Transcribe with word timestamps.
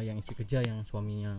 yang 0.00 0.16
isi 0.16 0.32
kerja 0.32 0.60
yang 0.60 0.82
suaminya 0.84 1.34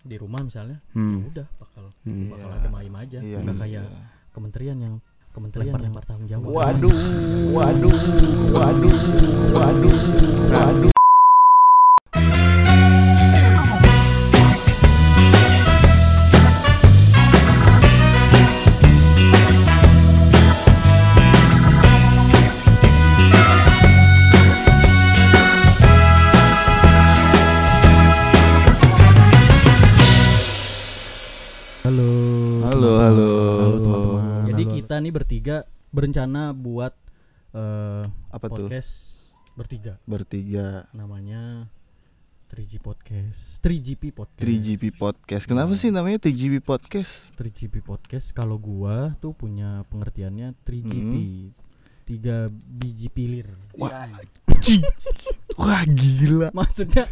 di 0.00 0.16
rumah 0.16 0.40
misalnya 0.40 0.80
Hmm. 0.92 1.20
ya 1.20 1.26
udah 1.32 1.46
bakal 1.58 1.84
Hmm. 2.02 2.28
bakal 2.30 2.48
Iya. 2.48 2.56
ada 2.56 2.68
maim 2.70 2.94
aja 2.94 3.18
Iya, 3.20 3.36
nggak 3.38 3.54
iya. 3.54 3.62
kayak 3.62 3.86
kementerian 4.30 4.78
yang 4.78 4.94
kementerian 5.30 5.74
yang 5.76 5.94
bertanggung 5.94 6.28
jawab 6.28 6.46
Waduh, 6.50 6.96
waduh, 7.50 7.96
waduh, 8.50 8.96
waduh, 9.54 9.98
waduh. 10.50 10.99
Berencana 36.20 36.52
buat 36.52 36.92
eh, 37.56 38.04
Apa 38.28 38.46
tuh? 38.46 38.68
podcast 38.68 38.92
bertiga 39.56 39.96
Bertiga. 40.04 40.84
namanya 40.92 41.64
3G 42.52 42.76
podcast 42.76 43.40
3GP 43.64 44.12
podcast 44.12 44.42
3GP 44.42 44.84
Podcast. 44.92 45.44
Kenapa 45.46 45.72
sih 45.72 45.88
namanya 45.88 46.20
3GP 46.20 46.60
Podcast? 46.60 47.24
3GP 47.38 47.80
podcast 47.80 48.34
kalau 48.34 48.58
gua 48.58 49.16
tuh 49.16 49.32
punya 49.32 49.80
pengertiannya 49.88 50.52
3GP 50.60 51.14
Hmm. 51.16 51.56
tiga 52.04 52.36
biji 52.52 53.08
pilir 53.08 53.48
Wah, 53.72 54.10
Wah, 55.56 55.82
gila. 55.86 56.50
maksudnya 56.52 57.08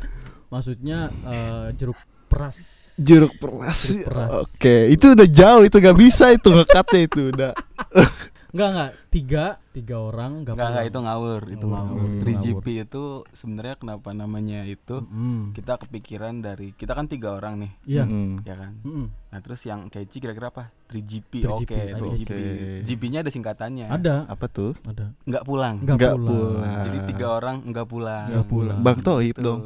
maksudnya 0.51 1.09
eh, 1.25 1.67
jeruk 1.73 1.97
peras 2.29 2.85
Jeruk 2.99 3.39
peras. 3.39 3.89
Jeruk 3.89 4.11
peras. 4.11 4.31
Oke, 4.43 4.91
itu 4.91 5.15
udah 5.15 5.29
jauh, 5.31 5.63
itu 5.63 5.79
gak 5.79 5.95
bisa 5.95 6.35
itu 6.35 6.51
ngekatnya 6.51 7.01
itu 7.07 7.21
udah. 7.31 7.53
Enggak 8.59 8.71
enggak 8.71 8.91
tiga 9.09 9.45
tiga 9.71 9.97
orang 10.01 10.43
enggak 10.43 10.53
Enggak 10.53 10.69
enggak 10.69 10.85
itu 10.85 10.99
ngawur, 11.01 11.43
itu 11.47 11.63
Oh, 11.63 11.71
ngawur. 11.71 11.95
ngawur. 11.95 12.27
3GP 12.27 12.67
itu 12.83 13.03
sebenarnya 13.31 13.75
kenapa 13.77 14.09
namanya 14.11 14.61
itu? 14.65 14.97
Mm. 15.01 15.43
Kita 15.53 15.79
kepikiran 15.79 16.35
dari 16.39 16.69
kita 16.73 16.93
kan 16.93 17.07
tiga 17.07 17.33
orang 17.33 17.55
nih, 17.59 17.73
iya 17.87 18.03
Mm. 18.03 18.43
ya 18.43 18.55
kan? 18.57 18.73
Mm-mm. 18.81 19.07
Nah, 19.29 19.39
terus 19.39 19.61
yang 19.63 19.87
keci 19.87 20.19
kira-kira 20.19 20.49
apa? 20.49 20.75
3GP. 20.87 21.31
3GP, 21.39 21.47
Oke, 21.47 21.79
ada 21.87 22.01
3GP. 22.03 22.33
Oke. 22.33 22.41
GP-nya 22.83 23.19
ada 23.21 23.31
singkatannya. 23.31 23.87
ada 23.87 24.15
Apa 24.27 24.47
tuh? 24.47 24.73
ada 24.83 25.15
Enggak 25.23 25.45
pulang. 25.45 25.77
enggak 25.79 25.97
Nggak 25.97 26.15
pulang. 26.17 26.27
pulang. 26.27 26.83
Jadi 26.83 26.99
tiga 27.07 27.27
orang 27.31 27.57
enggak 27.63 27.87
pulang. 27.87 28.27
Nggak 28.27 28.47
pulang. 28.47 28.79
Bang 28.81 28.99
Toib 28.99 29.31
Gitu. 29.31 29.45
dong. 29.45 29.61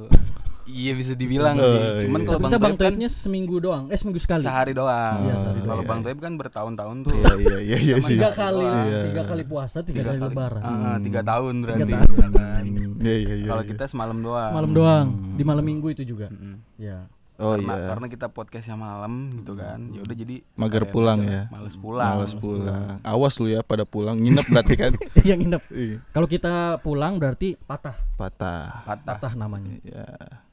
Iya 0.63 0.93
bisa 0.95 1.13
dibilang 1.19 1.59
Oh, 1.59 1.67
sih. 1.67 2.07
Cuman 2.07 2.21
iya. 2.23 2.27
kalau 2.31 2.39
Bang 2.39 2.77
Toib 2.79 2.95
kan 2.95 3.11
seminggu 3.11 3.57
doang 3.59 3.85
eh 3.91 3.99
seminggu 3.99 4.21
sekali 4.23 4.43
sehari 4.47 4.73
doang. 4.73 5.19
Iya, 5.27 5.35
sehari 5.43 5.61
Kalau 5.67 5.83
doang. 5.83 5.91
Bang 5.91 6.01
Toib 6.07 6.19
kan 6.23 6.33
bertahun-tahun 6.39 6.97
tuh. 7.03 7.15
Iya, 7.19 7.35
iya, 7.35 7.57
iya, 7.59 7.77
iya 7.83 7.97
sih. 7.99 8.15
tiga 8.17 8.31
kali. 8.31 8.63
Iya. 8.63 9.01
tiga 9.11 9.23
kali 9.27 9.43
puasa 9.43 9.79
tiga, 9.83 10.03
kali, 10.07 10.19
lebaran 10.23 10.63
Ah, 10.63 10.97
tiga 11.03 11.21
tahun 11.27 11.55
berarti. 11.67 11.83
Tiga 11.83 11.99
tahun. 12.07 12.17
ya 12.19 12.29
kan? 12.31 12.63
Iya, 13.03 13.15
iya, 13.19 13.35
iya. 13.35 13.47
Kalau 13.51 13.63
iya. 13.67 13.71
kita 13.75 13.85
semalam 13.91 14.19
doang. 14.23 14.51
semalam 14.55 14.71
doang 14.71 15.07
di 15.35 15.43
malam 15.43 15.65
minggu 15.67 15.87
itu 15.91 16.03
juga 16.07 16.31
Mm-mm. 16.31 16.55
ya 16.79 16.99
Oh 17.35 17.57
karena, 17.57 17.75
iya. 17.75 17.87
karena 17.89 18.07
kita 18.07 18.27
podcastnya 18.29 18.77
malam 18.77 19.13
gitu 19.35 19.53
kan 19.55 19.81
ya 19.89 20.01
udah 20.01 20.15
jadi 20.15 20.37
Mager 20.55 20.85
pulang 20.85 21.21
ya. 21.23 21.49
males 21.49 21.75
pulang 21.75 22.13
Males 22.15 22.35
pulang. 22.35 23.01
Awas 23.03 23.35
lu 23.37 23.49
ya 23.49 23.61
pada 23.61 23.83
pulang 23.83 24.15
nginep 24.15 24.47
berarti 24.47 24.75
kan. 24.77 24.93
yang 25.29 25.39
nginep 25.39 25.63
Iya. 25.69 25.97
kalau 26.11 26.27
kita 26.27 26.53
pulang 26.79 27.17
berarti 27.17 27.57
patah 27.59 27.97
Patah. 28.15 28.85
patah 28.85 29.05
patah 29.09 29.33
namanya 29.35 29.81
Ya. 29.83 30.05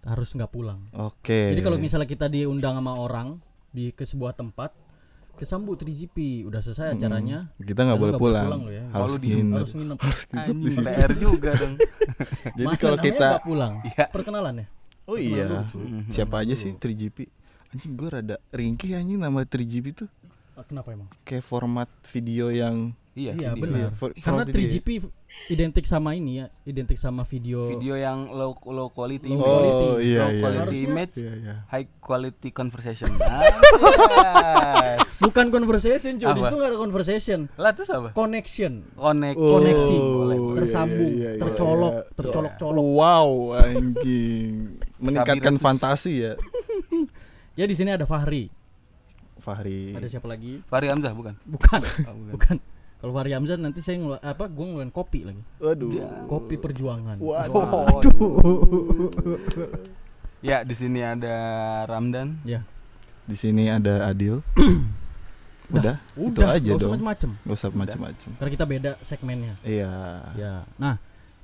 harus 0.02 0.32
nggak 0.32 0.48
pulang 0.48 0.80
Oke. 0.92 1.52
jadi 1.52 1.62
kalau 1.62 1.78
misalnya 1.78 2.06
kita 2.06 2.26
diundang 2.26 2.74
sama 2.74 2.94
orang 2.94 3.38
di 3.70 3.92
ke 3.92 4.02
sebuah 4.02 4.34
tempat 4.34 4.72
kesambut 5.36 5.78
3GP 5.78 6.44
udah 6.44 6.60
selesai 6.60 6.96
acaranya 6.96 7.48
kita 7.56 7.80
nggak 7.82 7.96
boleh 7.98 8.16
pulang. 8.16 8.48
pulang 8.50 8.64
ya. 8.68 8.84
Harus 8.90 9.20
di- 9.20 9.36
nginep. 9.36 9.56
harus 9.56 9.72
nginep 9.74 9.98
anjing 10.34 10.58
PR 10.82 11.12
juga 11.14 11.52
dong 11.54 11.76
Jadi 12.58 12.76
kalau 12.78 12.98
kita 12.98 13.28
pulang 13.40 13.74
Iya. 13.86 14.08
perkenalan 14.10 14.56
ya 14.58 14.68
Oh 15.10 15.18
iya. 15.18 15.50
lucu. 15.50 15.82
Siapa 16.08 16.40
aja 16.40 16.54
sih 16.54 16.72
3GP? 16.72 17.26
Anjing 17.70 17.94
gue 17.94 18.08
rada 18.08 18.38
ringkih 18.50 18.94
anjing 18.94 19.18
nama 19.18 19.42
3GP 19.42 19.86
tuh. 19.96 20.10
Ah, 20.54 20.62
kenapa 20.62 20.92
emang 20.92 21.10
Kayak 21.24 21.44
format 21.44 21.90
video 22.08 22.50
yang 22.50 22.94
iya, 23.14 23.32
iya 23.34 23.50
video. 23.52 23.64
benar 23.64 23.90
For- 23.94 24.14
karena 24.14 24.44
format 24.44 24.48
video. 24.50 24.70
3GP 24.76 24.90
identik 25.48 25.86
sama 25.86 26.14
ini 26.14 26.32
ya 26.36 26.52
identik 26.64 27.00
sama 27.00 27.24
video, 27.24 27.72
video 27.72 27.96
yang 27.96 28.28
low 28.28 28.52
low 28.68 28.92
quality 28.92 29.32
Low 29.32 29.40
quality. 29.40 29.88
Oh, 29.88 29.98
iya, 29.98 30.20
low 30.20 30.30
iya. 30.30 30.42
quality 30.42 30.60
Harusnya- 30.60 30.90
image 30.92 31.16
Iya, 31.16 31.34
iya. 31.34 31.54
high 31.66 31.88
quality 31.98 32.50
conversation 32.52 33.08
Anjas. 33.16 33.56
bukan 35.20 35.48
conversation 35.48 36.12
cuy 36.18 36.28
di 36.28 36.42
situ 36.42 36.56
nggak 36.56 36.70
ada 36.70 36.78
conversation 36.78 37.40
lah 37.56 37.72
terus 37.72 37.90
apa 37.90 38.10
connection 38.12 38.84
connect 38.94 39.38
Oh, 39.38 39.48
koneksi 39.56 39.96
boleh, 39.96 40.38
iya, 40.38 40.56
tersambung 40.58 41.12
iya, 41.14 41.30
iya, 41.30 41.40
tercolok 41.40 41.94
iya. 41.94 42.04
tercolok-colok 42.16 42.88
Wow, 42.92 43.30
anjing. 43.56 44.52
Meningkatkan 45.00 45.54
Sabiratus. 45.54 45.64
fantasi 45.64 46.14
ya. 46.22 46.34
ya 47.60 47.66
di 47.66 47.74
sini 47.74 47.90
ada 47.90 48.04
Fahri 48.04 48.52
Fahri. 49.38 49.92
ada 49.94 50.06
siapa 50.06 50.28
lagi 50.28 50.60
Fahri 50.66 50.88
Hamzah 50.88 51.12
bukan 51.12 51.36
bukan 51.44 51.80
Oh, 52.04 52.14
bukan. 52.20 52.32
bukan 52.32 52.58
kalau 52.98 53.12
Fahri 53.14 53.32
Hamzah 53.32 53.56
nanti 53.56 53.80
saya 53.80 53.96
ngelu 53.98 54.16
apa 54.18 54.46
gue 54.46 54.66
ngeluarin 54.66 54.92
kopi 54.92 55.24
lagi 55.24 55.40
Waduh. 55.58 55.92
kopi 56.28 56.56
perjuangan 56.56 57.16
Waduh. 57.18 57.64
ya 60.42 60.62
di 60.62 60.72
sini 60.74 61.00
ada 61.00 61.36
Ramdan 61.86 62.40
ya 62.44 62.64
Di 63.24 63.38
sini 63.38 63.70
ada 63.70 64.04
Adil. 64.06 64.42
Udah, 65.70 66.02
itu 66.18 66.34
udah 66.34 66.58
aja 66.58 66.72
dong. 66.74 66.92
macem-macem 66.92 67.30
Gak 67.40 67.54
usah 67.54 67.70
macem-macem. 67.70 68.30
karena 68.36 68.50
kita 68.50 68.66
beda 68.66 68.92
segmennya 69.00 69.54
Iya. 69.62 69.94
ya 70.34 70.54
nah 70.76 70.98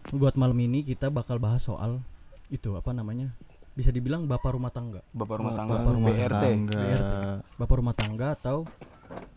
buat 0.09 0.33
malam 0.33 0.57
ini 0.57 0.81
kita 0.81 1.07
bakal 1.07 1.37
bahas 1.37 1.61
soal 1.61 2.01
itu 2.49 2.73
apa 2.73 2.89
namanya 2.89 3.29
bisa 3.75 3.91
dibilang 3.91 4.23
bapak 4.23 4.55
rumah 4.55 4.71
tangga 4.71 5.03
bapak 5.11 5.35
rumah 5.43 5.51
Bapak 5.51 5.59
tangga 5.59 5.91
rumah 5.91 6.09
BRT 6.15 6.43
tangga. 6.47 6.79
BRT. 6.79 7.13
bapak 7.59 7.75
rumah 7.75 7.95
tangga 7.95 8.27
atau 8.33 8.57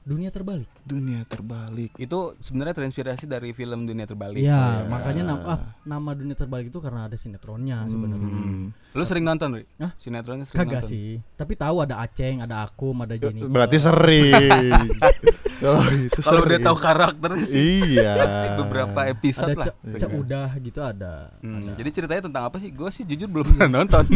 dunia 0.02 0.28
terbalik 0.28 0.64
Dunia 0.80 1.20
terbalik. 1.22 1.92
itu 1.94 2.18
sebenarnya 2.38 2.72
terinspirasi 2.74 3.24
dari 3.24 3.52
film 3.52 3.84
Dunia 3.84 4.02
Terbalik 4.02 4.40
ya 4.40 4.82
makanya 4.82 5.22
nama 5.26 5.42
ah, 5.46 5.60
nama 5.82 6.10
dunia 6.10 6.32
terbalik 6.32 6.68
itu 6.68 6.78
karena 6.78 7.04
ada 7.04 7.14
sinetronnya 7.14 7.84
sebenarnya 7.84 8.30
Hmm. 8.30 8.72
lu 8.90 9.04
sering 9.04 9.22
nonton 9.22 9.52
Ri? 9.52 9.64
Hah? 9.76 9.92
sinetronnya 9.94 10.44
sering 10.44 10.58
kagak 10.58 10.80
nonton 10.80 10.90
sih 10.90 11.20
tapi 11.34 11.52
tahu 11.54 11.76
ada 11.80 12.00
Aceng 12.00 12.40
ada 12.40 12.62
Akum 12.62 12.96
ada 12.98 13.14
Jenny 13.14 13.44
Berarti 13.44 13.76
sering. 13.78 14.88
Kalau 15.58 15.80
itu 16.06 16.20
kalau 16.20 16.40
udah 16.42 16.58
tahu 16.58 16.76
karakternya 16.78 17.44
sih 17.44 17.60
Iya. 17.94 18.10
pasti 18.20 18.46
beberapa 18.56 18.98
ada 18.98 19.10
episode 19.10 19.54
lah 19.54 19.66
ce- 19.66 19.76
ce- 19.98 20.08
udah 20.10 20.48
gitu 20.56 20.80
ada 20.80 21.36
Hmm, 21.38 21.68
ada. 21.68 21.72
jadi 21.76 21.88
ceritanya 21.92 22.22
tentang 22.24 22.44
apa 22.44 22.56
sih 22.56 22.70
gue 22.70 22.88
sih 22.88 23.04
jujur 23.04 23.28
belum 23.28 23.46
pernah 23.50 23.68
nonton 23.76 24.08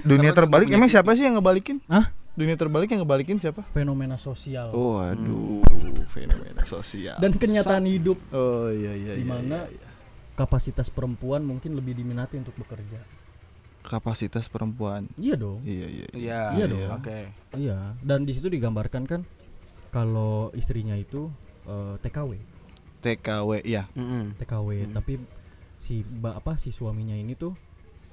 Dunia 0.00 0.32
terbalik 0.32 0.68
emang 0.68 0.88
siapa 0.88 1.12
sih 1.12 1.22
yang 1.22 1.36
ngebalikin? 1.36 1.84
Hah? 1.84 2.08
Dunia 2.34 2.54
terbalik 2.54 2.90
yang 2.90 2.98
ngebalikin 3.00 3.38
siapa? 3.38 3.62
fenomena 3.70 4.18
sosial 4.18 4.74
Oh, 4.74 4.98
aduh, 4.98 5.62
fenomena 6.08 6.62
sosial. 6.64 7.14
dan 7.16 7.30
kenyataan 7.32 7.86
hidup 7.86 8.18
oh 8.30 8.66
iya 8.68 8.90
iya 8.92 9.12
di 9.14 9.22
iya. 9.22 9.28
mana 9.28 9.58
iya, 9.64 9.78
iya. 9.78 9.88
kapasitas 10.34 10.90
perempuan 10.90 11.40
mungkin 11.40 11.74
lebih 11.74 11.94
diminati 11.94 12.34
untuk 12.34 12.54
bekerja 12.56 12.98
kapasitas 13.80 14.48
perempuan. 14.48 15.06
iya 15.14 15.36
dong 15.36 15.62
Iya 15.62 15.86
iya. 15.86 16.06
iya. 16.10 16.10
iya 16.10 16.40
Iya 16.52 16.64
dong. 16.66 16.90
oke 16.92 17.18
iya 17.54 17.78
dan 18.00 18.24
di 18.24 18.32
situ 18.32 18.48
digambarkan 18.48 19.04
kan 19.04 19.20
kalau 19.88 20.50
istrinya 20.52 20.94
itu 20.94 21.30
eh, 21.64 21.94
TKW 22.00 22.34
TKW 22.98 23.50
ya. 23.62 23.86
Mm-mm. 23.92 24.34
TKW 24.34 24.68
tapi 24.90 25.22
si 25.76 26.00
apa 26.20 26.56
si 26.56 26.72
suaminya 26.72 27.14
ini 27.14 27.36
tuh 27.36 27.54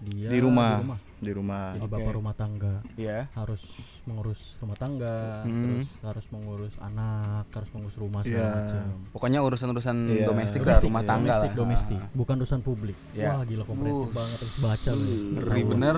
dia 0.01 0.27
Di 0.27 0.39
rumah. 0.39 0.81
Di 1.21 1.29
rumah. 1.37 1.77
jadi 1.77 1.85
Oke. 1.85 1.93
bapak 1.93 2.13
rumah 2.17 2.33
tangga 2.33 2.73
iya 2.97 3.29
harus 3.37 3.61
mengurus 4.03 4.57
rumah 4.57 4.73
tangga 4.73 5.45
Hmm. 5.45 5.85
terus 5.85 5.89
harus 6.01 6.25
mengurus 6.27 6.73
anak 6.81 7.45
harus 7.47 7.69
mengurus 7.71 7.93
rumah 7.95 8.21
segala 8.25 8.41
Iya. 8.41 8.57
macam 8.57 8.81
pokoknya 9.13 9.39
urusan-urusan 9.39 9.95
Iya. 10.01 10.25
domestik 10.25 10.59
lah 10.59 10.67
Domestik, 10.73 10.87
rumah 10.89 11.01
ya, 11.01 11.07
tangga 11.07 11.29
domestik, 11.29 11.45
lah 11.47 11.59
domestik 11.61 11.99
Ah. 12.01 12.09
bukan 12.11 12.35
urusan 12.41 12.61
publik 12.61 12.97
Iya. 13.13 13.27
wah 13.29 13.41
gila 13.45 13.63
komprehensif 13.63 14.09
Uh. 14.09 14.15
banget 14.17 14.37
harus 14.41 14.55
baca 14.57 14.91
lu 14.91 15.13
ngeri 15.31 15.61
bener 15.63 15.97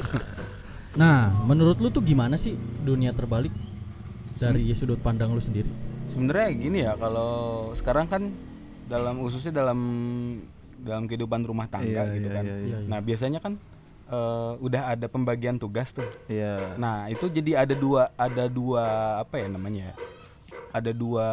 nah 1.00 1.18
menurut 1.44 1.76
lu 1.76 1.88
tuh 1.88 2.00
gimana 2.00 2.34
sih 2.34 2.56
dunia 2.80 3.12
terbalik 3.12 3.52
dari 4.34 4.72
sudut 4.72 4.98
pandang 4.98 5.30
lu 5.30 5.38
sendiri 5.38 5.68
sebenarnya 6.08 6.48
gini 6.50 6.78
ya 6.80 6.96
kalau 6.96 7.30
sekarang 7.76 8.08
kan 8.08 8.32
dalam 8.88 9.20
khususnya 9.20 9.52
dalam 9.54 9.78
dalam 10.80 11.04
kehidupan 11.04 11.42
rumah 11.42 11.66
tangga 11.66 12.02
Iya, 12.04 12.14
gitu 12.14 12.28
iya, 12.28 12.34
kan 12.34 12.44
iya, 12.44 12.56
iya. 12.60 12.78
nah 12.84 12.98
biasanya 12.98 13.38
kan 13.38 13.54
eh, 14.06 14.52
udah 14.58 14.82
ada 14.88 15.06
pembagian 15.06 15.56
tugas 15.56 15.90
tuh 15.90 16.06
Iya. 16.26 16.74
nah 16.74 17.06
itu 17.06 17.28
jadi 17.28 17.62
ada 17.62 17.74
dua 17.74 18.08
ada 18.14 18.44
dua 18.46 18.84
apa 19.20 19.34
ya 19.36 19.48
namanya 19.48 19.82
ya 19.84 19.96
ada 20.68 20.92
dua 20.92 21.28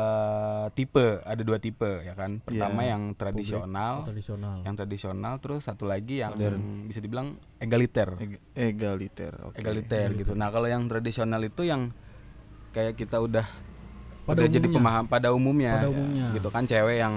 tipe, 0.72 1.20
ada 1.22 1.44
dua 1.44 1.60
tipe 1.60 1.84
ya 2.00 2.16
kan. 2.16 2.40
Pertama 2.40 2.82
Iya. 2.82 2.96
yang 2.96 3.04
tradisional, 3.14 4.08
tradisional. 4.08 4.64
yang 4.64 4.76
tradisional, 4.76 5.34
terus 5.38 5.68
satu 5.68 5.84
lagi 5.84 6.24
yang 6.24 6.32
Modern. 6.34 6.88
bisa 6.88 7.04
dibilang 7.04 7.28
egaliter. 7.60 8.16
Eg- 8.16 8.40
egaliter. 8.56 9.36
oke. 9.44 9.60
egaliter 9.60 10.16
gitu. 10.16 10.32
Nah, 10.34 10.48
kalau 10.50 10.66
yang 10.66 10.88
tradisional 10.88 11.44
itu 11.44 11.68
yang 11.68 11.92
kayak 12.72 12.96
kita 12.96 13.20
udah 13.20 13.44
Pada 14.24 14.40
udah 14.40 14.48
jadi 14.48 14.64
umumnya. 14.64 14.80
pemaham 14.82 15.04
pada 15.06 15.28
umumnya, 15.30 15.74
Pada 15.78 15.90
umumnya. 15.92 16.28
gitu 16.32 16.48
kan 16.50 16.64
cewek 16.64 16.98
yang 16.98 17.16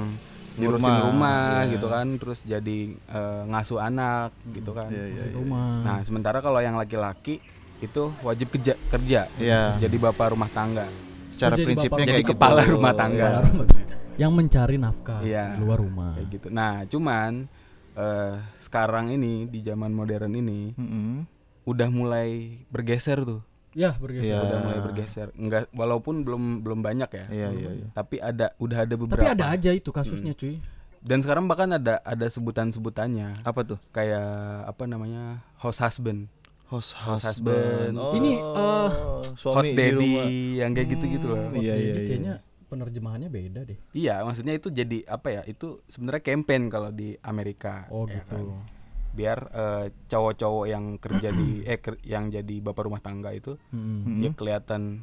ngurusin 0.59 0.85
rumah, 0.85 1.07
rumah, 1.07 1.49
iya. 1.63 1.73
gitu 1.73 1.87
kan, 1.87 2.07
terus 2.19 2.39
jadi 2.43 2.79
eh, 2.95 3.43
ngasuh 3.47 3.79
anak 3.79 4.31
gitu 4.51 4.71
kan. 4.75 4.91
Iya, 4.91 5.05
iya, 5.05 5.15
Masuk 5.15 5.31
iya. 5.31 5.37
rumah. 5.39 5.71
Nah, 5.83 5.99
sementara 6.03 6.39
kalau 6.39 6.59
yang 6.59 6.75
laki-laki 6.75 7.39
itu 7.79 8.03
wajib 8.21 8.51
kerja 8.51 8.75
kerja, 8.91 9.21
Iya. 9.39 9.79
jadi 9.79 9.97
bapak 9.97 10.35
rumah 10.35 10.51
tangga, 10.51 10.91
Secara 11.31 11.55
Jadi 11.55 11.71
prinsipnya 11.71 12.07
jadi 12.11 12.23
kayak 12.27 12.31
kepala 12.35 12.61
gitu. 12.67 12.75
rumah 12.75 12.93
tangga. 12.93 13.29
Iya. 13.31 13.41
maksudnya. 13.47 13.85
yang 14.19 14.33
mencari 14.35 14.75
nafkah 14.75 15.23
Iya. 15.23 15.55
di 15.55 15.63
luar 15.63 15.79
rumah. 15.79 16.19
Kayak 16.19 16.29
gitu. 16.35 16.47
Nah, 16.51 16.83
cuman 16.91 17.47
eh, 17.95 18.35
sekarang 18.59 19.15
ini 19.15 19.47
di 19.47 19.63
zaman 19.63 19.95
modern 19.95 20.35
ini 20.35 20.75
Mm-mm. 20.75 21.23
udah 21.63 21.87
mulai 21.91 22.59
bergeser 22.67 23.23
tuh. 23.23 23.47
Ya, 23.79 23.95
bergeser. 23.95 24.27
Iya. 24.27 24.39
Udah 24.43 24.59
mulai 24.59 24.81
bergeser. 24.83 25.29
Enggak 25.39 25.71
walaupun 25.71 26.27
belum 26.27 26.67
belum 26.67 26.83
banyak 26.83 27.11
ya. 27.15 27.25
Iya, 27.31 27.49
iya, 27.55 27.71
iya. 27.79 27.89
Tapi 27.95 28.19
ada 28.19 28.51
udah 28.59 28.79
ada 28.83 28.95
beberapa. 28.99 29.23
Tapi 29.23 29.31
ada 29.39 29.47
aja 29.55 29.71
itu 29.71 29.95
kasusnya, 29.95 30.35
cuy. 30.35 30.59
Dan 30.99 31.23
sekarang 31.23 31.47
bahkan 31.47 31.71
ada 31.71 32.03
ada 32.03 32.27
sebutan-sebutannya 32.27 33.47
Apa 33.47 33.63
tuh? 33.63 33.79
kayak 33.95 34.27
apa 34.67 34.83
namanya? 34.85 35.47
house 35.63 35.79
husband, 35.79 36.27
Host 36.67 36.99
Host 36.99 37.23
husband. 37.23 37.95
husband. 37.95 38.19
Ini, 38.19 38.33
eh, 38.35 38.89
hot 38.91 39.39
suami 39.39 39.71
di 39.71 39.79
daddy 39.79 40.11
rumah. 40.11 40.27
yang 40.59 40.71
kayak 40.75 40.89
gitu-gitu 40.91 41.27
loh. 41.31 41.39
Hmm, 41.39 41.55
Iya, 41.55 41.75
iya, 41.79 41.95
iya. 41.95 41.95
kayaknya 42.03 42.35
penerjemahannya 42.67 43.31
beda 43.31 43.61
deh. 43.63 43.79
Iya, 43.95 44.27
maksudnya 44.27 44.59
itu 44.59 44.69
jadi 44.69 45.07
apa 45.07 45.29
ya? 45.33 45.43
Itu 45.47 45.81
sebenarnya 45.87 46.21
campaign 46.21 46.67
kalau 46.67 46.91
di 46.91 47.15
Amerika. 47.23 47.87
Oh, 47.89 48.05
ya 48.11 48.21
gitu. 48.21 48.43
kan? 48.43 48.78
Biar 49.19 49.39
eh, 49.51 49.85
cowok-cowok 50.07 50.65
yang 50.65 50.95
kerja 50.97 51.29
di 51.29 51.67
eh 51.67 51.77
ker- 51.77 51.99
yang 52.03 52.31
jadi 52.31 52.55
bapak 52.63 52.87
rumah 52.87 53.03
tangga 53.03 53.35
itu. 53.35 53.59
Mm-mm. 53.69 54.23
ya 54.23 54.31
kelihatan 54.31 55.03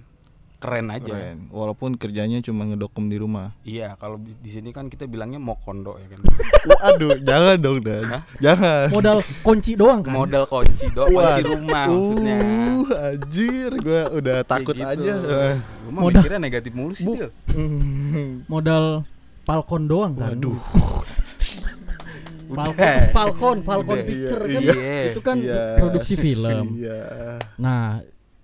keren 0.56 0.88
aja. 0.88 1.06
Keren. 1.06 1.52
Walaupun 1.52 1.94
kerjanya 1.94 2.40
cuma 2.40 2.64
ngedokem 2.64 3.06
di 3.06 3.20
rumah. 3.20 3.54
Iya, 3.62 3.94
kalau 3.96 4.18
di 4.18 4.50
sini 4.50 4.72
kan 4.72 4.88
kita 4.88 5.06
bilangnya 5.06 5.38
mau 5.38 5.60
kondo 5.60 5.94
ya 5.96 6.08
kan. 6.08 6.24
Waduh, 6.72 7.20
jangan 7.20 7.58
dong, 7.60 7.84
Dan. 7.84 8.02
Hah? 8.08 8.24
Jangan. 8.40 8.88
Modal 8.90 9.18
kunci 9.44 9.76
doang 9.76 10.00
kan? 10.02 10.16
Modal 10.16 10.48
kunci 10.48 10.88
do, 10.90 11.06
kunci 11.06 11.42
rumah 11.44 11.86
maksudnya. 11.86 12.38
Uh, 12.82 12.88
anjir, 13.14 13.72
gua 13.78 14.02
udah 14.12 14.38
takut 14.42 14.74
Kayak 14.74 14.96
aja. 14.96 15.14
gitu. 15.14 15.28
Gua 15.28 15.92
mah 15.92 16.02
Modal- 16.02 16.24
mikirnya 16.24 16.40
negatif 16.42 16.72
mulu 16.72 16.94
sih. 16.96 17.06
Hmm. 17.52 18.48
Modal 18.48 19.04
Falcon 19.44 19.86
doang 19.86 20.18
kan? 20.18 20.34
Waduh. 20.34 20.58
Falcon. 22.48 23.00
Falcon, 23.10 23.58
Falcon 23.62 23.96
Udah, 23.96 24.06
Picture 24.06 24.42
iya, 24.44 24.54
kan 24.54 24.62
iya. 24.62 25.00
itu 25.06 25.20
kan 25.20 25.38
Iya, 25.38 25.62
produksi 25.78 26.14
film. 26.16 26.66
Iya. 26.76 27.00
Nah, 27.56 28.00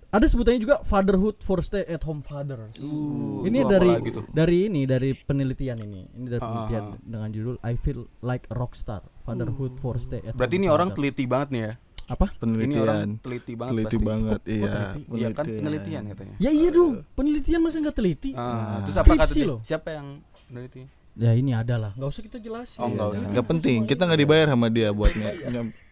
ada 0.08 0.26
sebutannya 0.26 0.58
juga 0.58 0.76
fatherhood 0.82 1.40
for 1.40 1.60
stay 1.60 1.86
at 1.86 2.02
home 2.02 2.20
fathers. 2.20 2.76
Uh, 2.76 3.40
ini 3.42 3.64
dari 3.64 3.88
lagi 3.90 4.10
tuh? 4.10 4.24
dari 4.28 4.66
ini 4.66 4.84
dari 4.84 5.14
penelitian 5.14 5.80
ini. 5.80 6.04
Ini 6.10 6.26
dari 6.28 6.38
Ah, 6.38 6.46
penelitian 6.46 6.82
ah. 6.84 6.96
dengan 7.00 7.28
judul 7.30 7.54
I 7.60 7.74
feel 7.74 8.04
like 8.20 8.44
a 8.46 8.54
rockstar. 8.54 9.00
Fatherhood 9.22 9.78
for 9.78 9.96
stay 9.96 10.20
at 10.20 10.34
Berarti 10.34 10.52
home 10.52 10.58
ini 10.58 10.68
orang 10.68 10.88
father. 10.88 10.98
teliti 11.00 11.24
banget 11.24 11.48
nih 11.50 11.62
ya. 11.62 11.74
apa? 12.04 12.26
Ini 12.34 12.44
orang 12.44 12.44
Penelitian. 12.76 13.08
teliti 13.18 13.52
banget 13.54 13.72
Teliti 13.72 13.88
pasti. 13.88 14.04
banget, 14.04 14.40
Oh, 14.42 14.52
iya. 14.52 14.72
Iya 15.08 15.28
kan 15.30 15.44
penelitian 15.46 16.02
katanya. 16.10 16.34
Ya 16.36 16.50
iya 16.50 16.68
dong, 16.68 16.92
penelitian 17.12 17.60
masa 17.62 17.76
nggak 17.78 17.96
teliti? 17.96 18.30
Ah, 18.34 18.82
terus 18.82 18.96
apa 18.98 19.06
kata 19.08 19.24
Skripsi 19.24 19.38
dia? 19.38 19.48
loh. 19.48 19.58
Siapa 19.64 19.88
yang 19.90 20.06
peneliti? 20.44 20.82
Ya 21.12 21.36
ini 21.36 21.52
ada 21.52 21.76
lah, 21.76 21.92
nggak 21.92 22.08
usah 22.08 22.22
kita 22.24 22.38
jelasin. 22.38 22.80
Oh, 22.80 22.88
nggak 22.88 23.04
Iya, 23.06 23.14
usah. 23.14 23.28
nggak 23.28 23.46
penting, 23.46 23.78
kita 23.84 24.02
nggak 24.02 24.16
dibayar 24.18 24.46
sama 24.48 24.66
dia 24.66 24.88
buat 24.90 25.12
nge- 25.12 25.36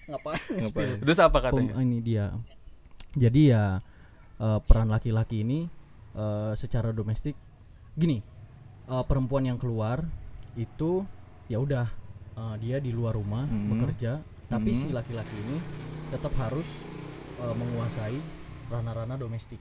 Ngapain? 0.08 0.40
Ngapain? 0.50 0.96
Terus 0.98 1.18
apa 1.20 1.38
Pem- 1.38 1.44
katanya? 1.46 1.74
ini 1.78 1.98
dia. 2.00 2.24
Jadi 3.12 3.52
ya 3.52 3.84
eh, 4.36 4.58
peran 4.62 4.88
laki-laki 4.88 5.44
ini 5.44 5.68
eh, 6.10 6.52
secara 6.56 6.88
domestik 6.90 7.36
gini, 7.92 8.24
eh, 8.86 9.04
perempuan 9.04 9.44
yang 9.44 9.60
keluar 9.60 10.00
itu 10.56 11.04
ya 11.46 11.60
udah 11.60 11.86
eh, 12.32 12.54
dia 12.56 12.80
di 12.80 12.88
luar 12.88 13.12
rumah 13.12 13.44
Hmm. 13.44 13.70
bekerja, 13.70 14.18
tapi 14.48 14.72
Hmm. 14.72 14.78
si 14.78 14.88
laki-laki 14.88 15.36
ini 15.38 15.60
tetap 16.08 16.32
harus 16.34 16.64
eh, 17.36 17.54
menguasai 17.54 18.16
ranah-ranah 18.66 19.16
domestik. 19.16 19.60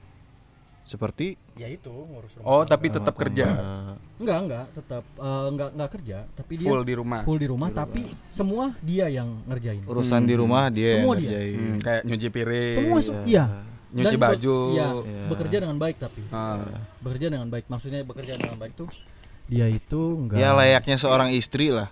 Seperti 0.82 1.38
Ya 1.54 1.66
itu 1.66 1.88
ngurus 1.88 2.34
rumah. 2.34 2.46
Oh, 2.46 2.60
tangga. 2.60 2.72
tapi 2.72 2.86
tetap 2.88 3.10
rumah 3.10 3.22
kerja. 3.22 3.46
tangga. 3.46 3.94
enggak 4.16 4.38
enggak 4.40 4.64
tetap 4.72 5.04
eh, 5.14 5.46
enggak 5.48 5.68
enggak 5.70 5.90
kerja, 5.92 6.18
tapi 6.30 6.52
dia 6.54 6.66
Full 6.66 6.82
di 6.82 6.94
rumah. 6.94 7.20
full 7.22 7.38
di 7.38 7.46
rumah, 7.46 7.68
tapi 7.70 8.00
semua 8.28 8.64
dia 8.80 9.06
yang 9.06 9.28
ngerjain. 9.44 9.82
urusan 9.82 10.22
di 10.22 10.34
rumah 10.34 10.62
dia 10.68 10.90
Semua 10.96 11.12
yang 11.12 11.16
dia. 11.16 11.28
ngerjain. 11.30 11.58
Hmm, 11.58 11.78
kayak 11.78 12.02
nyuci 12.02 12.28
piring. 12.28 12.74
Semua 12.74 12.98
se- 12.98 13.24
iya. 13.24 13.44
Nyuci 13.90 14.06
Dan 14.06 14.14
be- 14.14 14.24
baju. 14.24 14.56
Iya, 14.70 14.86
Iya. 15.02 15.24
bekerja 15.26 15.56
dengan 15.58 15.76
baik 15.76 15.96
tapi. 15.98 16.22
Ah. 16.30 16.62
bekerja 16.98 17.26
dengan 17.28 17.48
baik 17.48 17.64
maksudnya 17.66 18.00
bekerja 18.02 18.32
dengan 18.36 18.56
baik 18.56 18.72
tuh 18.74 18.88
dia 19.46 19.66
itu 19.66 20.00
enggak 20.16 20.38
Ya 20.38 20.50
layaknya 20.52 20.96
seorang 20.96 21.30
istri 21.30 21.68
lah. 21.68 21.90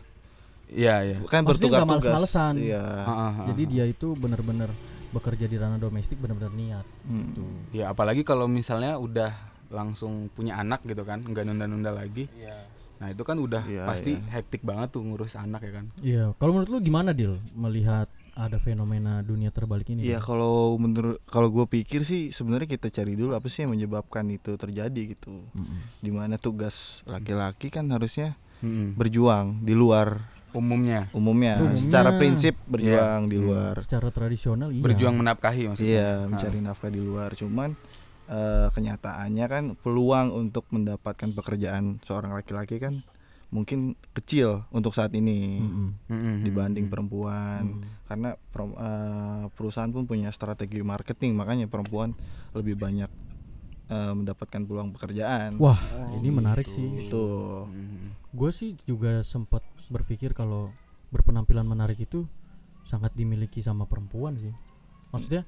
Iya, 0.69 0.95
iya. 1.03 1.17
Kan 1.25 1.43
bertukar-tugas. 1.43 2.05
males-malesan. 2.05 2.55
Iya. 2.57 2.79
Ah, 2.79 3.09
ah, 3.09 3.33
ah. 3.35 3.47
jadi 3.49 3.63
dia 3.65 3.85
itu 3.85 4.13
benar-benar 4.13 4.69
bekerja 5.11 5.45
di 5.45 5.57
ranah 5.57 5.77
domestik 5.77 6.17
benar-benar 6.17 6.53
niat 6.53 6.87
Hmm. 7.03 7.33
tuh 7.33 7.49
Ya 7.73 7.89
apalagi 7.89 8.23
kalau 8.23 8.45
misalnya 8.45 8.97
udah 8.97 9.33
langsung 9.69 10.29
punya 10.29 10.57
anak 10.57 10.81
gitu 10.83 11.03
kan, 11.03 11.21
nggak 11.21 11.45
nunda-nunda 11.45 11.93
lagi. 11.93 12.25
Nah 12.99 13.09
itu 13.09 13.21
kan 13.21 13.37
udah 13.37 13.63
Iya, 13.63 13.85
pasti 13.85 14.17
iya. 14.17 14.25
hektik 14.35 14.61
banget 14.61 14.91
tuh 14.91 15.03
ngurus 15.03 15.35
anak 15.35 15.63
ya 15.63 15.73
kan. 15.73 15.87
iya 15.99 16.25
kalau 16.35 16.51
menurut 16.53 16.69
lu 16.69 16.79
gimana 16.81 17.13
Dil 17.13 17.39
melihat 17.53 18.09
ada 18.33 18.57
fenomena 18.57 19.19
dunia 19.21 19.51
terbalik 19.51 19.87
ini 19.89 20.03
Iya 20.05 20.19
kalau 20.19 20.75
menurut 20.75 21.19
kalau 21.25 21.47
gue 21.49 21.67
pikir 21.69 22.03
sih 22.03 22.31
sebenarnya 22.31 22.67
kita 22.69 22.89
cari 22.89 23.13
dulu 23.13 23.35
apa 23.35 23.47
sih 23.47 23.63
yang 23.63 23.73
menyebabkan 23.73 24.27
itu 24.29 24.55
terjadi 24.55 25.15
gitu. 25.15 25.31
Mm-mm. 25.31 25.79
Di 25.99 26.11
mana 26.11 26.37
tugas 26.37 27.03
laki-laki 27.05 27.69
kan 27.69 27.87
harusnya 27.89 28.35
Mm-mm. 28.59 28.95
berjuang 28.95 29.63
di 29.63 29.75
luar 29.75 30.23
Umumnya 30.51 31.13
umumnya, 31.13 31.61
Umumnya. 31.61 31.77
secara 31.77 32.17
prinsip 32.17 32.57
berjuang 32.65 33.27
di 33.27 33.37
Hmm. 33.37 33.45
luar. 33.45 33.75
secara 33.79 34.09
tradisional 34.09 34.69
iya 34.69 34.81
berjuang 34.81 35.15
menafkahi 35.15 35.63
maksudnya. 35.67 35.89
Iya, 35.91 36.09
Ah. 36.09 36.27
mencari 36.27 36.59
nafkah 36.59 36.89
di 36.89 37.01
luar. 37.01 37.31
Cuman 37.33 37.77
eh, 38.27 38.69
kenyataannya 38.71 39.47
kan 39.47 39.65
peluang 39.75 40.29
untuk 40.31 40.69
mendapatkan 40.69 41.33
pekerjaan 41.33 41.97
seorang 42.03 42.33
laki-laki 42.33 42.77
kan 42.77 43.01
mungkin 43.49 43.97
kecil 44.13 44.69
untuk 44.69 44.93
saat 44.93 45.09
ini 45.11 45.57
Mm-mm. 45.59 45.89
Mm-mm. 46.07 46.35
dibanding 46.43 46.87
perempuan. 46.87 47.81
Hmm. 47.81 47.89
Karena 48.05 48.31
per- 48.37 48.69
eh, 48.75 49.45
perusahaan 49.51 49.89
pun 49.89 50.05
punya 50.05 50.29
strategi 50.29 50.81
marketing, 50.83 51.33
makanya 51.35 51.65
perempuan 51.67 52.13
lebih 52.53 52.77
banyak 52.77 53.09
eh, 53.89 54.13
mendapatkan 54.15 54.61
peluang 54.63 54.93
pekerjaan. 54.93 55.57
wah 55.57 55.81
Oh, 55.81 56.21
ini 56.21 56.29
menarik 56.29 56.65
gitu. 56.65 56.75
sih 56.75 56.89
Itu. 57.07 57.25
Mm-mm. 57.65 58.18
Gue 58.31 58.51
sih 58.51 58.77
juga 58.85 59.21
sempat 59.23 59.61
berpikir 59.89 60.33
kalau 60.33 60.69
berpenampilan 61.09 61.65
menarik 61.65 61.97
itu 61.99 62.29
sangat 62.85 63.13
dimiliki 63.13 63.61
sama 63.61 63.85
perempuan 63.85 64.37
sih 64.37 64.53
maksudnya 65.09 65.45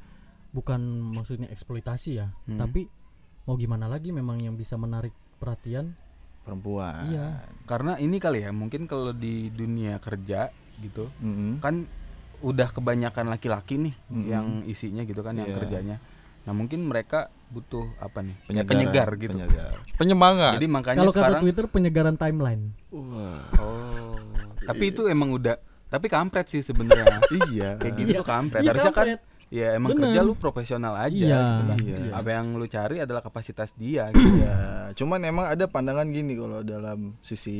bukan 0.51 0.81
maksudnya 1.13 1.49
eksploitasi 1.49 2.11
ya 2.17 2.33
Hmm. 2.49 2.57
tapi 2.57 2.89
mau 3.45 3.55
gimana 3.55 3.87
lagi 3.87 4.11
memang 4.11 4.39
yang 4.39 4.55
bisa 4.55 4.77
menarik 4.77 5.13
perhatian 5.37 5.97
Perempuan. 6.41 7.05
Iya. 7.07 7.45
Karena 7.69 8.01
ini 8.01 8.17
kali 8.17 8.41
ya, 8.41 8.51
mungkin 8.51 8.89
kalau 8.89 9.13
di 9.13 9.53
dunia 9.53 10.01
kerja 10.01 10.49
gitu 10.81 11.13
Mm-mm. 11.21 11.61
kan 11.61 11.85
udah 12.41 12.73
kebanyakan 12.73 13.29
laki-laki 13.29 13.77
nih 13.77 13.95
Mm-mm. 14.09 14.25
yang 14.25 14.47
isinya 14.65 15.05
gitu 15.05 15.21
kan 15.21 15.37
yang 15.37 15.53
Iya. 15.53 15.57
kerjanya. 15.61 15.97
Nah 16.49 16.53
mungkin 16.57 16.89
mereka 16.89 17.29
butuh 17.51 17.85
apa 17.99 18.19
nih? 18.21 18.35
Kayak 18.39 18.47
Penyegaran, 18.47 18.71
penyegar 18.71 19.09
gitu. 19.17 19.33
penyegar. 19.35 19.73
Penyemangat. 19.95 20.53
Jadi 20.55 20.67
makanya 20.67 20.99
kalau 21.01 21.11
kata 21.11 21.19
sekarang 21.21 21.43
Twitter 21.43 21.65
penyegaran 21.67 22.15
timeline 22.15 22.63
Wah, 22.89 23.43
Oh. 23.57 24.15
Tapi 24.63 24.85
itu 24.89 25.03
emang 25.05 25.31
udah 25.33 25.59
tapi 25.87 26.07
kampret 26.07 26.47
sih 26.47 26.63
sebenarnya. 26.63 27.19
iya. 27.51 27.75
Kayak 27.77 27.95
gitu 27.97 28.11
tuh 28.17 28.25
kampret. 28.25 28.63
Iya, 28.63 28.71
Harusnya 28.71 28.95
kampret. 28.95 29.19
kan 29.19 29.29
ya 29.51 29.75
emang 29.75 29.91
Bener. 29.91 30.03
kerja 30.07 30.21
lu 30.23 30.33
profesional 30.33 30.95
aja 30.95 31.11
Iya, 31.11 31.43
gitu 31.43 31.63
kan. 31.67 31.79
iya. 31.83 32.13
Apa 32.15 32.29
yang 32.31 32.47
lu 32.55 32.67
cari 32.67 32.97
adalah 32.99 33.19
kapasitas 33.19 33.75
dia 33.75 34.07
gitu. 34.15 34.39
Ya, 34.39 34.57
cuman 34.95 35.19
emang 35.21 35.47
ada 35.49 35.67
pandangan 35.67 36.07
gini 36.07 36.39
kalau 36.39 36.63
dalam 36.63 37.19
sisi 37.21 37.59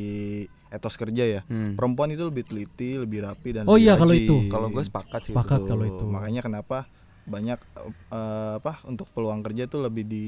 etos 0.71 0.95
kerja 0.95 1.23
ya. 1.29 1.41
Hmm. 1.45 1.75
Perempuan 1.75 2.07
itu 2.09 2.23
lebih 2.23 2.47
teliti, 2.47 2.95
lebih 2.95 3.27
rapi 3.27 3.49
dan 3.51 3.67
Oh 3.67 3.75
lebih 3.75 3.83
iya, 3.83 3.93
kalau 3.99 4.15
itu. 4.15 4.35
Kalau 4.47 4.71
gue 4.71 4.79
sepakat 4.81 5.19
sih. 5.21 5.35
Sepakat. 5.35 5.59
itu. 5.59 5.67
kalau 5.67 5.83
itu. 5.83 6.05
Makanya 6.07 6.39
kenapa 6.39 6.87
banyak 7.23 7.59
eh, 8.09 8.53
apa 8.57 8.81
untuk 8.83 9.07
peluang 9.09 9.41
kerja 9.41 9.65
tuh 9.65 9.81
lebih 9.81 10.03
di 10.03 10.25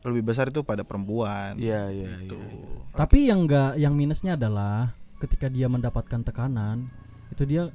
lebih 0.00 0.22
besar 0.24 0.46
itu 0.46 0.62
pada 0.62 0.82
perempuan. 0.82 1.56
Iya, 1.56 1.90
iya, 1.90 2.06
Gitu. 2.20 2.38
iya. 2.38 2.94
tapi 2.94 3.26
yang 3.26 3.44
enggak 3.44 3.74
yang 3.76 3.92
minusnya 3.92 4.34
adalah 4.34 4.94
ketika 5.18 5.46
dia 5.46 5.66
mendapatkan 5.66 6.22
tekanan 6.22 6.86
itu 7.28 7.42
dia 7.42 7.74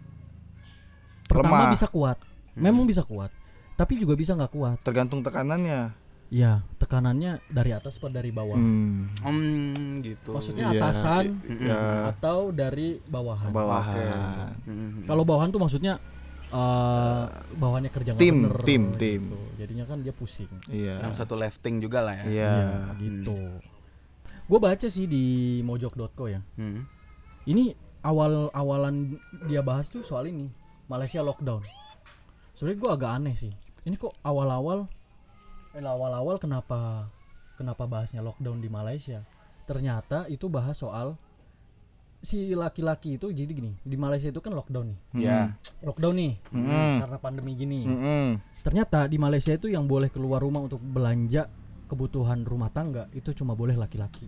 pertama 1.26 1.68
Lemah. 1.68 1.74
bisa 1.74 1.88
kuat 1.88 2.18
Hmm. 2.54 2.64
memang 2.64 2.86
bisa 2.86 3.02
kuat 3.02 3.34
tapi 3.74 3.98
juga 3.98 4.14
bisa 4.14 4.32
nggak 4.32 4.52
kuat 4.52 4.78
Tergantung 4.82 5.20
tekanannya. 5.20 5.92
ya 6.30 6.62
tekanannya 6.78 7.42
dari 7.48 7.72
atas 7.72 7.98
apa 7.98 8.08
dari 8.10 8.30
bawah 8.30 8.56
Hmm, 8.56 9.10
Hmm, 9.20 10.00
gitu. 10.00 10.32
maksudnya 10.32 10.70
Iya, 10.70 10.80
atasan 10.80 11.24
ya, 11.60 12.10
atau 12.10 12.50
dari 12.50 13.02
bawahan 13.04 13.50
bawahan. 13.50 14.54
Hmm. 14.64 15.04
kalau 15.04 15.22
bawahan 15.24 15.50
tuh 15.50 15.60
maksudnya 15.60 15.98
eh 16.54 17.26
bawahannya 17.58 17.90
kerja 17.90 18.14
nggak 18.14 18.22
Tim, 18.22 18.38
bener 18.46 18.62
tim, 18.62 18.84
gitu. 18.86 19.00
tim. 19.02 19.24
jadinya 19.58 19.86
kan 19.90 19.98
dia 20.00 20.14
pusing 20.14 20.50
Iya. 20.70 21.02
Yang 21.02 21.14
satu 21.18 21.34
lifting 21.34 21.82
juga 21.82 22.06
lah 22.06 22.14
ya. 22.22 22.26
Iya. 22.26 22.52
Iya, 22.54 22.78
gitu 23.02 23.40
gue 24.44 24.60
baca 24.60 24.88
sih 24.88 25.08
di 25.08 25.24
mojok.co 25.64 26.26
ya 26.28 26.44
Hmm. 26.60 26.84
ini 27.48 27.74
awal 28.04 28.52
awalan 28.52 29.16
dia 29.48 29.64
bahas 29.64 29.88
tuh 29.88 30.04
soal 30.04 30.28
ini 30.28 30.52
Malaysia 30.86 31.24
lockdown 31.24 31.64
sebenarnya 32.54 32.80
gue 32.84 32.92
agak 32.92 33.12
aneh 33.18 33.36
sih 33.40 33.54
ini 33.84 33.96
kok 33.96 34.14
awal-awal 34.22 34.86
eh, 35.74 35.82
awal-awal 35.82 36.36
kenapa 36.38 37.08
kenapa 37.56 37.88
bahasnya 37.88 38.20
lockdown 38.20 38.60
di 38.60 38.68
Malaysia 38.68 39.24
ternyata 39.64 40.28
itu 40.28 40.52
bahas 40.52 40.76
soal 40.76 41.16
si 42.24 42.56
laki-laki 42.56 43.20
itu 43.20 43.28
jadi 43.30 43.52
gini 43.52 43.76
di 43.78 43.94
Malaysia 43.94 44.32
itu 44.32 44.40
kan 44.40 44.56
lockdown 44.56 44.90
nih 44.90 45.00
Ya. 45.20 45.52
lockdown 45.84 46.16
nih 46.16 46.34
Mm-mm. 46.50 46.92
karena 47.04 47.18
pandemi 47.20 47.52
gini 47.54 47.84
Mm-mm. 47.84 48.40
ternyata 48.64 49.06
di 49.06 49.20
Malaysia 49.20 49.52
itu 49.52 49.68
yang 49.68 49.84
boleh 49.84 50.08
keluar 50.08 50.40
rumah 50.40 50.64
untuk 50.64 50.80
belanja 50.80 51.52
kebutuhan 51.86 52.42
rumah 52.42 52.72
tangga 52.72 53.12
itu 53.12 53.36
cuma 53.36 53.54
boleh 53.54 53.76
laki-laki 53.76 54.26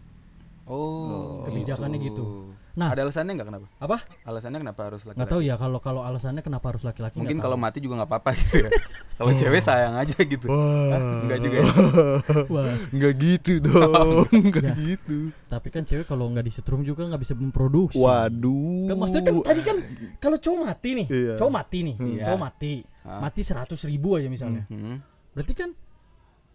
Oh, 0.65 1.45
Kebijakannya 1.45 2.01
gitu. 2.01 2.49
Nah. 2.75 2.91
ada 2.91 3.01
alasannya 3.01 3.34
nggak 3.34 3.48
kenapa? 3.48 3.67
apa 3.77 3.98
Alasannya 4.22 4.60
kenapa 4.60 4.82
harus 4.84 5.01
laki-laki? 5.01 5.17
nggak 5.17 5.32
tahu 5.32 5.41
ya 5.41 5.55
kalau 5.55 5.79
kalau 5.79 6.01
alasannya 6.01 6.44
kenapa 6.44 6.65
harus 6.70 6.84
laki-laki 6.84 7.15
Mungkin 7.15 7.36
nggak 7.36 7.46
kalau 7.46 7.55
mati 7.55 7.79
juga 7.79 7.94
nggak 7.98 8.10
apa-apa 8.10 8.29
gitu 8.38 8.55
ya. 8.62 8.70
kalau 9.15 9.32
cewek 9.32 9.62
sayang 9.62 9.96
aja 9.96 10.17
gitu. 10.17 10.46
Wah. 10.46 11.00
Enggak 11.24 11.39
juga 11.39 11.58
ya? 11.58 11.72
Wah, 12.53 12.74
Enggak 12.89 13.13
gitu 13.15 13.51
dong. 13.65 14.27
Enggak 14.29 14.63
Ya. 14.65 14.74
gitu. 14.75 15.17
tapi 15.48 15.67
kan 15.70 15.82
cewek 15.82 16.03
kalau 16.03 16.27
nggak 16.27 16.44
disetrum 16.44 16.82
juga 16.82 17.03
nggak 17.05 17.22
bisa 17.22 17.34
memproduksi. 17.34 17.96
Waduh. 17.96 18.86
Kan 18.86 18.96
maksudnya 18.98 19.24
kan 19.24 19.36
tadi 19.41 19.62
kan 19.63 19.77
kalau 20.17 20.36
cowok 20.36 20.62
mati 20.65 20.89
nih, 20.94 21.08
Iya. 21.08 21.34
cowok 21.36 21.53
mati 21.53 21.77
nih, 21.82 21.96
Iya. 21.98 22.24
cowok 22.27 22.39
mati, 22.41 22.72
Ah. 23.01 23.20
mati 23.20 23.41
seratus 23.41 23.82
ribu 23.82 24.13
aja 24.13 24.27
misalnya. 24.27 24.67
Hmm. 24.67 25.00
Berarti 25.32 25.53
kan 25.53 25.70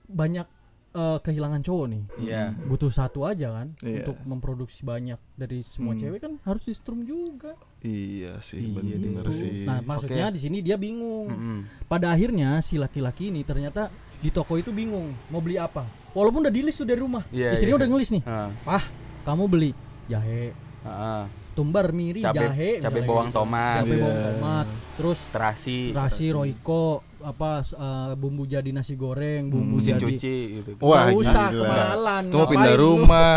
banyak 0.06 0.46
eh, 0.90 1.18
kehilangan 1.20 1.60
cowok 1.60 1.86
nih. 1.86 2.02
Iya. 2.20 2.42
Butuh 2.60 2.88
satu 2.88 3.22
aja 3.22 3.52
kan 3.52 3.72
Iya. 3.78 4.02
untuk 4.02 4.16
memproduksi 4.24 4.82
banyak 4.82 5.18
dari 5.32 5.62
semua 5.62 5.92
Hmm. 5.92 6.00
cewek 6.00 6.20
kan 6.20 6.32
harus 6.42 6.62
disetrum 6.62 7.02
juga. 7.02 7.54
Iya 7.80 8.38
sih, 8.40 8.60
Iya 8.60 8.76
bener 8.98 9.24
Gitu. 9.24 9.32
sih. 9.32 9.64
Nah, 9.64 9.80
maksudnya 9.80 10.28
di 10.28 10.38
sini 10.38 10.58
dia 10.60 10.74
bingung. 10.74 11.26
Mm-mm. 11.26 11.58
Pada 11.86 12.10
akhirnya 12.10 12.58
si 12.60 12.74
laki-laki 12.74 13.28
ini 13.28 13.40
ternyata 13.40 13.88
di 14.18 14.28
toko 14.28 14.54
itu 14.54 14.68
bingung 14.68 15.14
mau 15.28 15.38
beli 15.38 15.56
apa. 15.56 15.86
Walaupun 16.10 16.42
udah 16.42 16.50
di 16.50 16.60
list 16.60 16.76
tuh 16.76 16.84
dari 16.84 16.98
rumah. 16.98 17.22
Iya, 17.30 17.54
Istrinya 17.54 17.72
iya. 17.72 17.80
udah 17.80 17.88
ngelis 17.88 18.10
nih. 18.10 18.22
Ah, 18.26 18.50
Pah, 18.60 18.84
kamu 19.22 19.44
beli 19.46 19.70
jahe, 20.06 20.50
ah, 20.82 21.24
tumbar 21.50 21.88
miri, 21.90 22.18
Cabe- 22.20 22.42
jahe, 22.42 22.70
cabe 22.78 22.98
misalnya 22.98 23.06
bawang 23.06 23.28
gitu. 23.28 23.38
tomat. 23.38 23.78
cabe 23.78 23.90
Iya. 23.90 24.02
bawang 24.02 24.20
tomat, 24.26 24.66
terus 24.98 25.18
terasi. 25.30 25.78
terasi, 25.94 26.26
roiko, 26.30 26.86
apa 27.20 27.62
eh, 27.62 28.12
bumbu 28.16 28.48
jadi 28.48 28.70
nasi 28.72 28.96
goreng, 28.96 29.52
bumbu 29.52 29.78
Mesin 29.80 29.96
jadi 29.96 30.04
cuci 30.04 30.36
gitu. 30.60 30.70
Wah, 30.80 31.08
Nggak 31.08 31.20
usah 31.20 31.46
kemahalan. 31.52 32.22
Itu 32.28 32.36
mau 32.36 32.48
pindah 32.48 32.74
rumah. 32.76 33.34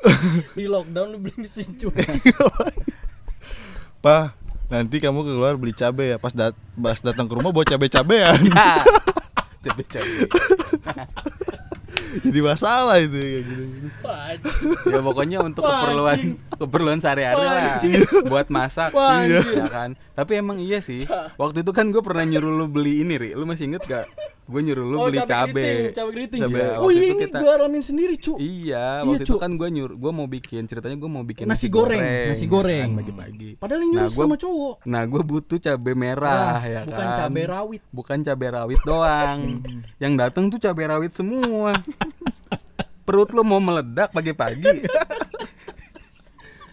Di 0.56 0.64
lockdown 0.64 1.06
lu 1.12 1.18
beli 1.20 1.34
mesin 1.44 1.68
cuci. 1.76 2.08
Pak, 4.04 4.32
nanti 4.72 4.96
kamu 4.96 5.20
keluar 5.28 5.60
beli 5.60 5.76
cabe 5.76 6.16
ya. 6.16 6.16
Pas 6.16 6.32
dat 6.32 6.56
pas 6.78 6.96
datang 7.04 7.28
ke 7.28 7.32
rumah 7.36 7.52
bawa 7.52 7.68
cabe-cabean. 7.68 8.40
Ya. 8.48 8.80
Cabe-cabe. 9.64 10.24
Jadi 12.26 12.40
masalah 12.42 12.96
itu 12.98 13.16
kayak 13.16 13.42
gitu. 13.46 13.64
Ya 14.90 15.00
pokoknya 15.00 15.38
untuk 15.42 15.62
Wah, 15.62 15.84
keperluan 15.84 16.18
keperluan 16.58 16.98
sehari-hari 16.98 17.44
lah 17.44 17.78
buat 18.26 18.46
masak 18.50 18.90
anjing. 18.94 19.46
ya 19.56 19.66
kan? 19.70 19.90
Tapi 20.14 20.32
emang 20.38 20.58
iya 20.58 20.82
sih. 20.82 21.06
Waktu 21.38 21.62
itu 21.62 21.70
kan 21.70 21.88
gue 21.94 22.02
pernah 22.02 22.26
nyuruh 22.26 22.52
lu 22.52 22.66
beli 22.66 23.02
ini 23.06 23.14
ri. 23.16 23.30
Lu 23.32 23.46
masih 23.46 23.70
inget 23.70 23.82
gak 23.86 24.06
gue 24.50 24.60
nyuruh 24.60 24.84
lu 24.84 24.96
oh, 24.96 25.06
beli 25.06 25.18
cabe 25.20 25.30
cabe 25.30 25.62
keriting, 25.62 25.94
cabe 25.94 26.10
keriting. 26.10 26.40
Iya, 26.42 26.66
oh 26.76 26.90
iya, 26.90 27.00
itu 27.00 27.12
ini 27.12 27.22
kita- 27.24 27.38
gua 27.38 27.52
alamin 27.54 27.80
sendiri, 27.80 28.14
cu. 28.16 28.32
iya 28.34 28.48
Iya, 28.60 28.84
waktu 29.04 29.22
itu 29.22 29.30
Cuk. 29.30 29.38
kan 29.38 29.50
gue 29.52 29.68
nyuruh 29.70 29.96
gue 29.96 30.12
mau 30.12 30.26
bikin 30.26 30.62
ceritanya 30.64 30.96
gue 30.96 31.08
mau 31.08 31.22
bikin 31.22 31.46
Nasi 31.46 31.66
goreng, 31.66 32.02
nasi 32.28 32.44
goreng. 32.44 32.90
kan, 32.90 32.98
pagi-pagi 32.98 33.50
Padahal 33.56 33.80
yang 33.80 33.90
Nah, 33.90 33.96
nyuruh 34.02 34.12
gua- 34.12 34.26
sama 34.26 34.36
cowok. 34.36 34.74
nah 34.84 35.02
gue 35.04 35.22
butuh 35.22 35.58
cabe 35.58 35.92
merah 35.94 36.58
ya 36.60 36.80
bukan 36.82 36.98
kan 37.00 37.18
cabe 37.20 37.42
rawit. 37.46 37.82
bukan 37.88 38.18
cabe 38.20 38.46
rawit 38.48 38.80
doang 38.82 39.40
yang 39.96 40.12
datang 40.14 40.44
tuh 40.46 40.58
cabe 40.58 40.82
rawit 40.84 41.10
semua 41.10 41.78
perut 43.02 43.30
lu 43.30 43.42
mau 43.42 43.58
meledak 43.58 44.10
pagi-pagi 44.10 44.82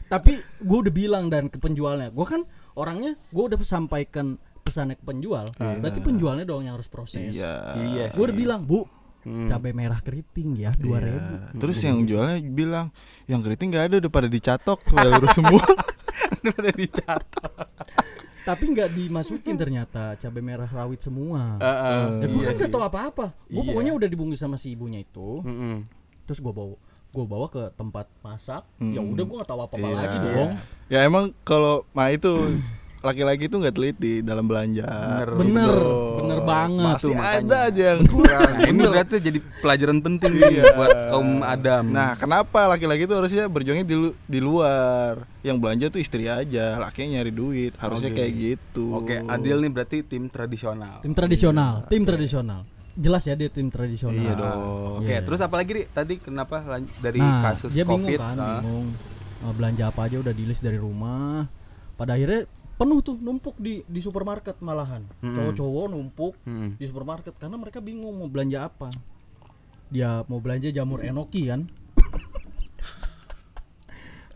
Tapi 0.08 0.32
gue 0.40 0.78
udah 0.80 0.94
bilang 0.94 1.28
dan 1.28 1.48
ke 1.48 1.58
penjualnya, 1.58 2.08
gue 2.08 2.24
kan 2.24 2.48
orangnya 2.74 3.20
gue 3.28 3.44
udah 3.44 3.60
sampaikan 3.60 4.40
pesannya 4.68 4.94
ke 4.94 5.04
penjual, 5.04 5.48
berarti 5.56 6.00
penjualnya 6.00 6.44
dong 6.44 6.62
yang 6.62 6.76
harus 6.76 6.86
proses. 6.86 7.32
Iya. 7.32 7.56
iya 7.78 8.06
Gue 8.10 8.28
udah 8.28 8.36
bilang 8.38 8.62
bu, 8.62 8.84
Hmm. 9.20 9.44
cabai 9.46 9.72
merah 9.72 10.00
keriting 10.00 10.56
ya 10.58 10.72
dua 10.74 11.00
ribu. 11.00 11.20
Iya. 11.20 11.52
Terus 11.54 11.78
yang 11.82 12.00
jualnya 12.02 12.40
bilang, 12.40 12.96
yang 13.26 13.40
keriting 13.40 13.70
nggak 13.70 13.86
ada 13.86 13.96
udah 14.00 14.12
pada 14.14 14.28
dicatok, 14.28 14.80
pada 14.86 15.08
urus 15.14 15.36
semua. 15.36 15.64
udah 16.50 16.74
dicatat 16.74 17.68
Tapi 18.42 18.64
nggak 18.66 18.90
dimasukin 18.90 19.56
ternyata 19.56 20.16
cabai 20.16 20.40
merah 20.40 20.70
rawit 20.70 21.00
semua. 21.02 21.60
Heeh, 21.60 22.04
ya 22.18 22.26
gue 22.26 22.40
iya 22.40 22.48
kan 22.48 22.56
nggak 22.56 22.56
sih. 22.62 22.72
tahu 22.72 22.84
apa-apa. 22.86 23.26
Gue 23.46 23.60
Iya. 23.60 23.68
pokoknya 23.68 23.92
udah 23.94 24.08
dibungkus 24.08 24.40
sama 24.40 24.56
si 24.56 24.72
ibunya 24.72 25.00
itu. 25.00 25.44
Mm-mm. 25.44 25.84
Terus 26.24 26.40
gue 26.40 26.54
bawa 26.54 26.80
gue 27.10 27.26
bawa 27.26 27.48
ke 27.48 27.64
tempat 27.74 28.08
masak. 28.22 28.64
Ya 28.80 29.04
Mm. 29.04 29.12
udah 29.12 29.24
gue 29.26 29.36
nggak 29.36 29.50
tahu 29.50 29.60
apa-apa 29.62 29.84
Iya. 29.84 29.98
lagi 29.98 30.18
dong. 30.22 30.50
ya 30.88 31.00
emang 31.04 31.36
kalau 31.42 31.84
ma 31.92 32.08
itu 32.08 32.32
laki-laki 33.00 33.46
itu 33.46 33.56
nggak 33.56 33.72
teliti 33.72 34.14
dalam 34.20 34.44
belanja. 34.44 34.84
Bener. 34.84 35.30
Bener, 35.36 35.70
Gitu. 35.70 35.92
bener 36.18 36.40
banget 36.42 36.86
Pasti 36.92 37.04
tuh 37.04 37.12
makanya. 37.14 37.38
ada 37.40 37.58
aja 37.64 37.84
yang 37.88 38.02
kurang. 38.06 38.42
Nah, 38.50 38.62
ini 38.64 38.74
Bener. 38.76 38.90
berarti 38.90 39.16
jadi 39.20 39.40
pelajaran 39.58 39.98
penting 40.00 40.32
nih 40.34 40.52
Iya. 40.52 40.64
buat 40.74 40.90
kaum 41.08 41.30
Adam. 41.40 41.84
Nah, 41.88 42.12
kenapa 42.14 42.60
laki-laki 42.68 43.04
itu 43.04 43.14
harusnya 43.14 43.44
berjuangnya 43.46 43.84
di, 43.84 43.96
lu- 43.96 44.18
di 44.20 44.40
luar? 44.40 45.14
Yang 45.40 45.58
belanja 45.58 45.86
tuh 45.90 46.00
istri 46.00 46.26
aja, 46.26 46.76
lakinya 46.78 47.18
nyari 47.18 47.32
duit. 47.32 47.72
Harusnya 47.76 48.10
Oke. 48.10 48.18
kayak 48.18 48.32
gitu. 48.36 48.86
Oke, 48.94 49.16
Adil 49.22 49.58
nih 49.58 49.72
berarti 49.72 49.98
tim 50.02 50.28
tradisional. 50.28 51.00
Tim 51.00 51.14
tradisional, 51.14 51.74
tim 51.86 52.04
tradisional. 52.04 52.62
Jelas 52.94 53.22
ya 53.24 53.34
dia 53.34 53.48
tim 53.48 53.70
tradisional. 53.70 54.18
Iya 54.18 54.34
dong. 54.34 54.60
Oke, 55.00 55.14
Iya. 55.14 55.22
terus 55.22 55.38
apa 55.38 55.54
lagi 55.56 55.72
Ri? 55.72 55.84
Tadi 55.88 56.18
kenapa 56.18 56.66
dari 56.98 57.22
Nah, 57.22 57.46
kasus 57.46 57.70
dia 57.70 57.86
bingung 57.86 58.10
Covid? 58.10 58.18
kan, 58.18 58.36
ah, 58.36 58.58
bingung. 58.58 58.86
Eh, 59.38 59.54
belanja 59.54 59.84
apa 59.86 60.02
aja 60.04 60.18
udah 60.18 60.34
di 60.34 60.44
list 60.44 60.60
dari 60.60 60.76
rumah. 60.76 61.46
Pada 61.94 62.14
akhirnya 62.14 62.50
penuh 62.78 63.02
tuh 63.02 63.18
numpuk 63.18 63.58
di 63.58 63.82
di 63.90 64.00
supermarket 64.00 64.62
malahan. 64.62 65.02
Mm-mm. 65.26 65.34
Cowok-cowok 65.34 65.86
numpuk 65.90 66.34
hmm. 66.46 66.78
di 66.78 66.86
supermarket 66.86 67.34
karena 67.42 67.58
mereka 67.58 67.82
bingung 67.82 68.22
mau 68.22 68.30
belanja 68.30 68.70
apa. 68.70 68.94
Dia 69.90 70.22
mau 70.30 70.38
belanja 70.38 70.70
jamur 70.70 71.02
enoki 71.02 71.50
kan. 71.50 71.66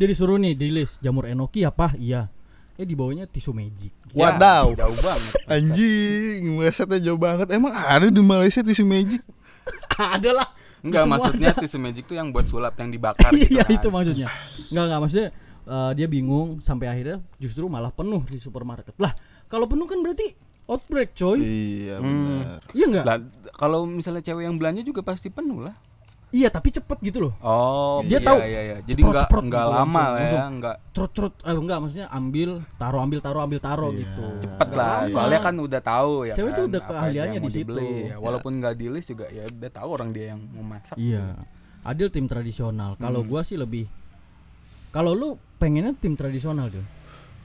Dia 0.01 0.09
disuruh 0.09 0.41
nih 0.41 0.57
di 0.57 0.73
list 0.73 0.97
jamur 0.99 1.29
enoki 1.29 1.61
apa? 1.61 1.93
Iya. 1.93 2.33
Eh 2.81 2.85
di 2.89 2.97
bawahnya 2.97 3.29
tisu 3.29 3.53
magic. 3.53 3.93
Ya, 4.09 4.33
Wadaw. 4.33 4.73
jauh 4.73 4.99
banget. 5.05 5.33
Anjing, 5.45 6.57
melesetnya 6.57 6.97
jauh 6.97 7.21
banget. 7.21 7.53
Emang 7.53 7.77
ada 7.77 8.09
di 8.09 8.21
Malaysia 8.25 8.65
tisu 8.65 8.81
magic? 8.81 9.21
Ada 10.01 10.33
lah. 10.33 10.49
Enggak, 10.81 11.05
maksudnya 11.05 11.53
ada. 11.53 11.61
tisu 11.61 11.77
magic 11.77 12.09
tuh 12.09 12.17
yang 12.17 12.33
buat 12.33 12.49
sulap 12.49 12.73
yang 12.81 12.89
dibakar 12.89 13.29
gitu 13.37 13.53
Iya 13.53 13.69
kan. 13.69 13.77
itu 13.77 13.87
maksudnya. 13.93 14.27
Enggak 14.73 14.83
enggak 14.89 14.99
maksudnya 15.05 15.29
eh, 15.71 15.91
dia 15.95 16.05
bingung 16.05 16.59
sampai 16.59 16.85
akhirnya 16.85 17.17
justru 17.37 17.65
malah 17.65 17.89
penuh 17.89 18.19
di 18.25 18.35
supermarket. 18.37 18.91
Lah, 18.97 19.15
kalau 19.47 19.63
penuh 19.65 19.87
kan 19.87 19.99
berarti 19.99 20.35
outbreak, 20.63 21.11
coy. 21.13 21.39
Iya, 21.39 21.95
Hmm. 21.97 22.07
benar. 22.37 22.59
Iya 22.69 22.85
enggak? 22.85 23.05
Lah, 23.05 23.17
kalau 23.53 23.79
misalnya 23.85 24.19
cewek 24.21 24.43
yang 24.43 24.55
belanja 24.55 24.81
juga 24.81 24.99
pasti 25.01 25.27
penuh 25.27 25.61
lah. 25.61 25.75
Iya, 26.29 26.47
tapi 26.47 26.71
cepet 26.71 26.95
gitu 27.01 27.27
loh. 27.27 27.33
Oh, 27.39 27.99
Dia 28.01 28.15
iya, 28.15 28.19
tahu. 28.23 28.37
iya, 28.39 28.61
iya. 28.63 28.75
Jadi 28.81 29.03
enggak 29.03 29.27
gitu 29.27 29.51
lama 29.51 30.03
lah 30.07 30.19
ya, 30.21 30.47
enggak 30.47 30.75
Trot-trot 30.91 31.35
eh 31.41 31.51
enggak 31.53 31.77
maksudnya 31.77 32.07
ambil, 32.07 32.49
taruh, 32.77 33.03
ambil, 33.03 33.19
taruh, 33.19 33.41
ambil, 33.41 33.59
taruh 33.59 33.91
Iya. 33.91 33.99
gitu. 33.99 34.25
cepet 34.39 34.63
Nggak 34.65 34.79
lah. 34.79 34.95
lama. 34.97 35.11
Soalnya 35.11 35.39
kan 35.41 35.55
udah 35.57 35.81
tahu 35.83 36.13
ya 36.23 36.33
Cewek 36.35 36.47
kan. 36.47 36.55
tuh 36.55 36.65
udah 36.67 36.81
keahliannya 36.85 37.39
di 37.41 37.51
situ. 37.51 37.83
ya. 38.07 38.15
Walaupun 38.17 38.51
nggak 38.57 38.73
di 38.73 38.87
list 38.87 39.07
juga 39.07 39.27
ya 39.27 39.43
udah 39.43 39.71
tahu 39.71 39.89
orang 39.91 40.09
dia 40.09 40.25
yang 40.31 40.39
mau 40.49 40.63
masak. 40.65 40.95
Iya. 40.95 41.35
Adil 41.83 42.07
tim 42.07 42.25
tradisional. 42.25 42.95
Kalau 42.95 43.19
Hmm. 43.19 43.27
gua 43.27 43.41
sih 43.43 43.59
lebih 43.59 43.91
Kalau 44.91 45.15
lu 45.15 45.29
pengennya 45.55 45.95
tim 45.95 46.13
tradisional 46.13 46.67
tuh. 46.67 46.83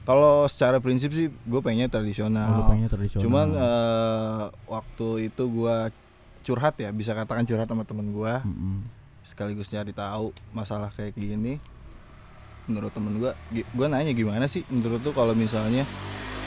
Kalau 0.03 0.47
secara 0.47 0.79
prinsip 0.79 1.11
sih 1.11 1.27
gue 1.27 1.59
pengennya 1.59 1.87
tradisional. 1.87 2.47
Kalau 2.47 2.63
pengennya 2.67 2.91
tradisional. 2.91 3.23
Cuman 3.23 3.47
eh, 3.55 4.43
waktu 4.65 5.07
itu 5.27 5.43
gua 5.47 5.91
curhat 6.43 6.79
ya, 6.79 6.91
bisa 6.91 7.11
katakan 7.11 7.43
curhat 7.43 7.67
sama 7.67 7.83
temen 7.83 8.11
gua 8.11 8.39
Mm-mm. 8.43 8.87
sekaligus 9.23 9.67
nyari 9.67 9.91
tahu 9.91 10.31
masalah 10.51 10.91
kayak 10.91 11.11
gini. 11.11 11.59
Menurut 12.67 12.91
temen 12.91 13.15
gua, 13.15 13.31
gi- 13.47 13.67
gua 13.71 13.87
nanya 13.87 14.11
gimana 14.11 14.47
sih 14.47 14.63
menurut 14.67 14.99
tuh 14.99 15.11
kalau 15.11 15.31
misalnya 15.31 15.83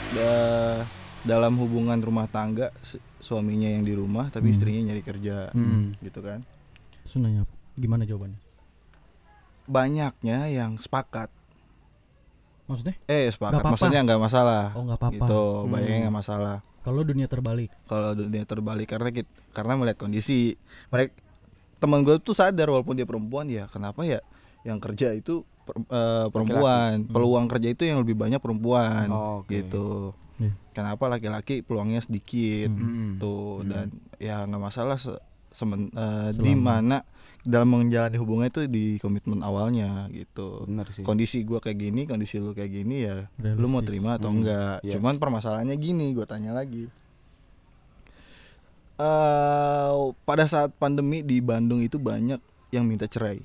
eh, 0.09 0.79
dalam 1.21 1.53
hubungan 1.57 1.97
rumah 1.97 2.25
tangga 2.25 2.73
su- 2.81 2.97
suaminya 3.17 3.69
yang 3.69 3.85
di 3.85 3.93
rumah 3.93 4.29
tapi 4.29 4.49
Hmm. 4.49 4.53
istrinya 4.53 4.81
nyari 4.89 5.01
kerja 5.01 5.53
Hmm. 5.53 5.93
gitu 5.97 6.17
kan 6.19 6.41
Terus 7.05 7.13
nanya 7.17 7.45
gimana 7.73 8.05
jawabannya? 8.05 8.37
Banyaknya 9.65 10.47
yang 10.47 10.77
sepakat 10.77 11.29
Maksudnya? 12.63 12.95
eh 13.05 13.27
sepakat 13.27 13.51
Nggak 13.51 13.61
apa-apa. 13.61 13.73
maksudnya 13.75 13.99
nggak 14.01 14.21
masalah 14.21 14.63
Oh 14.71 14.83
nggak 14.83 14.97
apa-apa. 14.97 15.15
gitu 15.19 15.43
Hmm. 15.59 15.71
banyaknya 15.71 15.99
nggak 16.01 16.17
masalah 16.17 16.57
Kalau 16.81 17.01
dunia 17.03 17.27
terbalik. 17.27 17.69
kalau 17.85 18.09
dunia 18.11 18.41
terbalik 18.43 18.87
karena 18.87 19.09
kita, 19.11 19.29
karena 19.51 19.73
melihat 19.75 19.97
kondisi 19.97 20.55
mereka 20.87 21.13
teman 21.77 22.01
gue 22.01 22.17
tuh 22.17 22.31
sadar 22.31 22.67
walaupun 22.67 22.93
dia 22.93 23.03
perempuan 23.03 23.45
ya 23.45 23.65
kenapa 23.67 24.01
ya 24.01 24.21
yang 24.61 24.77
kerja 24.77 25.11
itu 25.11 25.41
per- 25.61 25.77
eh, 25.83 26.25
perempuan 26.27 27.01
Hmm. 27.01 27.09
peluang 27.09 27.45
kerja 27.47 27.67
itu 27.69 27.83
yang 27.83 27.99
lebih 27.99 28.15
banyak 28.15 28.37
perempuan 28.37 29.09
Oh, 29.09 29.41
oke. 29.41 29.49
gitu 29.51 30.13
Iya. 30.37 30.53
kenapa 30.71 31.05
laki-laki 31.07 31.61
peluangnya 31.61 31.99
sedikit 31.99 32.69
Hmm. 32.71 33.17
tuh 33.17 33.61
Hmm. 33.61 33.67
dan 33.67 33.85
ya 34.17 34.41
nggak 34.41 34.61
masalah 34.63 34.95
se- 34.95 35.21
semen- 35.49 35.91
eh, 35.91 36.31
di 36.33 36.53
mana 36.55 37.03
dalam 37.43 37.69
menjalani 37.71 38.15
hubungan 38.15 38.45
itu 38.45 38.61
di 38.65 38.97
komitmen 38.97 39.41
awalnya 39.41 40.05
gitu 40.09 40.63
Bener 40.63 40.85
sih. 40.87 41.01
kondisi 41.01 41.41
gua 41.41 41.57
kayak 41.57 41.77
gini 41.79 42.05
kondisi 42.05 42.37
lu 42.37 42.51
kayak 42.51 42.69
gini 42.71 43.01
ya 43.01 43.25
lu 43.35 43.65
mau 43.65 43.79
Realistis. 43.79 43.87
terima 43.87 44.09
atau 44.15 44.29
Hmm, 44.29 44.37
enggak 44.39 44.75
iya. 44.81 44.93
cuman 44.93 45.15
permasalahannya 45.17 45.75
gini 45.75 46.05
gue 46.11 46.23
tanya 46.23 46.51
lagi 46.51 46.85
eh 48.95 49.91
pada 50.21 50.45
saat 50.45 50.69
pandemi 50.71 51.21
di 51.21 51.39
Bandung 51.39 51.79
itu 51.79 51.97
banyak 51.97 52.37
yang 52.69 52.85
minta 52.85 53.05
cerai 53.05 53.41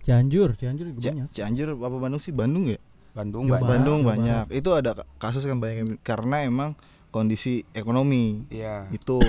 Cianjur, 0.00 0.56
Cianjur 0.56 0.88
juga 0.88 1.12
banyak. 1.12 1.28
Cianjur 1.30 1.68
apa 1.76 1.96
Bandung 1.98 2.18
sih 2.18 2.32
Bandung 2.32 2.66
ya 2.66 2.80
Bandung 3.10 3.44
Jawa 3.44 3.52
banyak. 3.52 3.62
Barat, 3.62 3.70
Bandung 3.76 3.98
Jawa 3.98 4.10
banyak 4.10 4.44
itu 4.52 4.70
ada 4.72 4.90
ka- 4.94 5.08
kasus 5.18 5.42
kan 5.42 5.56
banyak 5.56 5.76
yang- 5.78 6.00
karena 6.00 6.36
emang 6.42 6.70
kondisi 7.08 7.62
ekonomi 7.70 8.42
Iya. 8.48 8.88
itu 8.90 9.20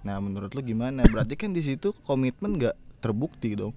nah 0.00 0.18
menurut 0.18 0.50
lu 0.50 0.60
gimana 0.60 1.04
berarti 1.04 1.36
kan 1.36 1.50
di 1.50 1.60
situ 1.60 1.94
komitmen 2.02 2.56
nggak 2.56 2.74
terbukti 3.02 3.52
dong 3.52 3.74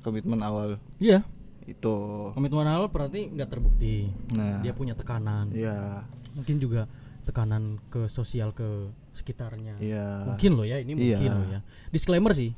komitmen 0.00 0.40
awal 0.40 0.78
Iya, 0.96 1.26
itu 1.66 1.96
komitmen 2.32 2.64
awal 2.64 2.88
berarti 2.88 3.28
nggak 3.28 3.50
terbukti. 3.50 4.08
nah 4.30 4.62
Dia 4.62 4.72
punya 4.72 4.94
tekanan. 4.94 5.50
iya 5.52 6.06
Mungkin 6.32 6.56
juga 6.56 6.86
tekanan 7.20 7.76
ke 7.86 8.06
sosial 8.06 8.50
ke 8.50 8.88
sekitarnya. 9.12 9.76
iya 9.76 10.24
Mungkin 10.24 10.50
loh 10.54 10.64
ya, 10.64 10.78
ini 10.78 10.94
mungkin 10.94 11.20
Iya. 11.20 11.36
loh 11.36 11.48
ya. 11.50 11.60
Disclaimer 11.90 12.32
sih. 12.32 12.54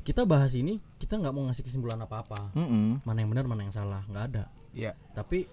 Kita 0.00 0.24
bahas 0.24 0.54
ini 0.54 0.80
kita 0.96 1.20
nggak 1.20 1.30
mau 1.30 1.44
ngasih 1.44 1.60
kesimpulan 1.60 2.00
apa-apa. 2.00 2.56
Mm-mm. 2.56 3.04
Mana 3.04 3.18
yang 3.20 3.28
benar, 3.28 3.44
mana 3.44 3.68
yang 3.68 3.74
salah, 3.74 4.00
nggak 4.08 4.24
ada. 4.32 4.44
Iya. 4.72 4.96
Tapi 5.12 5.44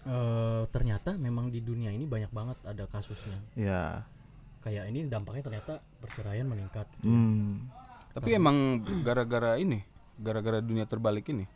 eh, 0.00 0.62
ternyata 0.72 1.12
memang 1.14 1.52
di 1.52 1.60
dunia 1.60 1.92
ini 1.92 2.08
banyak 2.08 2.32
banget 2.32 2.56
ada 2.64 2.88
kasusnya. 2.88 3.36
iya 3.52 4.06
Kayak 4.60 4.88
ini 4.88 5.04
dampaknya 5.04 5.44
ternyata 5.44 5.72
perceraian 6.00 6.48
meningkat. 6.48 6.88
Gitu. 6.96 7.12
hmm. 7.12 7.68
Tapi 8.10 8.34
emang 8.34 8.56
gara-gara 9.00 9.54
ini, 9.56 9.82
gara-gara 10.18 10.58
dunia 10.58 10.84
terbalik 10.84 11.30
ini. 11.30 11.46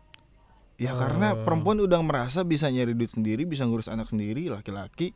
Ya 0.75 0.95
karena 0.95 1.39
perempuan 1.39 1.79
udah 1.79 2.03
merasa 2.03 2.43
bisa 2.43 2.67
nyari 2.67 2.95
duit 2.95 3.15
sendiri, 3.15 3.47
bisa 3.47 3.63
ngurus 3.63 3.87
anak 3.87 4.11
sendiri, 4.11 4.51
laki-laki 4.51 5.15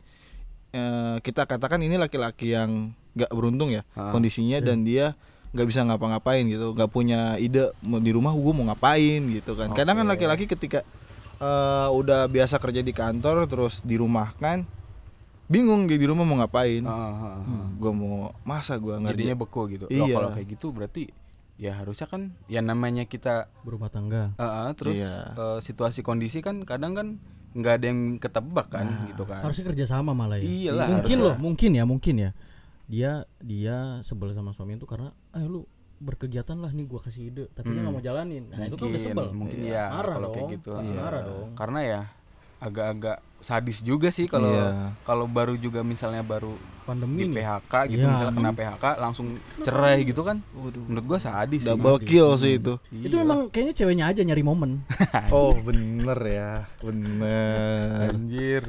eh, 0.70 1.16
kita 1.18 1.48
katakan 1.48 1.80
ini 1.80 1.98
laki-laki 1.98 2.52
yang 2.52 2.92
nggak 3.16 3.32
beruntung 3.34 3.72
ya 3.72 3.82
Ah, 3.96 4.12
kondisinya 4.14 4.60
dan 4.62 4.84
dia 4.84 5.16
nggak 5.50 5.66
bisa 5.66 5.80
ngapa-ngapain 5.82 6.44
gitu, 6.46 6.76
nggak 6.76 6.90
punya 6.92 7.34
ide 7.40 7.72
mau 7.80 7.98
di 7.98 8.12
rumah 8.12 8.36
gue 8.36 8.52
mau 8.54 8.68
ngapain 8.70 9.18
gitu 9.32 9.56
kan. 9.58 9.72
Kadang 9.74 9.98
kan 9.98 10.06
laki-laki 10.06 10.44
ketika 10.46 10.84
eh, 11.40 11.88
udah 11.90 12.28
biasa 12.28 12.60
kerja 12.62 12.84
di 12.84 12.92
kantor 12.94 13.48
terus 13.50 13.80
dirumahkan, 13.82 14.62
bingung 15.50 15.88
dia 15.88 15.98
di 15.98 16.06
rumah 16.06 16.22
mau 16.22 16.38
ngapain. 16.38 16.84
Ah, 16.86 17.40
ah. 17.40 17.66
Gue 17.74 17.90
mau 17.90 18.30
masa 18.44 18.78
gue 18.78 18.94
ngerti. 18.94 19.24
Jadinya 19.26 19.36
beku 19.40 19.66
gitu. 19.72 19.90
Loh, 19.90 20.06
Iya. 20.06 20.14
kalau 20.20 20.30
kayak 20.36 20.48
gitu 20.52 20.66
berarti 20.70 21.02
ya 21.58 21.74
harusnya 21.74 22.06
kan 22.06 22.30
ya 22.46 22.58
namanya 22.60 23.02
kita 23.02 23.50
Berumah 23.60 23.90
tangga. 23.90 24.30
ah, 24.34 24.64
ah, 24.64 24.70
terus 24.72 24.96
Iya. 24.96 25.34
eh, 25.34 25.58
situasi 25.58 26.00
kondisi 26.00 26.38
kan 26.38 26.62
kadang 26.62 26.94
kan 26.94 27.08
nggak 27.50 27.74
ada 27.74 27.86
yang 27.86 28.00
ketebak 28.16 28.66
kan 28.68 28.86
Nah. 28.86 29.06
gitu 29.06 29.24
kan. 29.24 29.42
Harusnya 29.42 29.66
kerjasama 29.66 30.12
malah 30.12 30.36
ya. 30.36 30.44
Iyalah, 30.44 30.86
mungkin 30.88 31.16
harusnya. 31.16 31.26
loh, 31.26 31.34
mungkin 31.36 31.70
ya, 31.72 31.84
mungkin 31.84 32.14
ya. 32.16 32.30
Dia 32.86 33.10
dia 33.38 33.76
sebel 34.00 34.32
sama 34.32 34.50
suami 34.50 34.74
itu 34.74 34.84
karena, 34.84 35.10
eh 35.32 35.42
lu 35.42 35.66
berkegiatan 35.98 36.54
lah 36.54 36.70
nih 36.70 36.86
gua 36.86 37.02
kasih 37.02 37.28
ide, 37.28 37.44
tapi 37.50 37.68
dia 37.68 37.82
Hmm. 37.82 37.84
nggak 37.84 37.94
mau 37.94 38.04
jalanin. 38.04 38.44
Nah 38.48 38.64
itu 38.64 38.76
kan 38.76 38.86
udah 38.86 39.02
sebel. 39.02 39.26
mungkin 39.34 39.58
Iya. 39.58 39.74
ya 39.74 39.84
Marah 39.90 40.14
kalau 40.14 40.28
kayak 40.30 40.38
dong, 40.40 40.54
gitu. 40.54 40.70
pasti 40.72 40.92
Iya. 40.92 41.02
marah 41.02 41.22
dong. 41.26 41.48
Karena 41.52 41.80
ya 41.82 42.00
agak-agak 42.58 43.18
sadis 43.38 43.78
juga 43.80 44.10
sih 44.10 44.26
kalau 44.26 44.50
Iya. 44.50 44.92
kalau 45.02 45.24
baru 45.24 45.54
juga 45.54 45.80
misalnya 45.80 46.20
baru 46.20 46.58
Pandemi 46.82 47.22
di 47.22 47.30
nih. 47.30 47.44
PHK 47.44 47.72
gitu 47.86 48.00
Iya. 48.00 48.10
misalnya 48.10 48.34
kena 48.34 48.52
PHK 48.52 48.84
langsung 48.96 49.26
cerai 49.60 50.02
gitu 50.02 50.24
kan. 50.24 50.40
Waduh. 50.52 50.82
Menurut 50.84 51.06
gua 51.06 51.18
sadis 51.18 51.62
sih. 51.62 51.68
Double 51.68 52.00
kill 52.00 52.34
sih 52.34 52.56
itu. 52.56 52.74
Itu 52.90 53.14
Iya. 53.14 53.22
memang 53.22 53.46
kayaknya 53.48 53.74
ceweknya 53.74 54.04
aja 54.06 54.20
nyari 54.22 54.42
momen. 54.42 54.82
Oh 55.30 55.52
bener 55.54 56.18
ya, 56.20 56.52
bener. 56.80 58.10
anjir. 58.10 58.62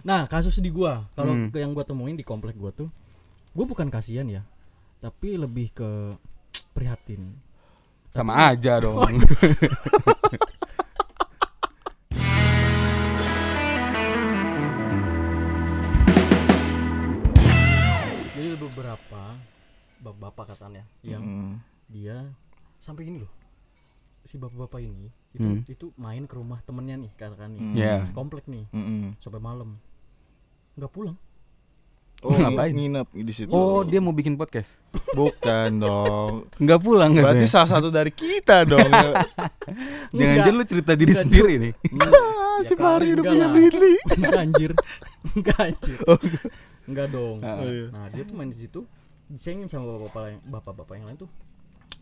Nah, 0.00 0.24
kasus 0.24 0.56
di 0.56 0.70
gua, 0.70 1.04
kalau 1.12 1.34
Hmm. 1.34 1.50
yang 1.52 1.70
gua 1.70 1.82
temuin 1.82 2.14
di 2.14 2.22
komplek 2.22 2.54
gua 2.54 2.70
tuh, 2.70 2.88
gua 3.52 3.64
bukan 3.64 3.86
kasihan 3.86 4.24
ya, 4.24 4.42
tapi 4.98 5.34
lebih 5.34 5.70
ke 5.70 6.14
prihatin. 6.72 7.34
Sama 8.10 8.48
aja 8.48 8.80
dong. 8.80 9.02
bapak-bapak 20.36 20.52
katanya 20.52 20.84
yang 21.00 21.22
Mm. 21.24 21.52
dia 21.88 22.16
sampai 22.78 23.08
gini 23.08 23.24
loh. 23.24 23.32
Si 24.22 24.36
bapak-bapak 24.36 24.78
ini 24.78 25.08
itu 25.32 25.40
Hmm. 25.42 25.60
itu 25.64 25.86
main 25.96 26.24
ke 26.24 26.34
rumah 26.34 26.60
temennya 26.60 26.96
nih 26.98 27.10
katakan 27.14 27.48
nih. 27.50 27.60
Hmm. 27.62 27.72
Iya. 27.74 27.94
Sekomplek 28.04 28.44
nih 28.46 28.68
Mm-mm. 28.70 29.16
sampai 29.18 29.40
malam. 29.40 29.80
nggak 30.76 30.92
pulang. 30.92 31.16
Oh, 32.20 32.32
Ngapain? 32.32 32.68
nginep 32.68 33.08
di 33.14 33.32
situ. 33.32 33.48
Oh, 33.48 33.80
dia 33.80 33.96
mau 33.96 34.12
bikin 34.12 34.36
podcast. 34.36 34.76
bukan 35.12 35.72
dong. 35.78 36.32
Nggak 36.58 36.80
pulang 36.82 37.12
Berarti 37.12 37.44
katanya. 37.44 37.48
salah 37.48 37.70
satu 37.70 37.88
dari 37.88 38.12
kita 38.12 38.64
dong. 38.66 38.84
Jangan-jangan 40.12 40.52
lu 40.54 40.64
cerita 40.64 40.92
diri 40.92 41.12
Enggak, 41.12 41.22
sendiri 41.24 41.52
nih. 41.58 41.72
ah, 42.04 42.60
si 42.60 42.72
Ya 42.72 42.76
Fahri 42.76 43.04
kali 43.06 43.12
udah 43.14 43.24
enggak 43.24 43.36
punya. 43.48 43.48
Billy. 43.52 43.94
Enggak 44.12 44.36
anjir. 44.38 44.70
Enggak 45.36 45.58
anjir. 45.58 45.98
Enggak 46.84 47.06
dong. 47.10 47.36
Ah. 47.40 47.56
Oh, 47.56 47.64
iya. 47.66 47.86
Nah, 47.88 48.04
dia 48.08 48.22
tuh 48.22 48.34
main 48.34 48.48
di 48.48 48.58
situ 48.58 48.80
disengin 49.28 49.66
sama 49.66 49.96
bapak-bapak 49.96 50.22
yang 50.28 50.40
bapak-bapak 50.44 50.94
yang 50.94 51.06
lain 51.06 51.18
tuh. 51.18 51.30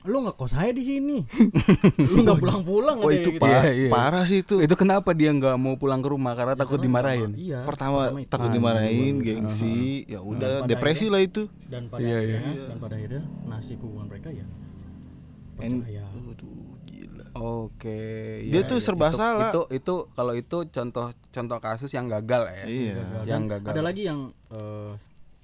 Lu 0.04 0.20
ngekos 0.20 0.52
aja 0.52 0.68
di 0.68 0.80
sini. 0.82 1.24
Lu 2.12 2.20
nggak 2.22 2.36
pulang-pulang 2.36 2.96
Oh 2.98 3.08
itu 3.08 3.30
gitu. 3.30 3.40
pa- 3.40 3.48
Iya, 3.64 3.72
iya. 3.74 3.90
parah 3.90 4.24
sih 4.24 4.40
itu. 4.40 4.60
Itu 4.60 4.74
kenapa 4.74 5.12
dia 5.12 5.28
nggak 5.30 5.56
mau 5.56 5.74
pulang 5.74 5.98
ke 5.98 6.08
rumah 6.08 6.32
karena 6.32 6.52
Ya, 6.52 6.58
takut 6.58 6.76
karena 6.76 6.86
dimarahin? 6.86 7.30
pertama- 7.32 7.40
Iya. 7.42 7.58
Pertama 7.64 7.98
itu. 8.14 8.28
takut 8.28 8.48
Ah, 8.48 8.52
dimarahin, 8.52 9.14
iya. 9.14 9.24
gengsi, 9.30 9.76
ya 10.06 10.20
udah 10.20 10.52
pada 10.60 10.68
depresi 10.68 11.06
lah 11.08 11.20
itu. 11.20 11.48
dan 11.64 11.88
pada 11.88 12.00
Iya, 12.00 12.16
akhirnya 12.18 12.40
iya. 12.50 12.64
dan 12.66 12.76
pada 12.78 12.94
akhirnya 12.94 13.22
nasib 13.46 13.78
hubungan 13.80 14.06
mereka 14.06 14.28
ya 14.30 14.44
En- 15.56 15.80
percaya. 15.80 16.04
Aduh, 16.04 16.52
gila. 16.84 17.24
Oke. 17.34 18.00
Dia 18.44 18.52
iya, 18.54 18.68
tuh 18.68 18.76
iya. 18.76 18.84
serba 18.84 19.08
Itu- 19.08 19.16
salah. 19.16 19.48
Itu 19.48 19.60
itu 19.70 19.94
kalau 20.10 20.32
itu 20.34 20.56
contoh 20.66 21.06
contoh 21.30 21.58
kasus 21.58 21.88
yang 21.90 22.06
gagal 22.06 22.42
ya. 22.46 22.64
Iya. 22.66 22.94
Gagal. 22.94 23.22
Yang 23.24 23.42
gagal. 23.50 23.70
Ada 23.72 23.82
lagi 23.82 24.02
yang 24.04 24.20
eh, 24.50 24.92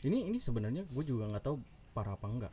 ini 0.03 0.29
ini 0.29 0.39
sebenarnya 0.41 0.89
gue 0.89 1.05
juga 1.05 1.29
nggak 1.29 1.45
tahu 1.45 1.57
parah 1.93 2.17
apa 2.17 2.27
enggak. 2.27 2.53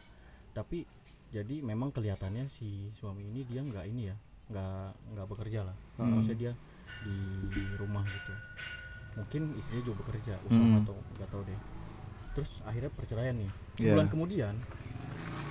Tapi 0.51 0.83
jadi 1.27 1.59
memang 1.61 1.91
kelihatannya 1.91 2.47
si 2.47 2.89
suami 2.95 3.27
ini 3.27 3.43
dia 3.43 3.61
nggak 3.61 3.85
ini 3.87 4.01
ya 4.11 4.15
nggak 4.47 4.87
nggak 5.15 5.27
bekerja 5.27 5.59
lah. 5.67 5.75
Hmm. 5.99 6.19
Maksudnya 6.19 6.35
dia 6.35 6.53
di 7.03 7.63
rumah 7.77 8.03
gitu. 8.03 8.33
Mungkin 9.17 9.41
istrinya 9.57 9.83
juga 9.87 9.97
bekerja 10.05 10.33
usaha 10.45 10.61
Hmm. 10.61 10.81
atau 10.83 10.95
nggak 11.17 11.29
tahu 11.29 11.41
deh. 11.47 11.59
Terus 12.37 12.49
akhirnya 12.63 12.91
perceraian 12.93 13.35
nih. 13.35 13.51
Sebulan 13.75 14.07
kemudian 14.07 14.53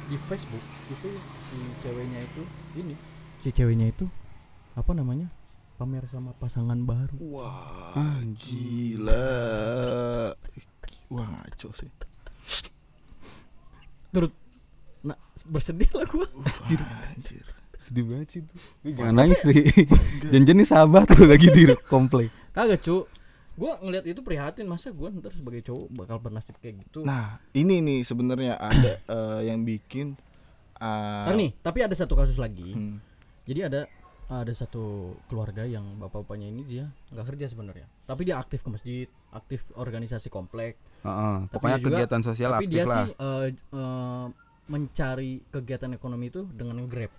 di 0.06 0.16
Facebook 0.30 0.62
itu 0.86 1.10
si 1.42 1.58
ceweknya 1.82 2.22
itu 2.22 2.42
ini 2.78 2.94
si 3.42 3.50
ceweknya 3.50 3.90
itu 3.90 4.06
apa 4.78 4.94
namanya 4.94 5.26
pamer 5.76 6.06
sama 6.06 6.30
pasangan 6.38 6.78
baru. 6.86 7.18
Wah, 7.20 8.22
gila. 8.38 9.26
Wah, 11.12 11.26
ngaco 11.26 11.68
sih. 11.76 11.90
Turut 14.10 14.32
nah 15.06 15.18
bersedih 15.46 15.90
lah 15.94 16.06
gua. 16.10 16.26
Anjir. 17.14 17.44
Sedih 17.78 18.04
banget 18.06 18.28
sih 18.34 18.40
itu. 18.42 18.54
Jangan 18.96 19.14
nangis 19.14 19.40
nih. 19.48 19.62
Jangan 20.34 20.54
nih 20.58 20.66
sahabat 20.66 21.06
tuh 21.14 21.30
lagi 21.30 21.46
di 21.54 21.70
komplek. 21.86 22.34
Kagak 22.50 22.82
cu 22.82 23.06
Gua 23.56 23.80
ngeliat 23.80 24.04
itu 24.04 24.20
prihatin 24.20 24.68
masa 24.68 24.92
gua 24.92 25.08
ntar 25.08 25.32
sebagai 25.32 25.64
cowok 25.64 25.88
bakal 25.88 26.20
bernasib 26.20 26.60
kayak 26.60 26.84
gitu 26.84 27.08
Nah, 27.08 27.40
ini 27.56 27.80
nih 27.80 28.04
sebenarnya 28.04 28.60
ada 28.60 29.00
eh, 29.00 29.48
yang 29.48 29.64
bikin 29.64 30.12
ah, 30.76 31.24
Ntar 31.24 31.40
nih 31.40 31.50
tapi 31.64 31.80
ada 31.80 31.96
satu 31.96 32.12
kasus 32.12 32.36
lagi 32.36 32.76
hmm, 32.76 33.00
Jadi 33.48 33.60
ada 33.64 33.88
ada 34.28 34.50
satu 34.50 34.84
keluarga 35.24 35.62
yang 35.62 35.86
bapak-bapaknya 35.96 36.48
ini 36.48 36.62
dia 36.62 36.84
nggak 37.08 37.26
kerja 37.28 37.46
sebenarnya 37.46 37.86
tapi 38.02 38.26
dia 38.26 38.36
aktif 38.36 38.60
ke 38.60 38.68
masjid 38.68 39.06
aktif 39.30 39.62
organisasi 39.72 40.26
komplek 40.28 40.74
Heeh, 40.98 41.36
Tapi 41.44 41.52
pokoknya 41.52 41.70
dia 41.72 41.80
juga- 41.80 41.96
kegiatan 41.96 42.22
sosial 42.24 42.50
tapi 42.50 42.58
aktif 42.60 42.72
dia 42.72 42.84
lah. 42.84 42.96
sih 42.98 43.10
eh, 43.12 43.46
eh, 43.72 44.26
mencari 44.66 45.32
kegiatan 45.46 45.90
ekonomi 45.92 46.26
itu 46.28 46.42
dengan 46.48 46.82
grab 46.84 47.12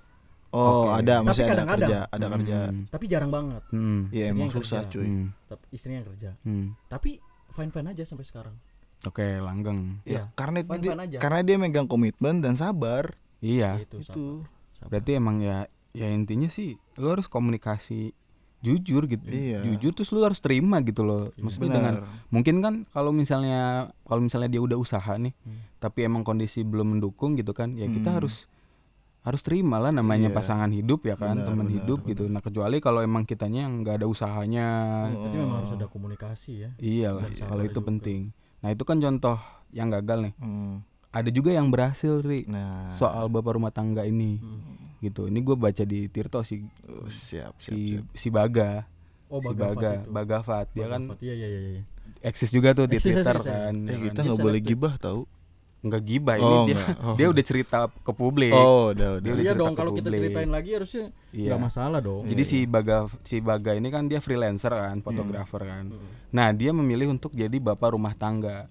Oh, 0.50 0.88
Oke. 0.90 1.04
ada 1.04 1.16
Tapi 1.18 1.28
masih 1.28 1.44
ada 1.44 1.52
kadang-kadang- 1.54 1.90
kerja, 1.92 2.00
ada 2.08 2.28
kerja. 2.30 2.60
Hmm, 2.66 2.84
tapi 2.88 3.06
jarang 3.06 3.28
banget 3.30 3.64
hmm, 3.68 4.00
Iya, 4.10 4.26
Istrinya 4.26 4.32
emang 4.34 4.50
susah, 4.50 4.80
kerja. 4.82 4.92
cuy. 4.94 5.06
hmm, 5.06 5.26
tapi 5.46 5.64
istrinya 5.70 5.98
yang 5.98 6.08
kerja 6.08 6.30
hmm. 6.42 6.66
tapi 6.88 7.10
fine 7.50 7.70
fine 7.70 7.88
aja 7.90 8.04
sampai 8.04 8.26
sekarang 8.26 8.56
Oke, 9.04 9.28
langgeng. 9.38 10.02
Ya, 10.02 10.10
Iya. 10.10 10.24
karena 10.34 10.60
Fine-fine 10.60 10.82
dia, 10.82 10.94
aja. 10.98 11.18
karena 11.22 11.40
dia 11.44 11.56
megang 11.56 11.86
komitmen 11.86 12.42
dan 12.42 12.56
sabar. 12.56 13.14
Iya. 13.40 13.78
itu 13.80 14.02
Itu. 14.02 14.42
Berarti 14.82 15.12
emang 15.14 15.38
ya 15.38 15.70
ya 15.98 16.08
intinya 16.08 16.46
sih 16.48 16.78
lu 16.96 17.10
harus 17.10 17.26
komunikasi 17.26 18.14
jujur 18.58 19.06
gitu. 19.06 19.22
Iya. 19.24 19.62
Jujur 19.64 19.94
terus 19.94 20.10
lu 20.10 20.22
harus 20.22 20.38
terima 20.38 20.82
gitu 20.82 21.02
loh. 21.02 21.30
Maksudnya 21.36 21.74
dengan 21.74 21.94
Benar. 22.02 22.26
mungkin 22.30 22.56
kan 22.60 22.74
kalau 22.90 23.10
misalnya 23.12 23.62
kalau 24.02 24.18
misalnya 24.20 24.50
dia 24.50 24.58
udah 24.60 24.74
usaha 24.76 25.14
nih, 25.16 25.34
Hmm. 25.38 25.62
tapi 25.78 26.04
emang 26.04 26.22
kondisi 26.22 26.62
belum 26.62 26.98
mendukung 26.98 27.34
gitu 27.34 27.54
kan, 27.54 27.74
ya 27.74 27.86
kita 27.86 28.10
Hmm. 28.10 28.18
harus 28.18 28.50
harus 29.22 29.42
terima 29.42 29.76
lah 29.76 29.92
namanya 29.92 30.32
Iya. 30.32 30.36
pasangan 30.36 30.72
hidup 30.72 31.04
ya 31.04 31.14
kan, 31.14 31.36
Benar, 31.36 31.48
teman 31.48 31.68
benar, 31.68 31.76
hidup 31.76 32.00
gitu. 32.04 32.26
Nah, 32.26 32.40
kecuali 32.40 32.80
kalau 32.80 33.04
emang 33.04 33.28
kitanya 33.28 33.68
yang 33.68 33.84
nggak 33.84 34.00
ada 34.00 34.08
usahanya. 34.08 34.68
berarti 35.12 35.38
memang 35.38 35.58
harus 35.60 35.74
ada 35.74 35.88
komunikasi 35.88 36.52
ya 36.58 36.70
Iyalah, 36.78 37.28
kalau 37.44 37.62
itu 37.62 37.76
juga. 37.76 37.88
penting. 37.88 38.22
Nah, 38.58 38.70
itu 38.72 38.84
kan 38.84 38.98
contoh 38.98 39.38
yang 39.70 39.92
gagal 39.92 40.18
nih. 40.24 40.34
Hmm. 40.40 40.82
Ada 41.18 41.30
juga 41.34 41.50
yang 41.50 41.74
berhasil, 41.74 42.22
Ri. 42.22 42.46
Nah, 42.46 42.94
Soal 42.94 43.26
bapak 43.26 43.58
rumah 43.58 43.74
tangga 43.74 44.06
ini. 44.06 44.38
Hmm. 44.38 44.78
Gitu. 45.02 45.30
Ini 45.30 45.40
gue 45.42 45.56
baca 45.58 45.84
di 45.86 46.06
Tirto 46.10 46.42
si 46.46 46.62
oh, 46.86 47.10
siap, 47.10 47.58
siap, 47.58 47.58
si 47.58 47.98
siap. 47.98 48.06
si 48.14 48.28
Baga. 48.30 48.86
oh 49.28 49.42
si 49.42 49.50
Bagafat 49.50 49.58
Baga, 49.58 49.92
itu. 49.94 50.10
Bagafat. 50.14 50.66
Dia 50.78 50.88
kan 50.88 51.02
Bagafat, 51.10 51.20
iya 51.26 51.34
iya 51.34 51.48
iya 51.50 51.62
iya. 51.78 51.82
eksis 52.22 52.50
juga 52.50 52.74
tuh 52.74 52.86
di 52.86 52.98
Twitter 53.02 53.26
eksis, 53.38 53.50
kan. 53.50 53.74
Eh, 53.86 53.94
ya 53.94 53.98
kita 54.10 54.20
kan. 54.22 54.26
nggak 54.30 54.38
Dia 54.38 54.46
boleh 54.46 54.62
gibah 54.62 54.94
tahu. 55.02 55.22
Nggak 55.78 56.02
gibah 56.10 56.36
ini 56.42 56.46
Oh, 56.50 56.66
dia 56.66 56.74
nggak. 56.74 56.98
Oh. 57.06 57.16
dia 57.16 57.28
udah 57.30 57.44
cerita 57.46 57.78
ke 57.90 58.12
publik. 58.18 58.54
Oh, 58.54 58.90
udah, 58.90 59.10
udah. 59.18 59.22
Dia 59.22 59.32
udah 59.34 59.44
Iya 59.46 59.52
cerita 59.54 59.62
dong 59.62 59.76
kalau 59.78 59.92
kita 59.94 60.10
ceritain 60.10 60.50
lagi 60.50 60.70
harusnya 60.74 61.06
Iya. 61.30 61.48
nggak 61.54 61.62
masalah 61.62 62.00
dong. 62.02 62.24
Jadi 62.26 62.44
si 62.46 62.58
Baga 62.66 62.98
si 63.22 63.36
Baga 63.38 63.72
ini 63.78 63.88
kan 63.94 64.10
dia 64.10 64.18
freelancer 64.18 64.74
kan, 64.74 64.98
fotografer 65.06 65.62
kan. 65.62 65.94
Hmm. 65.94 66.10
Nah, 66.34 66.50
dia 66.58 66.74
memilih 66.74 67.14
untuk 67.14 67.30
jadi 67.38 67.58
bapak 67.62 67.94
rumah 67.94 68.18
tangga. 68.18 68.66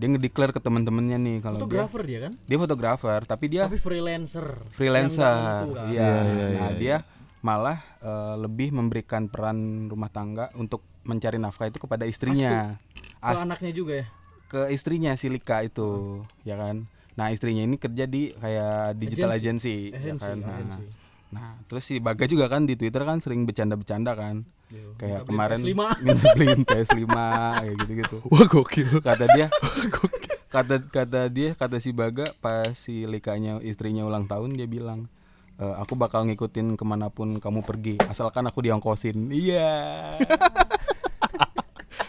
Dia 0.00 0.08
ngedeklar 0.08 0.48
ke 0.48 0.58
teman-temannya 0.58 1.18
nih 1.20 1.36
kalau 1.38 1.60
dia 1.60 1.64
Fotografer 1.84 2.02
dia 2.08 2.18
kan, 2.24 2.32
dia 2.40 2.56
fotografer, 2.56 3.20
tapi 3.28 3.44
dia 3.46 3.62
tapi 3.68 3.76
freelancer. 3.76 4.46
freelancer. 4.72 5.20
Nggak 5.28 5.60
tentu 5.60 5.70
kan. 5.76 5.86
Iya. 5.86 6.00
Iya, 6.00 6.16
iya, 6.24 6.46
Nah, 6.56 6.70
iya, 6.72 6.78
dia 6.80 6.96
malah 7.40 7.78
eh, 8.00 8.34
lebih 8.40 8.72
memberikan 8.72 9.28
peran 9.28 9.58
rumah 9.86 10.08
tangga 10.08 10.48
untuk 10.56 10.80
mencari 11.04 11.36
nafkah 11.36 11.68
itu 11.68 11.76
kepada 11.76 12.08
istrinya. 12.08 12.80
Ke 13.14 13.36
As- 13.36 13.44
anaknya 13.44 13.72
juga 13.72 13.92
ya. 14.00 14.06
ke 14.48 14.72
istrinya 14.72 15.12
si 15.14 15.28
Lika 15.28 15.60
itu, 15.62 16.24
ya 16.42 16.56
kan. 16.56 16.88
Nah, 17.14 17.28
istrinya 17.28 17.60
ini 17.60 17.76
kerja 17.76 18.02
di 18.02 18.32
kayak 18.34 18.96
digital 18.96 19.30
agency, 19.30 19.92
ya 19.92 20.00
Agency, 20.00 20.24
kan. 20.26 20.36
Nah, 20.40 20.56
agency. 20.56 20.84
nah, 21.30 21.50
terus 21.68 21.84
si 21.84 22.00
Baga 22.00 22.24
juga 22.24 22.48
kan 22.48 22.64
di 22.64 22.74
Twitter 22.74 23.04
kan 23.04 23.20
sering 23.20 23.44
bercanda-bercanda 23.44 24.16
kan. 24.16 24.42
Yo, 24.70 24.94
Kayak 24.96 25.26
minta 25.26 25.26
beli 25.26 25.28
kemarin 25.28 25.58
PS5. 25.58 25.82
minta 26.06 26.26
beliin 26.32 26.60
PS5 26.62 27.04
kayak 27.10 27.74
gitu-gitu. 27.76 28.16
Wah, 28.32 28.46
gokil. 28.46 28.88
Kata 29.00 29.24
dia 29.28 29.46
kata 30.54 30.74
kata 30.84 31.20
dia 31.26 31.54
kata 31.54 31.76
si 31.76 31.90
Baga 31.90 32.26
pas 32.38 32.70
si 32.72 33.02
Likanya 33.04 33.58
istrinya 33.60 34.02
ulang 34.02 34.26
tahun 34.26 34.50
dia 34.52 34.66
bilang 34.66 35.06
"E, 35.54 35.62
aku 35.62 35.94
bakal 35.94 36.26
ngikutin 36.26 36.74
ke 36.74 36.82
mana 36.82 37.06
pun 37.06 37.38
kamu 37.38 37.62
pergi 37.62 38.02
asalkan 38.04 38.42
aku 38.44 38.58
diongkosin 38.60 39.30
iya 39.30 40.18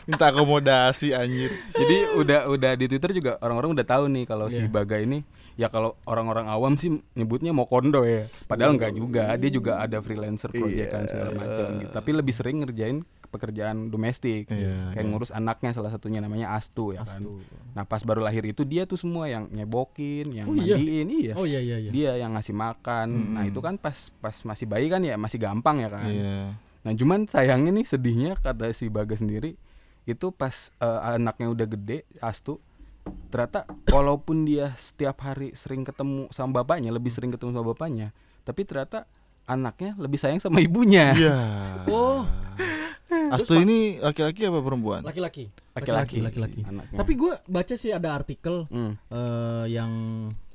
Minta 0.04 0.28
akomodasi 0.28 1.14
anjir. 1.14 1.54
jadi 1.72 2.18
udah 2.18 2.50
udah 2.50 2.72
di 2.74 2.90
Twitter 2.90 3.14
juga 3.14 3.32
orang-orang 3.38 3.78
udah 3.78 3.86
tahu 3.88 4.10
nih 4.10 4.26
kalau 4.26 4.50
si 4.50 4.58
Iya. 4.60 4.74
Baga 4.74 4.98
ini 4.98 5.22
ya 5.56 5.68
kalau 5.68 5.96
orang-orang 6.04 6.48
awam 6.48 6.76
sih 6.76 6.90
nyebutnya 7.14 7.52
mau 7.52 7.66
kondo 7.66 8.04
ya. 8.04 8.24
Padahal 8.46 8.76
enggak 8.76 8.94
juga. 8.94 9.36
Dia 9.36 9.52
juga 9.52 9.72
ada 9.78 10.00
freelancer 10.00 10.50
proyekan 10.50 11.06
segala 11.06 11.32
macam 11.34 11.66
gitu. 11.80 11.92
Tapi 11.92 12.10
lebih 12.12 12.34
sering 12.34 12.62
ngerjain 12.62 13.02
pekerjaan 13.32 13.88
domestik. 13.88 14.52
Iya, 14.52 14.92
kayak 14.92 15.08
ngurus 15.08 15.32
anaknya 15.32 15.72
salah 15.72 15.88
satunya 15.88 16.20
namanya 16.20 16.52
Astu 16.52 16.92
ya 16.92 17.08
kan. 17.08 17.24
Nah 17.72 17.88
pas 17.88 18.04
baru 18.04 18.20
lahir 18.20 18.44
itu 18.44 18.68
dia 18.68 18.84
tuh 18.84 19.00
semua 19.00 19.32
yang 19.32 19.48
nyebokin 19.48 20.36
yang 20.36 20.52
Oh, 20.52 20.56
iya? 20.60 20.76
mandiin 20.76 21.08
iya. 21.08 21.34
Oh 21.40 21.48
iya 21.48 21.64
iya 21.64 21.78
iya. 21.80 21.92
dia 21.96 22.12
yang 22.20 22.36
ngasih 22.36 22.52
makan. 22.52 23.08
Nah 23.40 23.48
itu 23.48 23.64
kan 23.64 23.80
pas 23.80 24.12
pas 24.20 24.36
masih 24.44 24.68
bayi 24.68 24.92
kan 24.92 25.00
ya 25.00 25.16
masih 25.16 25.40
gampang 25.40 25.80
ya 25.80 25.90
kan. 25.90 26.08
Iya. 26.08 26.38
nah 26.82 26.98
cuman 26.98 27.30
sayangnya 27.30 27.70
nih 27.78 27.86
sedihnya 27.86 28.32
kata 28.42 28.74
si 28.74 28.90
Baga 28.90 29.14
sendiri 29.14 29.54
itu 30.04 30.34
pas 30.34 30.74
eh, 30.82 31.00
anaknya 31.14 31.54
udah 31.54 31.68
gede 31.70 32.10
Astu 32.18 32.58
ternyata 33.30 33.68
walaupun 33.88 34.44
dia 34.44 34.76
setiap 34.76 35.24
hari 35.24 35.56
sering 35.56 35.88
ketemu 35.88 36.28
sama 36.30 36.62
bapaknya 36.62 36.92
lebih 36.92 37.12
sering 37.14 37.32
ketemu 37.32 37.56
sama 37.56 37.66
bapaknya 37.74 38.12
tapi 38.44 38.66
ternyata 38.66 39.08
anaknya 39.46 39.98
lebih 39.98 40.18
sayang 40.22 40.40
sama 40.40 40.62
ibunya 40.62 41.14
Iya. 41.18 41.38
Oh, 41.90 42.24
Astu 43.36 43.60
ini 43.60 44.00
laki-laki 44.00 44.48
apa 44.48 44.60
perempuan? 44.64 45.04
laki-laki. 45.04 45.52
Laki-laki. 45.76 46.20
laki-laki. 46.24 46.62
Anaknya. 46.64 46.98
Tapi 47.00 47.12
gue 47.16 47.34
baca 47.48 47.76
sih 47.76 47.92
ada 47.92 48.16
artikel 48.16 48.68
Hmm, 48.72 48.96
eh, 49.12 49.66
yang 49.72 49.92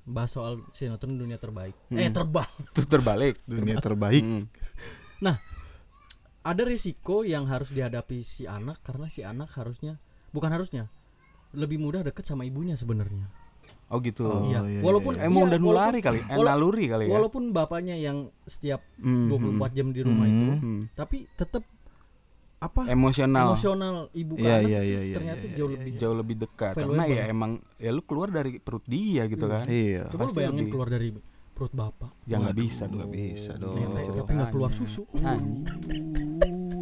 bahas 0.07 0.33
soal 0.33 0.63
sinetron 0.73 1.19
dunia 1.19 1.37
terbaik. 1.37 1.75
Hmm. 1.93 2.01
Eh 2.01 2.09
terbang. 2.09 2.49
itu 2.73 2.83
terbalik 2.89 3.37
Dunia 3.45 3.77
terbaik. 3.83 4.25
Hmm. 4.25 4.45
Nah, 5.21 5.37
ada 6.47 6.63
risiko 6.63 7.27
yang 7.27 7.45
harus 7.51 7.75
dihadapi 7.75 8.23
si 8.23 8.47
anak 8.47 8.81
karena 8.87 9.11
si 9.11 9.27
anak 9.27 9.51
harusnya 9.59 9.99
bukan 10.31 10.53
harusnya 10.53 10.87
lebih 11.53 11.79
mudah 11.79 12.03
deket 12.03 12.25
sama 12.25 12.43
ibunya 12.43 12.75
sebenarnya. 12.75 13.29
oh 13.87 13.99
gitu 13.99 14.27
Oh, 14.27 14.43
iya. 14.45 14.59
iya, 14.63 14.81
Walaupun 14.81 15.15
iya. 15.15 15.25
emang 15.25 15.43
iya, 15.43 15.49
udah 15.49 15.61
nulari 15.61 16.01
kali 16.01 16.19
eh, 16.19 16.27
wala- 16.33 16.51
naluri 16.53 16.85
kali 16.87 17.05
ya 17.07 17.13
Walaupun 17.13 17.43
bapaknya 17.51 17.95
yang 17.95 18.19
setiap 18.43 18.83
Hmm, 18.97 19.31
24 19.31 19.71
jam 19.73 19.87
di 19.89 20.01
rumah 20.01 20.27
Hmm. 20.27 20.35
itu, 20.35 20.53
hmm. 20.59 20.81
tapi 20.93 21.17
tetap 21.33 21.63
apa 22.57 22.89
emosional 22.89 23.53
emosional 23.53 23.97
ibu 24.13 24.35
Iya, 24.35 24.59
anak 24.59 24.67
iya, 24.67 24.81
iya, 24.83 25.01
iya, 25.05 25.15
ternyata 25.15 25.45
iya, 25.45 25.55
jauh 25.55 25.69
iya, 25.69 25.77
lebih 25.77 25.93
jauh 25.95 26.17
lebih 26.17 26.37
dekat 26.41 26.73
Valuable. 26.75 26.99
karena 26.99 27.05
ya 27.07 27.23
emang 27.29 27.51
ya 27.77 27.91
lu 27.93 28.03
keluar 28.03 28.29
dari 28.29 28.53
perut 28.59 28.83
dia 28.85 29.23
gitu 29.25 29.47
kan 29.47 29.65
Iya. 29.65 30.09
Coba 30.09 30.17
lu 30.17 30.25
pasti 30.25 30.37
bayangin 30.37 30.59
lebih- 30.59 30.73
keluar 30.73 30.89
dari 30.91 31.09
perut 31.55 31.73
bapak. 31.73 32.11
ya 32.25 32.37
nggak 32.39 32.57
bisa 32.59 32.83
dong 32.85 32.97
nggak 32.99 33.13
bisa 33.13 33.53
dong. 33.55 33.77
Tapi 33.95 34.31
nggak 34.35 34.51
keluar 34.51 34.73
susu. 34.73 35.05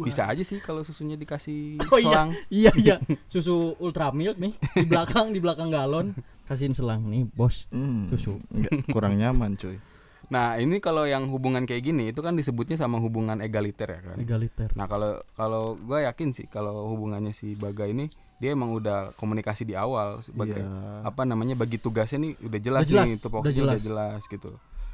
Bisa 0.05 0.23
aja 0.25 0.39
sih 0.39 0.57
kalau 0.57 0.81
susunya 0.81 1.13
dikasih 1.13 1.81
Oh 1.89 1.97
iya, 1.97 2.05
selang 2.05 2.29
iya 2.47 2.71
iya. 2.75 2.95
Susu 3.25 3.73
ultra 3.77 4.09
milk 4.11 4.37
nih 4.37 4.53
di 4.75 4.85
belakang 4.85 5.29
di 5.29 5.39
belakang 5.39 5.67
galon 5.67 6.13
kasihin 6.43 6.71
selang 6.71 7.03
nih 7.03 7.25
bos. 7.27 7.65
Hmm, 7.67 8.05
Susu. 8.07 8.37
nggak, 8.47 8.89
kurang 8.89 9.17
nyaman 9.17 9.55
cuy. 9.55 9.81
nah 10.25 10.55
ini 10.55 10.77
kalau 10.79 11.05
yang 11.05 11.25
hubungan 11.27 11.63
kayak 11.63 11.85
gini 11.85 12.09
itu 12.09 12.17
kan 12.17 12.33
disebutnya 12.33 12.73
sama 12.75 12.97
hubungan 12.97 13.37
egaliter 13.39 13.85
ya 13.87 14.01
kan 14.03 14.17
Egaliter. 14.17 14.73
nah 14.73 14.85
kalau 14.85 15.21
kalau 15.31 15.77
gue 15.77 16.01
yakin 16.01 16.33
sih 16.33 16.45
kalau 16.45 16.89
hubungannya 16.89 17.29
si 17.29 17.53
Baga 17.53 17.85
ini 17.85 18.09
dia 18.35 18.51
emang 18.51 18.73
udah 18.73 19.13
komunikasi 19.13 19.63
di 19.63 19.73
awal 19.73 20.19
sebagai 20.19 20.57
Iya. 20.57 21.05
apa 21.05 21.23
namanya 21.23 21.53
bagi 21.53 21.77
tugasnya 21.77 22.17
nih 22.19 22.33
udah 22.41 22.59
jelas, 22.59 22.81
Udah 22.81 22.89
jelas, 22.91 23.05
nih 23.05 23.15
itu 23.15 23.27
udah 23.27 23.37
udah 23.39 23.53
jelas. 23.53 23.77
jelas. 23.77 23.81
jelas 23.85 24.21
gitu 24.27 24.51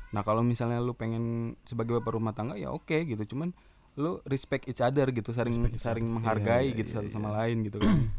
nah 0.10 0.21
kalau 0.21 0.43
misalnya 0.43 0.78
lu 0.78 0.91
pengen 0.91 1.24
sebagai 1.63 1.95
bapak 1.95 2.12
rumah 2.12 2.32
tangga 2.32 2.56
ya 2.56 2.67
oke 2.67 2.91
gitu 3.02 3.24
cuman 3.30 3.56
lu 3.93 4.23
respect 4.23 4.65
each 4.65 4.80
other 4.80 5.08
gitu 5.08 5.32
saling 5.32 5.51
saling 5.75 6.06
menghargai 6.06 6.69
Iya, 6.69 6.77
gitu 6.77 6.89
iya, 6.89 6.95
satu 6.97 7.08
iya. 7.08 7.13
sama 7.13 7.30
lain 7.34 7.58
gitu 7.63 7.77
kan 7.77 7.95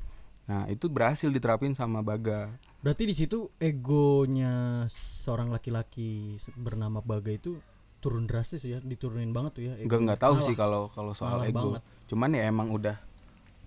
nah 0.42 0.62
itu 0.66 0.86
berhasil 0.86 1.28
diterapin 1.28 1.72
sama 1.72 2.00
Baga 2.00 2.52
Berarti 2.82 3.06
di 3.06 3.14
situ 3.14 3.46
egonya 3.56 4.84
seorang 4.90 5.48
laki-laki 5.48 6.34
bernama 6.52 6.98
Baga 6.98 7.30
itu 7.30 7.62
turun 7.98 8.26
drastis 8.26 8.60
ya, 8.60 8.78
diturunin 8.78 9.30
banget 9.30 9.52
tuh 9.52 9.62
ya. 9.62 9.72
nggak 9.72 9.86
egonya. 9.86 10.02
nggak 10.04 10.20
tahu 10.20 10.34
Ngalah. 10.34 10.46
sih 10.46 10.54
kalau 10.54 10.82
kalau 10.88 11.12
soal 11.12 11.38
Ngalah 11.38 11.46
ego 11.48 11.66
banget. 11.70 11.82
cuman 12.06 12.30
ya 12.32 12.42
emang 12.44 12.68
udah 12.68 12.96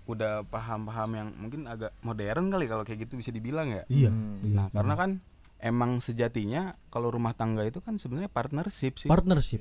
udah 0.06 0.32
paham-paham 0.44 1.10
yang 1.14 1.28
mungkin 1.34 1.60
agak 1.64 1.90
modern 2.00 2.46
kali 2.46 2.66
kalau 2.66 2.84
kayak 2.84 3.08
gitu 3.08 3.16
bisa 3.16 3.32
dibilang 3.32 3.72
ya 3.72 3.82
Iya. 3.88 4.10
Hmm. 4.12 4.38
iya. 4.38 4.52
nah 4.52 4.66
karena 4.68 4.94
kan 4.94 5.10
emang 5.58 5.98
sejatinya 5.98 6.62
kalau 6.86 7.08
rumah 7.08 7.32
tangga 7.32 7.64
itu 7.64 7.80
kan 7.80 7.96
sebenarnya 7.96 8.28
partnership 8.28 9.00
sih 9.00 9.08
partnership. 9.08 9.58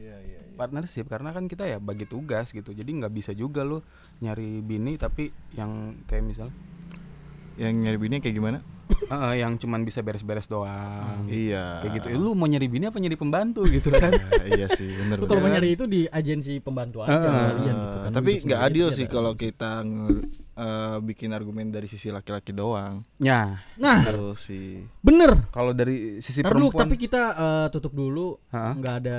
Partnership 0.56 1.06
karena 1.06 1.30
kan 1.30 1.46
kita 1.46 1.64
ya 1.66 1.78
bagi 1.78 2.04
tugas 2.04 2.50
gitu 2.50 2.72
jadi 2.72 2.88
nggak 2.88 3.14
bisa 3.14 3.32
juga 3.32 3.62
lo 3.62 3.84
nyari 4.18 4.60
bini 4.60 4.96
tapi 4.96 5.28
yang 5.52 5.72
kayak 6.06 6.24
misal 6.26 6.48
Yang 7.56 7.74
nyari 7.78 7.98
bini 7.98 8.16
kayak 8.18 8.36
gimana? 8.36 8.60
eh, 8.86 9.14
eh, 9.14 9.36
yang 9.40 9.56
cuman 9.56 9.82
bisa 9.82 10.00
beres-beres 10.00 10.46
doang 10.46 11.26
Iya. 11.26 11.82
kayak 11.82 11.94
gitu 11.96 12.08
Eh, 12.08 12.18
lu 12.18 12.32
mau 12.32 12.46
nyari 12.46 12.66
bini 12.66 12.86
apa 12.86 12.96
nyari 12.96 13.16
pembantu 13.16 13.64
gitu 13.66 13.90
kan 13.90 14.12
Ya, 14.42 14.44
iya 14.56 14.68
sih, 14.70 14.88
bener 14.88 15.18
Lu 15.18 15.26
kalau 15.26 15.40
mau 15.40 15.50
nyari 15.50 15.74
itu 15.74 15.84
di 15.86 16.04
agensi 16.06 16.60
pembantu 16.60 17.02
aja 17.02 17.12
Ah, 17.12 17.50
kalian 17.50 17.76
gitu 17.76 17.98
kan. 17.98 18.12
Tapi 18.14 18.32
nggak 18.42 18.62
adil 18.62 18.88
sih 18.90 19.06
kalau 19.06 19.34
kita 19.34 19.84
eh, 20.54 20.98
bikin 21.02 21.32
argumen 21.32 21.68
dari 21.70 21.86
sisi 21.86 22.08
laki-laki 22.10 22.52
doang. 22.52 23.04
ya 23.18 23.56
Nah, 23.76 24.00
Itu 24.04 24.36
sih. 24.38 24.84
bener. 25.00 25.48
kalau 25.50 25.72
dari 25.72 26.20
sisi 26.20 26.40
Ntar 26.40 26.52
dulu, 26.52 26.70
perempuan 26.70 26.84
tapi 26.84 26.96
kita 26.98 27.22
eh, 27.34 27.68
tutup 27.70 27.92
dulu. 27.92 28.36
Nggak 28.50 28.96
ada 29.02 29.16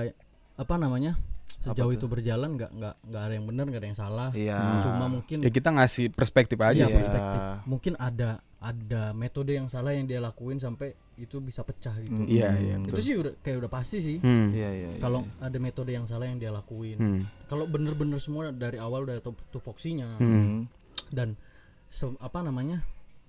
apa 0.57 0.75
namanya 0.75 1.15
sejauh 1.63 1.91
tuh? 1.91 1.97
itu 1.97 2.07
berjalan 2.07 2.51
nggak 2.55 2.71
nggak 2.73 2.95
nggak 3.05 3.23
ada 3.23 3.33
yang 3.33 3.47
benar 3.47 3.65
nggak 3.67 3.81
ada 3.81 3.89
yang 3.89 3.99
salah 3.99 4.29
Iya. 4.33 4.59
cuma 4.83 5.07
mungkin 5.09 5.39
Ya 5.39 5.49
kita 5.49 5.69
ngasih 5.71 6.11
perspektif 6.11 6.59
aja 6.59 6.75
Iya, 6.77 6.87
sih. 6.87 6.97
perspektif. 6.97 7.41
mungkin 7.65 7.93
ada 7.97 8.29
ada 8.59 9.13
metode 9.13 9.53
yang 9.53 9.69
salah 9.69 9.93
yang 9.93 10.05
dia 10.05 10.19
lakuin 10.19 10.59
sampai 10.59 10.91
itu 11.15 11.39
bisa 11.39 11.63
pecah 11.63 11.95
gitu 11.97 12.11
Mm, 12.11 12.27
Iya, 12.27 12.49
mm, 12.51 12.59
iya, 12.59 12.75
betul. 12.79 12.91
itu 12.91 13.01
sih 13.03 13.15
udah 13.15 13.33
kayak 13.39 13.57
udah 13.59 13.71
pasti 13.71 13.99
sih 14.01 14.17
Hmm. 14.19 14.51
Iya 14.51 14.71
iya. 14.71 14.89
iya. 14.91 14.99
kalau 14.99 15.21
ada 15.39 15.57
metode 15.57 15.91
yang 15.91 16.05
salah 16.05 16.25
yang 16.25 16.37
dia 16.37 16.51
lakuin 16.51 16.97
Hmm. 16.97 17.21
kalau 17.47 17.65
bener-bener 17.65 18.19
semua 18.19 18.51
dari 18.51 18.77
awal 18.77 19.05
udah 19.05 19.21
tup- 19.21 19.45
tupoksinya 19.51 20.17
Hmm. 20.17 20.27
Hmm. 20.27 20.61
dan 21.11 21.29
se- 21.87 22.19
apa 22.19 22.41
namanya 22.41 22.83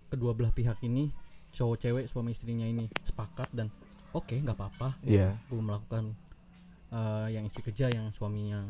kedua 0.08 0.32
belah 0.32 0.50
pihak 0.50 0.80
ini 0.82 1.12
cowok 1.50 1.78
cewek 1.78 2.06
suami 2.08 2.32
istrinya 2.32 2.66
ini 2.66 2.88
sepakat 3.04 3.52
dan 3.52 3.68
oke 4.12 4.34
nggak 4.34 4.54
apa-apa 4.54 4.98
Iya. 5.02 5.38
gue 5.44 5.60
melakukan 5.60 6.16
eh, 6.90 7.28
yang 7.32 7.44
istri 7.44 7.62
kerja 7.62 7.88
yang 7.88 8.10
suaminya 8.12 8.64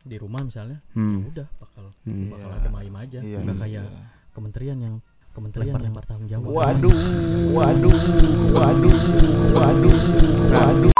di 0.00 0.16
rumah 0.16 0.42
misalnya 0.42 0.82
Hmm. 0.92 1.22
ya 1.22 1.26
udah 1.32 1.48
bakal 1.58 1.84
Hmm. 2.02 2.28
bakal 2.28 2.48
Iya. 2.48 2.58
ada 2.58 2.68
maim 2.70 2.94
aja 2.96 3.18
Iya, 3.18 3.38
nggak 3.38 3.54
iya. 3.54 3.62
kayak 3.62 3.84
kementerian 4.32 4.78
yang 4.78 4.94
kementerian 5.30 5.74
yang 5.76 5.94
bertanggung 5.94 6.28
jawab 6.28 6.46
Waduh, 6.50 6.98
waduh, 7.50 7.96
waduh, 8.52 8.96
waduh, 9.52 9.98
waduh. 10.50 10.92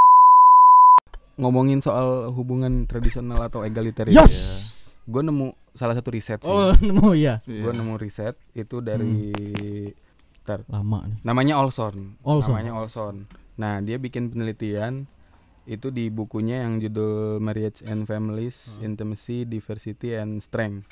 Ngomongin 1.35 1.81
soal 1.81 2.31
hubungan 2.31 2.85
tradisional 2.85 3.41
atau 3.43 3.63
egaliter 3.63 4.07
yes 4.07 4.71
Gue 5.03 5.19
nemu 5.21 5.51
salah 5.73 5.93
satu 5.93 6.15
riset 6.15 6.39
sih. 6.39 6.47
oh 6.47 6.71
nemu 6.79 7.09
ya 7.13 7.43
Gue 7.43 7.73
nemu 7.73 7.97
riset 7.97 8.39
itu 8.53 8.79
dari 8.79 9.33
Ntar. 10.43 10.63
lama 10.69 11.07
nih 11.07 11.19
namanya 11.23 11.55
Olson. 11.57 12.19
Olson. 12.21 12.51
Namanya 12.53 12.73
Olson. 12.77 13.15
Nah, 13.55 13.79
dia 13.79 13.95
bikin 13.97 14.27
penelitian 14.29 15.07
itu 15.65 15.89
di 15.89 16.09
bukunya 16.09 16.63
yang 16.63 16.77
judul 16.77 17.39
Marriage 17.39 17.83
and 17.83 18.03
Families, 18.03 18.77
Hmm. 18.77 18.89
Intimacy, 18.89 19.45
Diversity 19.45 20.13
and 20.13 20.39
Strength. 20.39 20.91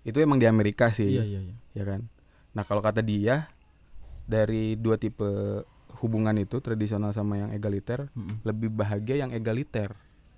Itu 0.00 0.18
emang 0.18 0.36
di 0.36 0.44
Amerika 0.44 0.88
sih. 0.88 1.08
iya 1.10 1.24
iya 1.24 1.40
iya 1.40 1.56
ya 1.72 1.84
kan. 1.84 2.08
Nah 2.50 2.62
kalau 2.62 2.80
kata 2.80 3.00
dia 3.00 3.48
dari 4.24 4.74
dua 4.74 4.94
tipe 4.94 5.26
hubungan 5.98 6.32
itu 6.34 6.58
tradisional 6.58 7.10
sama 7.10 7.36
yang 7.36 7.50
egaliter 7.50 8.08
Mm-mm. 8.10 8.40
lebih 8.42 8.70
bahagia 8.70 9.20
yang 9.20 9.30
egaliter. 9.30 9.92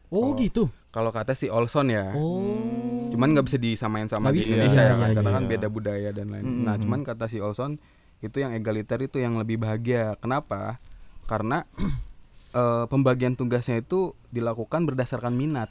oh 0.08 0.30
Oh. 0.30 0.34
gitu 0.34 0.68
Kalau 0.90 1.08
kata 1.08 1.32
si 1.32 1.48
Olson 1.48 1.88
ya, 1.88 2.12
oh 2.12 3.08
cuman 3.08 3.32
nggak 3.32 3.46
bisa 3.46 3.56
disamain 3.56 4.04
sama 4.06 4.28
Nggak 4.28 4.32
di 4.32 4.38
bisa. 4.38 4.50
Indonesia 4.50 4.76
Iya, 4.76 4.84
ya 4.84 4.92
kan, 4.92 4.98
iya, 5.02 5.14
karena 5.14 5.30
iya. 5.30 5.36
kan 5.36 5.44
beda 5.46 5.68
budaya 5.68 6.10
dan 6.10 6.26
lain. 6.28 6.44
Mm-mm. 6.44 6.64
Nah 6.64 6.74
cuman 6.76 7.00
kata 7.00 7.24
si 7.26 7.38
Olson 7.38 7.80
itu 8.20 8.36
yang 8.36 8.52
egaliter 8.52 8.98
itu 9.00 9.16
yang 9.16 9.34
lebih 9.34 9.56
bahagia. 9.56 10.14
Kenapa? 10.18 10.76
Karena 11.24 11.64
eh, 12.52 12.84
pembagian 12.86 13.34
tugasnya 13.34 13.80
itu 13.80 14.12
dilakukan 14.28 14.84
berdasarkan 14.84 15.32
minat. 15.32 15.68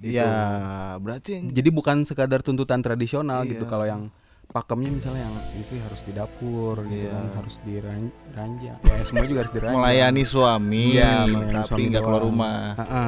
Gitu. 0.00 0.16
Iya, 0.16 0.96
berarti 0.96 1.30
yang 1.36 1.44
Jadi 1.52 1.68
bukan 1.68 2.08
sekadar 2.08 2.40
tuntutan 2.40 2.80
tradisional 2.80 3.44
gitu. 3.44 3.68
Iya. 3.68 3.70
Kalau 3.70 3.84
yang 3.84 4.02
pakemnya 4.50 4.90
misalnya 4.90 5.28
yang 5.28 5.36
istri 5.60 5.78
harus 5.78 6.00
di 6.02 6.10
dapur 6.10 6.82
gitu 6.88 7.06
Iya. 7.06 7.12
kan, 7.12 7.26
harus 7.36 7.54
diranja. 7.62 8.72
Ya 8.82 9.04
semua 9.04 9.28
juga 9.28 9.40
harus 9.46 9.54
diranja. 9.54 9.76
melayani 9.76 10.22
suami, 10.24 10.84
Iya, 10.96 11.28
melayani 11.28 11.52
tapi 11.54 11.68
suami 11.68 11.84
nggak 11.92 12.02
keluar 12.02 12.22
rumah. 12.24 12.58
Ha-ha. 12.80 13.04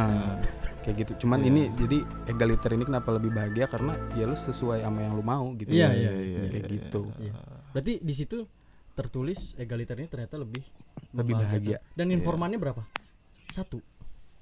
Kayak 0.83 0.97
gitu. 1.07 1.13
Cuman 1.27 1.39
Iya. 1.41 1.49
ini 1.49 1.63
jadi 1.75 1.99
egaliter 2.29 2.71
ini 2.75 2.85
kenapa 2.85 3.09
lebih 3.15 3.31
bahagia 3.31 3.67
karena 3.67 3.97
ya 4.13 4.25
lu 4.27 4.37
sesuai 4.37 4.83
sama 4.83 4.99
yang 5.01 5.15
lu 5.15 5.25
mau 5.25 5.49
gitu. 5.57 5.73
Iya, 5.73 5.91
Iya, 5.91 6.11
iya, 6.13 6.13
iya, 6.13 6.41
Kayak 6.47 6.65
iya, 6.69 6.75
gitu. 6.77 7.03
Iya. 7.19 7.33
Berarti 7.73 7.93
di 8.05 8.15
situ 8.15 8.39
tertulis 8.93 9.57
egaliter 9.57 9.97
ini 9.97 10.07
ternyata 10.07 10.37
lebih 10.37 10.63
Lebih 11.13 11.35
bahagia. 11.35 11.79
Dan 11.93 12.09
informannya 12.09 12.57
berapa? 12.57 12.83
Satu. 13.49 13.81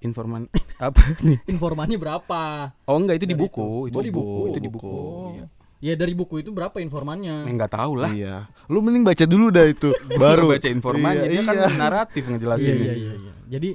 Informan 0.00 0.46
apa 0.80 1.02
nih? 1.20 1.38
Informannya 1.46 1.96
berapa? 1.96 2.72
Oh 2.86 2.96
enggak 2.96 3.20
itu 3.20 3.26
di 3.26 3.34
Dari 3.34 3.42
buku, 3.42 3.68
itu, 3.86 3.96
Oh, 3.96 4.02
di 4.02 4.12
buku. 4.12 4.36
itu 4.48 4.58
di 4.58 4.70
buku. 4.70 4.86
Oh. 4.88 5.30
Iya. 5.34 5.46
Ya 5.80 5.94
dari 5.96 6.12
buku 6.12 6.34
itu 6.38 6.52
berapa 6.52 6.76
informannya? 6.76 7.40
Eh, 7.42 7.50
Enggak 7.50 7.72
tahu 7.72 7.96
lah. 7.96 8.12
Iya. 8.12 8.48
Lu 8.66 8.80
mending 8.80 9.00
baca 9.00 9.24
dulu 9.24 9.48
dah 9.48 9.64
itu. 9.64 9.90
Baru 10.20 10.48
baca 10.48 10.68
informannya 10.68 11.24
Iya, 11.24 11.32
dia 11.32 11.42
kan 11.42 11.56
iya. 11.56 11.68
naratif 11.72 12.22
Iya, 12.22 12.30
ngejelasin. 12.30 12.74
iya, 12.76 12.92
iya, 12.92 13.12
iya. 13.16 13.34
Jadi 13.48 13.70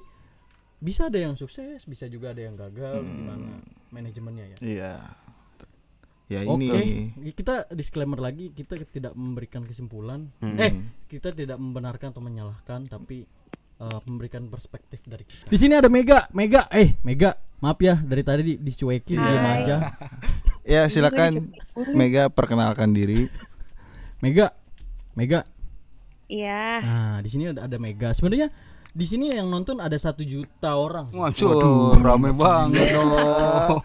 bisa 0.78 1.10
ada 1.10 1.18
yang 1.18 1.34
sukses, 1.34 1.82
bisa 1.84 2.06
juga 2.06 2.30
ada 2.32 2.42
yang 2.42 2.54
gagal 2.54 3.02
Hmm. 3.02 3.10
gimana 3.12 3.48
manajemennya 3.90 4.46
ya. 4.48 4.58
Iya. 4.62 4.94
Ya 6.26 6.42
Oke, 6.50 6.58
ini 6.66 7.32
kita 7.38 7.70
disclaimer 7.70 8.18
lagi, 8.18 8.50
kita 8.50 8.82
tidak 8.90 9.14
memberikan 9.14 9.62
kesimpulan. 9.62 10.26
Hmm. 10.42 10.58
Eh, 10.58 10.74
kita 11.06 11.30
tidak 11.30 11.62
membenarkan 11.62 12.10
atau 12.10 12.24
menyalahkan, 12.26 12.90
tapi 12.90 13.30
eh, 13.78 14.00
memberikan 14.10 14.50
perspektif 14.50 15.06
dari 15.06 15.22
kita. 15.22 15.46
Di 15.46 15.58
sini 15.62 15.78
ada 15.78 15.86
Mega, 15.86 16.26
Mega, 16.34 16.66
eh 16.74 16.98
Mega, 17.06 17.38
maaf 17.62 17.78
ya 17.78 18.02
dari 18.02 18.26
tadi 18.26 18.42
di, 18.42 18.54
dicuekin 18.58 19.22
diam 19.22 19.46
aja. 19.46 19.94
ya 20.74 20.90
silakan 20.90 21.54
Mega 21.94 22.34
perkenalkan 22.34 22.90
diri. 22.90 23.30
Mega, 24.18 24.50
Mega. 25.14 25.46
Iya. 26.26 26.82
Nah, 26.82 27.18
di 27.22 27.30
sini 27.30 27.54
ada, 27.54 27.70
ada 27.70 27.78
Mega. 27.78 28.18
Sebenarnya 28.18 28.50
di 28.96 29.04
sini 29.04 29.28
yang 29.28 29.46
nonton 29.46 29.76
ada 29.78 29.94
satu 29.96 30.24
juta 30.24 30.72
orang. 30.72 31.12
sih. 31.12 31.20
Waduh, 31.44 32.00
rame 32.00 32.32
banget 32.32 32.96
dong. 32.96 33.84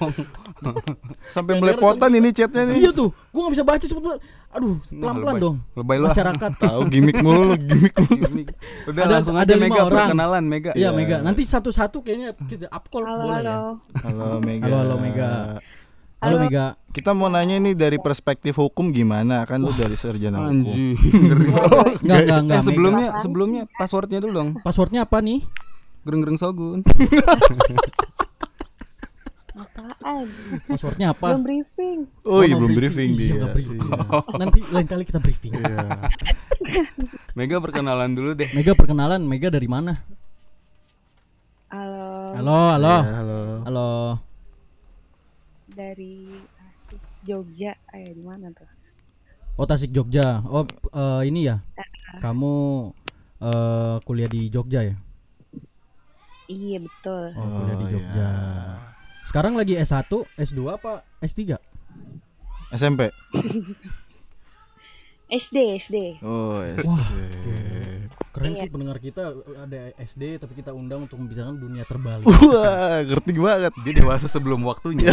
Sampai 1.34 1.58
belepotan 1.58 2.10
ini 2.12 2.30
chatnya 2.30 2.62
nih. 2.64 2.76
Iya 2.78 2.90
tuh, 2.92 3.10
gua 3.28 3.40
nggak 3.42 3.54
bisa 3.54 3.64
baca 3.64 3.82
cepet 3.82 3.98
banget. 4.00 4.20
Aduh, 4.50 4.78
pelan-pelan 4.84 5.18
lebay. 5.30 5.42
dong. 5.42 5.56
Lebay 5.74 5.96
lu. 5.96 6.04
ah. 6.04 6.10
Masyarakat. 6.10 6.50
Tahu 6.62 6.80
gimmick 6.86 7.18
mulu 7.20 7.42
lu, 7.44 7.54
gimmick 7.58 7.94
mulu. 7.94 8.42
Udah 8.86 9.02
Ada- 9.02 9.12
langsung 9.12 9.34
ada 9.34 9.46
aja 9.46 9.54
Mega 9.56 9.80
orang. 9.80 10.06
perkenalan 10.06 10.44
Mega. 10.46 10.70
Iya 10.72 10.80
Iya. 10.80 10.90
Mega. 10.92 11.16
Nanti 11.20 11.42
satu-satu 11.44 12.02
kayaknya 12.02 12.30
kita 12.46 12.66
up 12.66 12.86
call 12.86 13.02
Halo, 13.04 13.18
boleh 13.20 13.36
halo. 13.42 13.50
ya. 13.50 13.62
Halo 14.06 14.28
Mega. 14.38 14.64
Halo, 14.64 14.76
halo, 14.78 14.94
Mega. 14.96 15.30
Halo 16.20 16.36
Halo. 16.36 16.44
Mega. 16.44 16.66
Kita 16.90 17.10
mau 17.10 17.26
nanya 17.26 17.56
nih 17.56 17.72
dari 17.72 17.96
perspektif 17.96 18.52
hukum 18.54 18.92
gimana? 18.92 19.48
Kan 19.48 19.64
lu 19.64 19.72
dari 19.72 19.96
sarjana 19.96 20.44
hukum. 20.44 20.68
Anjir. 20.68 21.00
Enggak, 22.04 22.20
enggak, 22.20 22.38
enggak. 22.44 22.58
Eh 22.58 22.62
sebelumnya 22.62 23.08
Mega. 23.08 23.22
sebelumnya 23.24 23.62
passwordnya 23.72 24.18
dulu 24.20 24.32
dong. 24.34 24.48
Passwordnya 24.60 25.00
apa 25.02 25.16
nih? 25.18 25.40
Gereng-gereng 26.04 26.36
sogun. 26.36 26.84
Apaan? 29.60 30.24
Passwordnya 30.66 31.06
apa? 31.12 31.26
Belum 31.32 31.44
briefing. 31.44 31.98
Oh, 32.24 32.40
iya 32.40 32.52
belum 32.52 32.72
briefing 32.72 33.10
Iya, 33.12 33.20
dia. 33.40 33.52
briefing. 33.52 33.80
Iya. 33.80 34.20
Nanti 34.36 34.60
lain 34.68 34.86
kali 34.86 35.02
kita 35.04 35.20
briefing. 35.20 35.52
Iya. 35.56 36.04
Mega 37.38 37.56
perkenalan 37.60 38.12
dulu 38.12 38.32
deh. 38.32 38.48
Mega 38.52 38.72
perkenalan, 38.72 39.20
Mega 39.20 39.48
dari 39.48 39.68
mana? 39.68 39.96
Halo. 41.68 42.34
Halo, 42.36 42.58
halo. 42.76 42.94
Halo. 43.04 43.40
Halo. 43.64 43.88
Dari 45.80 46.28
Tasik, 46.60 47.00
Jogja. 47.24 47.72
Eh, 47.96 48.12
di 48.12 48.20
mana 48.20 48.52
tuh? 48.52 48.68
Oh, 49.56 49.64
Tasik 49.64 49.96
Jogja. 49.96 50.44
Oh, 50.44 50.68
eh, 50.92 51.22
ini 51.24 51.48
ya. 51.48 51.64
Kamu 52.20 52.52
eh, 53.40 53.96
kuliah 54.04 54.28
di 54.28 54.52
Jogja 54.52 54.84
ya? 54.84 54.92
Iya, 56.52 56.84
betul. 56.84 57.32
Oh, 57.32 57.48
kuliah 57.48 57.76
di 57.80 57.86
Oh, 57.88 57.90
Jogja. 57.96 58.12
iya. 58.12 58.30
Sekarang 59.24 59.56
lagi 59.56 59.72
S1, 59.80 60.04
S2 60.36 60.60
apa 60.68 61.00
S3? 61.24 61.56
SMP. 62.76 63.08
SD, 65.30 65.56
SD. 65.78 65.96
Oh, 66.20 66.58
SD. 66.58 66.86
Wah, 66.86 67.06
Keren 68.30 68.54
Iya. 68.54 68.62
sih 68.62 68.70
pendengar 68.70 68.98
kita 68.98 69.34
ada 69.56 69.90
SD 69.98 70.38
tapi 70.38 70.54
kita 70.54 70.70
undang 70.70 71.06
untuk 71.06 71.18
membicarakan 71.18 71.58
dunia 71.58 71.82
terbalik. 71.82 72.26
Wah, 72.26 73.02
ngerti 73.02 73.32
banget. 73.34 73.72
Dia 73.82 73.94
dewasa 73.96 74.26
sebelum 74.26 74.62
waktunya. 74.62 75.10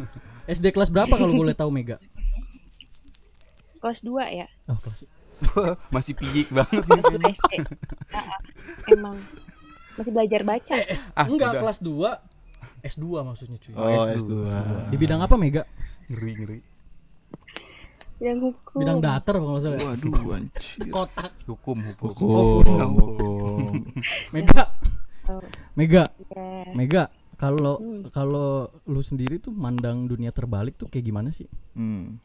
SD 0.50 0.70
kelas 0.70 0.90
berapa 0.90 1.10
kalau 1.10 1.34
boleh 1.34 1.54
tahu 1.54 1.70
Mega? 1.70 1.98
Kelas 3.80 4.02
2 4.02 4.38
ya? 4.38 4.46
Oh, 4.66 4.78
kelas. 4.78 5.02
Masih 5.94 6.14
pijik 6.14 6.50
banget. 6.50 6.82
2 6.84 7.32
SD. 7.32 7.50
Ah, 8.10 8.18
ah. 8.18 8.38
Emang 8.86 9.16
masih 9.98 10.12
belajar 10.14 10.40
baca. 10.46 10.76
Ah, 11.12 11.26
Enggak, 11.26 11.50
udah. 11.52 11.60
kelas 11.60 11.78
2 11.82 12.86
S2 12.86 13.04
maksudnya 13.20 13.58
cuy. 13.60 13.72
Oh, 13.74 13.88
S2. 14.00 14.16
S2. 14.16 14.32
Di 14.88 14.96
bidang 14.96 15.20
apa 15.20 15.34
Mega? 15.36 15.66
Ngeri 16.08 16.32
ngeri. 16.38 16.58
Bidang 18.20 18.38
hukum. 18.42 18.76
Bidang 18.76 18.98
datar 19.00 19.34
kalau 19.34 19.50
nggak 19.50 19.62
salah. 19.64 19.74
ya? 19.74 19.82
Waduh, 19.88 20.32
anjir. 20.36 20.86
Kotak. 20.86 21.30
Hukum 21.46 21.76
hukum. 21.82 22.06
Hukum, 22.06 22.90
hukum. 22.94 23.72
Mega, 24.30 24.62
Oh, 25.24 25.40
Mega, 25.72 26.04
iya. 26.28 26.68
Mega. 26.74 27.02
Kalau 27.34 27.78
Hmm. 27.78 28.02
kalau 28.10 28.68
lu 28.84 29.00
sendiri 29.00 29.38
tuh 29.38 29.48
mandang 29.48 30.04
dunia 30.04 30.28
terbalik 30.28 30.74
tuh 30.74 30.86
kayak 30.86 31.02
gimana 31.02 31.30
sih? 31.30 31.46
Hmm. 31.72 32.18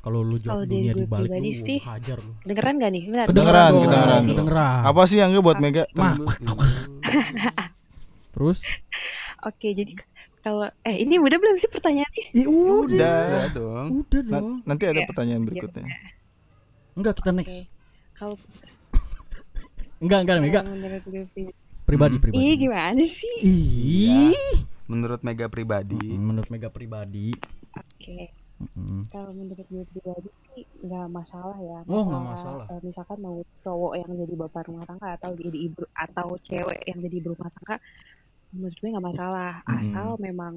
Kalau 0.00 0.20
lu 0.20 0.36
jawab 0.36 0.64
dunia 0.64 0.92
gue 0.92 1.04
dibalik 1.04 1.30
pribadi 1.30 1.50
lu 1.50 1.60
sih, 1.60 1.78
hajar 1.78 2.18
lu. 2.18 2.32
Kedengeran 2.42 2.74
gak 2.76 2.90
nih? 2.90 3.02
Benar. 3.06 3.26
Kedengeran, 3.26 3.70
dong, 3.70 3.82
kedengeran. 3.84 4.20
kedengeran. 4.26 4.80
Apa 4.82 5.00
sih 5.04 5.16
yang 5.16 5.30
buat 5.38 5.56
Mega? 5.58 5.82
Mah. 5.94 6.14
Terus? 8.34 8.58
Oke, 9.40 9.70
jadi 9.70 9.92
kalau 10.44 10.68
eh 10.82 10.96
ini 10.98 11.16
udah 11.16 11.34
belum 11.34 11.56
sih 11.56 11.66
pertanyaannya? 11.66 12.24
Ih, 12.30 12.44
udah. 12.44 12.76
Udah. 12.84 13.20
Ya 13.24 13.44
dong. 13.50 13.86
Udah 13.98 14.20
Na- 14.22 14.32
dong. 14.36 14.48
nanti 14.62 14.84
ada 14.84 15.00
Iya. 15.00 15.08
pertanyaan 15.08 15.42
berikutnya. 15.42 15.84
Enggak, 16.94 17.14
kita 17.16 17.30
next. 17.32 17.48
Oke. 17.50 17.64
Kalau 18.14 18.36
Enggak, 19.98 20.18
enggak 20.20 20.36
Mega. 20.38 20.60
menurut 20.62 21.02
gue 21.02 21.24
pribadi- 21.26 21.62
Pribadi, 21.84 22.14
Hmm. 22.14 22.22
pribadi. 22.22 22.40
Ih, 22.42 22.54
gimana 22.58 23.02
sih? 23.02 23.36
Ih. 23.42 24.36
menurut 24.84 25.20
Mega 25.22 25.48
pribadi 25.48 25.96
Mm, 25.96 26.20
menurut 26.22 26.48
Mega 26.50 26.68
pribadi 26.68 27.32
Oke, 27.74 28.28
mm, 28.60 29.08
kalau 29.08 29.32
menurut 29.32 29.64
gue 29.64 29.80
pribadi 29.88 30.28
sih 30.46 30.64
nggak 30.78 31.08
masalah 31.08 31.56
ya. 31.56 31.80
Oh, 31.86 32.04
nggak 32.04 32.20
masalah. 32.26 32.64
eh, 32.68 32.80
misalkan 32.82 33.16
mau 33.18 33.32
cowok 33.58 33.92
yang 33.96 34.12
jadi 34.14 34.34
bapak 34.38 34.68
rumah 34.68 34.84
tangga 34.84 35.16
atau 35.16 35.32
jadi 35.32 35.58
ibu 35.62 35.88
atau 35.90 36.36
cewek 36.38 36.84
yang 36.84 37.00
jadi 37.00 37.16
ibu 37.16 37.32
rumah 37.32 37.48
tangga, 37.50 37.76
menurut 38.54 38.76
gue 38.78 38.88
nggak 38.94 39.06
masalah. 39.10 39.52
Mm-mm. 39.62 39.78
Asal 39.82 40.08
memang 40.22 40.54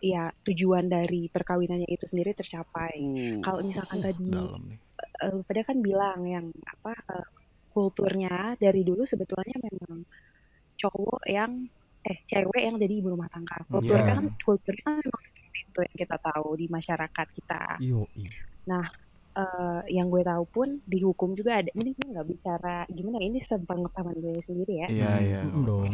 ya 0.00 0.28
tujuan 0.44 0.88
dari 0.90 1.28
perkawinannya 1.30 1.88
itu 1.88 2.04
sendiri 2.08 2.32
tercapai. 2.34 2.96
Kalau 3.40 3.60
misalkan 3.64 4.00
tadi 4.02 4.28
dalam 4.28 4.64
nih 4.68 4.78
eh, 5.24 5.38
pada 5.44 5.60
kan 5.64 5.78
bilang 5.80 6.20
yang 6.24 6.46
apa 6.50 6.92
eh, 7.14 7.26
kulturnya 7.70 8.56
dari 8.58 8.82
dulu 8.82 9.02
sebetulnya 9.04 9.56
memang 9.60 10.04
cowok 10.80 11.22
yang 11.30 11.52
eh 12.04 12.18
cewek 12.28 12.62
yang 12.68 12.76
jadi 12.76 12.94
ibu 13.00 13.08
rumah 13.16 13.28
tangga. 13.32 13.64
Kulturnya 13.70 14.04
Iya. 14.04 14.14
kan 14.18 14.26
kulturnya 14.44 14.82
kan 14.84 14.96
memang 15.00 15.24
itu 15.54 15.78
yang 15.80 15.96
kita 15.96 16.16
tahu 16.20 16.48
di 16.60 16.66
masyarakat 16.68 17.26
kita. 17.32 17.62
iyo 17.80 18.04
i. 18.18 18.24
Eh, 19.34 19.82
yang 19.90 20.14
gue 20.14 20.22
tahu 20.22 20.44
pun 20.46 20.78
di 20.86 21.02
hukum 21.02 21.34
juga 21.34 21.58
ada. 21.58 21.66
Ini 21.74 21.90
gue 21.90 22.06
nggak 22.06 22.28
bicara 22.30 22.86
gimana 22.86 23.18
ini 23.18 23.42
sepengetahuan 23.42 24.14
gue 24.22 24.38
sendiri 24.38 24.86
ya. 24.86 24.88
iya 24.94 25.10
Mm, 25.18 25.26
iya 25.26 25.40
mm, 25.42 25.64
dong 25.66 25.92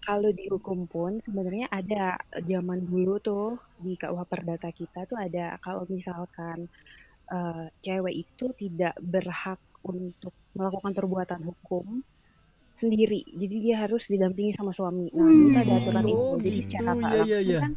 Kalau 0.00 0.30
di 0.32 0.44
hukum 0.48 0.88
pun 0.88 1.20
sebenarnya 1.20 1.68
ada 1.68 2.16
zaman 2.50 2.80
dulu 2.88 3.20
tuh 3.20 3.60
di 3.84 3.94
KUH 4.00 4.24
Perdata 4.32 4.68
kita 4.72 5.04
tuh 5.10 5.18
ada 5.20 5.60
kalau 5.64 5.84
misalkan 5.92 6.58
eh, 7.36 7.66
cewek 7.84 8.14
itu 8.24 8.46
tidak 8.62 8.94
berhak 9.00 9.60
untuk 9.84 10.34
melakukan 10.56 10.92
perbuatan 10.98 11.40
hukum 11.48 11.86
sendiri. 12.82 13.20
Jadi 13.36 13.56
dia 13.64 13.76
harus 13.84 14.08
didampingi 14.08 14.52
sama 14.56 14.72
suami. 14.72 15.12
Nah, 15.12 15.30
itu 15.30 15.56
ada 15.64 15.74
aturan 15.80 16.06
itu. 16.08 16.16
Oh, 16.16 16.34
Jadi 16.40 16.48
gitu. 16.48 16.64
secara 16.64 16.90
nggak 16.96 17.12
Iya, 17.12 17.22
iya, 17.24 17.36
langsung 17.36 17.52
iya. 17.52 17.60
kan 17.62 17.72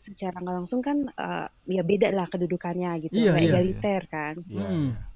secara 0.00 0.36
nggak 0.42 0.56
langsung 0.58 0.80
kan 0.88 0.98
eh, 1.12 1.46
ya 1.76 1.82
beda 1.86 2.08
lah 2.18 2.26
kedudukannya 2.32 2.90
gitu. 3.06 3.14
Iya, 3.16 3.30
Nggak 3.30 3.42
iya. 3.42 3.48
egaliter 3.54 4.02
kan. 4.10 4.34
Iya, 4.50 4.66
Mm. 4.66 4.82
iya. 4.90 5.09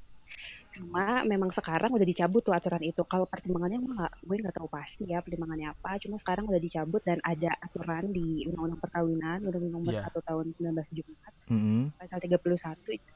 Cuma 0.75 1.23
memang 1.23 1.55
sekarang 1.55 1.95
udah 1.95 2.03
dicabut 2.03 2.43
tuh 2.43 2.51
aturan 2.51 2.83
itu. 2.83 3.07
Kalau 3.07 3.31
pertimbangannya 3.31 3.79
gue 3.79 3.93
nggak, 3.95 4.15
gue 4.27 4.37
nggak 4.43 4.57
tahu 4.59 4.69
pasti 4.69 5.07
ya 5.07 5.23
pertimbangannya 5.23 5.71
apa. 5.71 6.03
Cuma 6.03 6.19
sekarang 6.19 6.51
udah 6.51 6.59
dicabut 6.59 7.03
dan 7.07 7.23
ada 7.23 7.55
aturan 7.63 8.11
di 8.11 8.43
Undang-Undang 8.51 8.81
Perkawinan, 8.83 9.39
Undang-Undang 9.47 9.75
Nomor 9.79 9.93
Iya. 9.95 10.11
1 10.11 10.19
Tahun 10.19 10.47
1974, 10.51 11.55
Mm-mm. 11.55 11.81
pasal 11.95 12.19
31 12.19 12.99
itu 12.99 13.15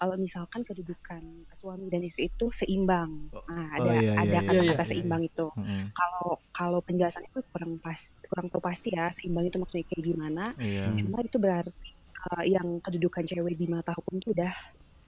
kalau 0.00 0.16
misalkan 0.16 0.64
kedudukan 0.64 1.20
suami 1.52 1.92
dan 1.92 2.00
istri 2.00 2.32
itu 2.32 2.48
seimbang. 2.56 3.28
Nah, 3.28 3.68
Oh, 3.76 3.76
ada 3.76 3.92
iya, 4.00 4.00
iya, 4.00 4.16
ada 4.16 4.38
iya, 4.40 4.40
kata-kata 4.48 4.84
iya, 4.86 4.88
seimbang 4.88 5.22
itu. 5.28 5.46
Mm-mm. 5.52 5.92
Kalau 5.92 6.40
kalau 6.56 6.78
penjelasannya 6.80 7.28
itu 7.28 7.44
kurang 7.52 7.76
pas, 7.84 8.00
kurang 8.24 8.48
tahu 8.48 8.62
pasti 8.64 8.88
ya 8.96 9.12
seimbang 9.12 9.52
itu 9.52 9.60
maksudnya 9.60 9.84
kayak 9.84 10.02
gimana. 10.02 10.44
iya 10.56 10.88
Cuma 10.96 11.20
itu 11.20 11.36
berarti 11.36 11.88
uh, 12.32 12.44
yang 12.48 12.80
kedudukan 12.80 13.28
cewek 13.28 13.54
di 13.60 13.66
mata 13.68 13.92
hukum 13.92 14.16
itu 14.16 14.32
udah 14.32 14.52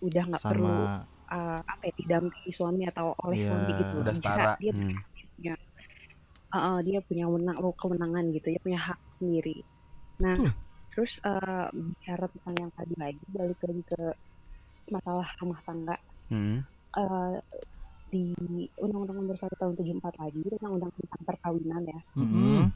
udah 0.03 0.23
nggak 0.35 0.45
perlu 0.45 0.77
uh, 1.33 1.59
apa 1.65 1.83
ya 1.89 1.93
didampingi 1.97 2.53
suami 2.53 2.85
atau 2.87 3.17
oleh 3.25 3.41
Iya, 3.41 3.47
suami 3.49 3.71
gitu 3.81 3.95
udah 4.05 4.13
bisa 4.15 4.23
setara 4.29 4.53
dia 4.61 4.73
Hmm. 4.73 4.95
punya 5.37 5.55
uh, 6.53 6.57
uh, 6.57 6.79
dia 6.85 6.99
punya 7.01 7.25
wenang 7.27 7.57
kewenangan 7.57 8.25
gitu 8.37 8.47
dia 8.53 8.61
punya 8.61 8.81
hak 8.81 9.01
sendiri 9.17 9.65
nah 10.21 10.37
Betul. 10.37 10.53
terus 10.93 11.13
uh, 11.25 11.67
bicara 11.73 12.29
tentang 12.29 12.55
yang 12.61 12.71
tadi 12.77 12.95
lagi 13.01 13.25
balik 13.33 13.59
lagi 13.65 13.83
ke 13.89 14.03
masalah 14.93 15.29
rumah 15.41 15.61
tangga 15.65 15.97
Hmm. 16.29 16.65
uh, 16.97 17.37
di 18.09 18.33
Undang-Undang 18.77 19.25
Nomor 19.25 19.37
1 19.41 19.49
Tahun 19.57 19.73
74 19.73 20.21
lagi 20.21 20.41
Undang-Undang 20.49 20.93
tentang 21.01 21.23
perkawinan 21.25 21.83
ya 21.89 22.01
Mm-mm. 22.17 22.69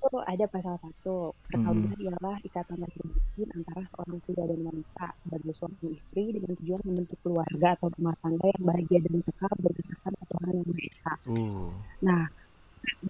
Itu 0.00 0.16
ada 0.24 0.44
pasal 0.48 0.80
satu 0.80 1.36
perkawinan 1.52 2.00
ialah 2.00 2.40
ikatan 2.40 2.80
batin 2.80 3.48
antara 3.52 3.84
seorang 3.92 4.16
pria 4.24 4.44
dan 4.48 4.60
wanita 4.64 5.06
sebagai 5.20 5.52
suami 5.52 5.92
istri 5.92 6.24
dengan 6.32 6.56
tujuan 6.56 6.80
membentuk 6.88 7.20
keluarga 7.20 7.76
atau 7.76 7.92
rumah 8.00 8.16
tangga 8.24 8.48
yang 8.48 8.64
bahagia 8.64 8.98
dan 9.04 9.20
kekal 9.20 9.52
berdasarkan 9.60 10.12
Tuhan 10.16 10.52
yang 10.56 10.66
Maha 10.72 10.82
Esa. 10.88 11.14
uh. 11.28 11.68
Nah, 12.00 12.22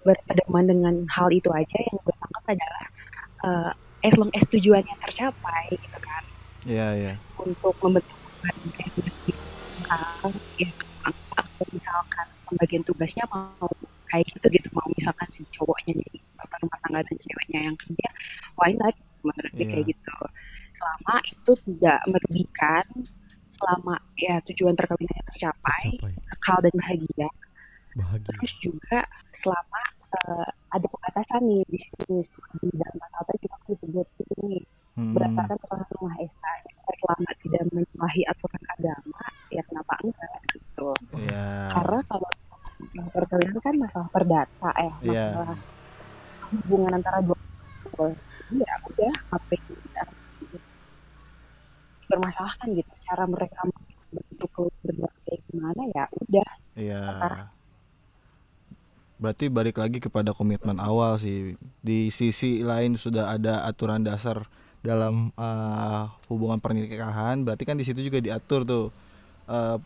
berpedoman 0.03 0.65
dengan 0.67 0.95
hal 1.07 1.31
itu 1.31 1.47
aja 1.55 1.77
yang 1.79 1.95
gue 1.95 2.15
tangkap 2.19 2.43
adalah 2.59 2.85
eh, 3.47 3.71
as 4.03 4.15
long 4.19 4.31
as 4.35 4.43
tujuannya 4.51 4.95
tercapai 5.07 5.65
gitu 5.71 5.99
kan. 6.03 6.23
Iya 6.67 6.87
iya. 6.99 7.13
Untuk 7.39 7.73
membentuk 7.79 8.19
keluarga 8.19 8.83
yang 8.83 10.35
ya 10.59 10.69
atau 11.07 11.65
misalkan 11.71 12.27
pembagian 12.47 12.83
tugasnya 12.83 13.23
mau 13.31 13.71
kayak 14.11 14.27
gitu 14.27 14.47
gitu 14.51 14.67
mau 14.75 14.87
misalkan 14.91 15.27
si 15.31 15.47
cowoknya 15.55 15.95
jadi 15.95 16.19
bapak 16.41 16.57
rumah 16.61 16.79
tangga 16.81 16.99
dan 17.05 17.17
ceweknya 17.17 17.59
yang 17.69 17.75
kerja 17.77 18.07
why 18.57 18.71
not 18.73 18.95
menurut 19.21 19.53
Iya. 19.53 19.65
kayak 19.69 19.85
gitu 19.93 20.15
selama 20.73 21.15
itu 21.29 21.51
tidak 21.69 21.99
merugikan 22.09 22.85
selama 23.51 23.93
ya 24.17 24.35
tujuan 24.47 24.73
perkawinannya 24.73 25.25
tercapai 25.29 25.85
Tercapai. 25.99 26.13
kekal 26.33 26.57
dan 26.63 26.73
bahagia 26.79 27.27
bahagia 27.93 28.25
terus 28.31 28.51
juga 28.57 28.99
selama 29.35 29.81
eh, 30.15 30.49
ada 30.71 30.87
pembatasan 30.87 31.41
nih 31.45 31.61
di 31.67 31.79
sini 31.79 32.23
di 32.63 32.69
dalam 32.73 32.95
pasal 32.97 33.21
tadi 33.27 33.37
juga 33.43 33.57
disebut 33.67 34.07
itu 34.17 34.33
nih 34.47 34.63
Mm-mm. 34.97 35.13
berdasarkan 35.15 35.57
yang 35.59 36.01
Maha 36.01 36.17
Esa 36.23 36.51
selama 36.91 37.29
tidak 37.39 37.63
menyalahi 37.71 38.21
aturan 38.27 38.63
agama 38.73 39.21
ya 39.51 39.61
kenapa 39.67 39.93
enggak 40.01 40.33
gitu 40.55 40.89
iya 41.19 41.43
karena 41.71 41.99
kalau 42.07 42.29
perkawinan 43.13 43.59
kan 43.61 43.75
masalah 43.77 44.09
perdata 44.11 44.69
ya 44.75 44.93
Iya. 45.03 45.25
masalah 45.31 45.57
hubungan 46.51 46.99
antara 46.99 47.23
dua 47.23 47.37
people 47.81 48.11
ya 48.51 48.75
udah 48.83 49.13
apa 49.31 49.49
yang 49.55 49.65
tidak 49.71 50.07
bermasalahkan 52.11 52.67
gitu 52.75 52.91
cara 53.07 53.23
mereka 53.23 53.59
bentuk 54.11 54.49
keluarga 54.51 55.07
kayak 55.23 55.41
gimana 55.47 55.81
ya 55.95 56.03
udah. 56.11 56.49
Iya. 56.75 57.01
Berarti 59.21 59.45
balik 59.47 59.79
lagi 59.79 60.03
kepada 60.03 60.35
komitmen 60.35 60.81
awal 60.81 61.15
sih. 61.21 61.55
Di 61.79 62.11
sisi 62.11 62.65
lain 62.65 62.99
sudah 62.99 63.31
ada 63.31 63.63
aturan 63.63 64.03
dasar 64.03 64.43
dalam 64.81 65.29
uh, 65.37 66.09
hubungan 66.27 66.57
pernikahan, 66.57 67.45
berarti 67.45 67.63
kan 67.69 67.77
di 67.77 67.85
situ 67.85 68.01
juga 68.01 68.17
diatur 68.17 68.65
tuh 68.65 68.85
uh, 69.45 69.77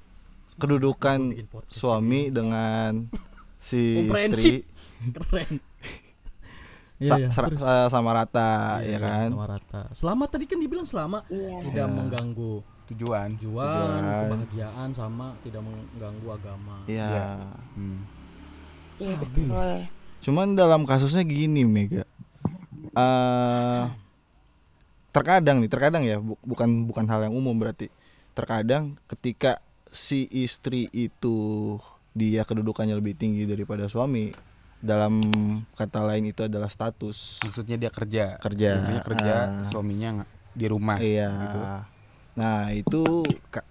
kedudukan 0.55 1.35
suami 1.67 2.31
dengan 2.31 3.03
si 3.59 4.07
istri. 4.07 4.63
Keren 5.11 5.59
sa- 6.97 7.17
iya, 7.17 7.27
ser- 7.27 7.51
terus. 7.51 7.59
uh, 7.59 7.87
sama 7.87 8.11
rata 8.11 8.79
Iya, 8.79 8.85
ya 8.85 8.87
iya, 8.87 8.97
kan. 8.99 9.29
sama 9.29 9.47
rata 9.49 9.81
selamat 9.91 10.27
tadi 10.29 10.45
kan 10.45 10.57
dibilang 10.57 10.85
selama 10.85 11.19
iya 11.27 11.59
tidak 11.61 11.75
Iya. 11.81 11.91
mengganggu 11.91 12.53
Tujuan. 12.85 13.29
tujuan 13.35 13.65
Tujuan. 13.65 14.27
kebahagiaan 14.29 14.89
sama 14.91 15.27
tidak 15.41 15.61
mengganggu 15.61 16.27
agama 16.31 16.75
Iya. 16.85 17.07
Iya. 17.07 17.27
Hmm. 17.73 17.99
iya 18.97 19.13
Sabi. 19.13 19.21
betul 19.21 19.79
Cuman 20.21 20.47
dalam 20.51 20.81
kasusnya 20.83 21.21
gini 21.21 21.61
Mega. 21.61 22.01
eh 22.91 23.83
terkadang 25.11 25.59
nih, 25.59 25.69
terkadang 25.69 26.03
ya, 26.03 26.17
bu- 26.17 26.39
bukan 26.41 26.67
bukan 26.83 27.05
hal 27.05 27.23
yang 27.23 27.33
umum 27.33 27.53
berarti. 27.53 27.87
Terkadang 28.31 28.99
ketika 29.05 29.63
si 29.87 30.27
istri 30.29 30.91
itu 30.91 31.77
dia 32.11 32.41
kedudukannya 32.41 32.91
lebih 32.93 33.13
tinggi 33.13 33.45
daripada 33.45 33.85
suami, 33.85 34.35
dalam 34.79 35.13
kata 35.73 36.03
lain 36.03 36.29
itu 36.29 36.43
adalah 36.43 36.67
status. 36.67 37.39
Maksudnya 37.41 37.75
dia 37.77 37.91
kerja. 37.91 38.37
Kerja. 38.37 38.69
Istrinya 38.77 39.03
kerja, 39.03 39.35
Ah. 39.35 39.65
suaminya 39.65 40.09
nggak 40.21 40.29
di 40.53 40.65
rumah. 40.65 40.97
Iya. 40.97 41.29
gitu. 41.35 41.59
Nah, 42.35 42.59
itu 42.69 43.03
ka- 43.47 43.67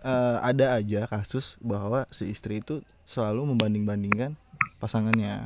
eh, 0.00 0.36
ada 0.40 0.76
aja 0.76 1.04
kasus 1.06 1.56
bahwa 1.58 2.08
si 2.08 2.28
istri 2.28 2.58
itu 2.58 2.80
selalu 3.04 3.52
membanding-bandingkan 3.52 4.36
pasangannya. 4.76 5.44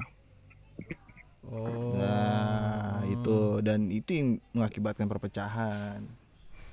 oh 1.45 1.95
Nah, 1.95 3.05
itu 3.05 3.37
dan 3.61 3.87
itu 3.89 4.11
yang 4.11 4.29
mengakibatkan 4.51 5.05
perpecahan. 5.05 6.01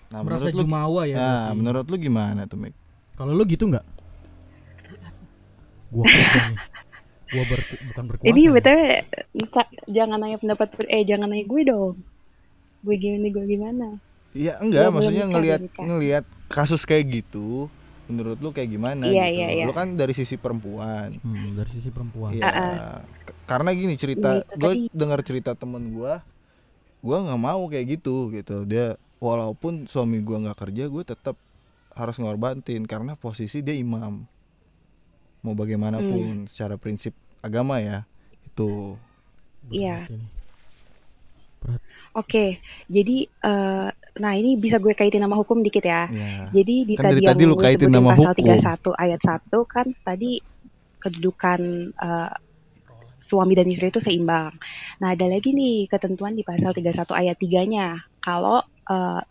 Nah, 0.07 0.19
merasa 0.21 0.47
menurut 0.47 0.55
lu 0.55 0.63
jumawa 0.63 1.01
ya 1.05 1.15
Nah, 1.15 1.47
menurut 1.51 1.85
lu 1.85 1.97
gimana 1.97 2.43
tuh, 2.43 2.57
Mik? 2.57 2.73
kalau 3.13 3.31
lu 3.31 3.43
gitu 3.43 3.67
nggak 3.67 3.83
gua 5.87 6.03
kerja 6.03 6.41
nih 6.47 6.59
gua 7.31 7.43
ber, 7.47 7.59
bukan 7.63 8.03
berkuasa 8.11 8.29
Ini 8.35 8.41
ya. 8.43 8.51
btw 8.51 8.79
minta- 9.31 9.71
jangan 9.87 10.17
nanya 10.19 10.37
pendapat 10.37 10.67
eh 10.91 11.03
jangan 11.07 11.31
nanya 11.31 11.45
gue 11.47 11.61
dong. 11.63 11.95
Gue 12.83 12.95
gini 12.99 13.27
gue 13.31 13.45
gimana? 13.47 13.87
Iya, 14.31 14.59
enggak, 14.63 14.87
belum 14.89 14.95
maksudnya 14.95 15.25
ngelihat 15.27 15.61
ngelihat 15.75 16.25
kasus 16.51 16.83
kayak 16.87 17.23
gitu, 17.23 17.67
menurut 18.07 18.39
lu 18.39 18.51
kayak 18.51 18.71
gimana 18.71 19.07
Iya, 19.07 19.27
gitu. 19.27 19.37
iya, 19.39 19.47
iya. 19.59 19.63
Lu 19.67 19.73
kan 19.75 19.95
dari 19.95 20.11
sisi 20.15 20.35
perempuan. 20.39 21.11
Hmm, 21.23 21.55
dari 21.55 21.71
sisi 21.71 21.89
perempuan 21.91 22.31
Iya. 22.35 22.51
K- 23.27 23.35
Karena 23.47 23.69
gini 23.75 23.95
cerita, 23.99 24.39
Iya, 24.39 24.55
gue 24.55 24.71
tadi. 24.71 24.87
dengar 24.95 25.19
cerita 25.23 25.51
temen 25.55 25.91
gua, 25.91 26.23
gua 27.03 27.17
nggak 27.27 27.41
mau 27.43 27.61
kayak 27.67 27.99
gitu 27.99 28.31
gitu. 28.31 28.63
Dia 28.63 28.95
walaupun 29.19 29.87
suami 29.91 30.23
gua 30.23 30.47
nggak 30.47 30.59
kerja, 30.67 30.87
gue 30.87 31.03
tetap 31.03 31.35
harus 31.91 32.15
ngorbatin 32.15 32.87
karena 32.87 33.19
posisi 33.19 33.59
dia 33.59 33.75
imam. 33.75 34.23
Mau 35.41 35.57
bagaimanapun 35.57 36.45
Hmm. 36.45 36.49
secara 36.49 36.77
prinsip 36.77 37.13
agama 37.41 37.81
ya 37.81 38.05
itu. 38.45 38.95
Iya. 39.73 40.05
Oke, 42.11 42.59
jadi 42.91 43.29
eh, 43.29 43.89
nah 44.19 44.33
ini 44.35 44.57
bisa 44.59 44.81
gue 44.81 44.91
kaitin 44.97 45.21
nama 45.23 45.37
hukum 45.37 45.61
dikit 45.63 45.85
ya. 45.85 46.09
Ya. 46.09 46.49
Jadi 46.51 46.75
di 46.83 46.93
Kan 46.97 47.13
tadi 47.13 47.21
yang 47.23 47.31
tadi 47.37 47.43
lu 47.45 47.55
gue 47.55 47.63
kaitin 47.63 47.87
sebutin 47.87 47.95
nama 48.01 48.09
pasal 48.17 48.33
hukum. 48.33 48.91
31 48.91 49.05
ayat 49.05 49.21
1 49.21 49.63
kan 49.69 49.87
tadi 50.03 50.31
kedudukan 50.99 51.61
eh, 51.95 52.31
suami 53.21 53.53
dan 53.55 53.69
istri 53.69 53.93
itu 53.93 54.01
seimbang. 54.01 54.51
Nah, 54.99 55.13
ada 55.13 55.25
lagi 55.29 55.53
nih 55.53 55.85
ketentuan 55.87 56.33
di 56.35 56.43
pasal 56.43 56.73
31 56.75 57.13
ayat 57.13 57.37
3-nya. 57.37 57.87
Kalau 58.19 58.59
eh, 58.65 59.21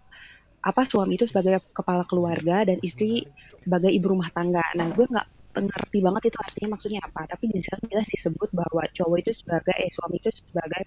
apa 0.61 0.82
suami 0.86 1.18
itu 1.18 1.26
sebagai 1.28 1.61
kepala 1.74 2.06
keluarga 2.06 2.64
dan 2.64 2.78
istri 2.80 3.26
sebagai 3.61 3.90
ibu 3.92 4.14
rumah 4.16 4.30
tangga. 4.32 4.64
Nah, 4.78 4.88
gue 4.94 5.04
nggak 5.04 5.28
ngerti 5.59 5.98
banget 6.07 6.22
itu 6.30 6.38
artinya 6.38 6.68
maksudnya 6.78 7.01
apa. 7.03 7.20
Tapi 7.26 7.44
di 7.51 7.61
sana 7.62 7.82
jelas 7.90 8.09
disebut 8.14 8.48
bahwa 8.55 8.82
cowok 8.94 9.16
itu 9.22 9.32
sebagai 9.34 9.74
eh 9.74 9.90
suami 9.90 10.16
itu 10.22 10.30
sebagai 10.30 10.84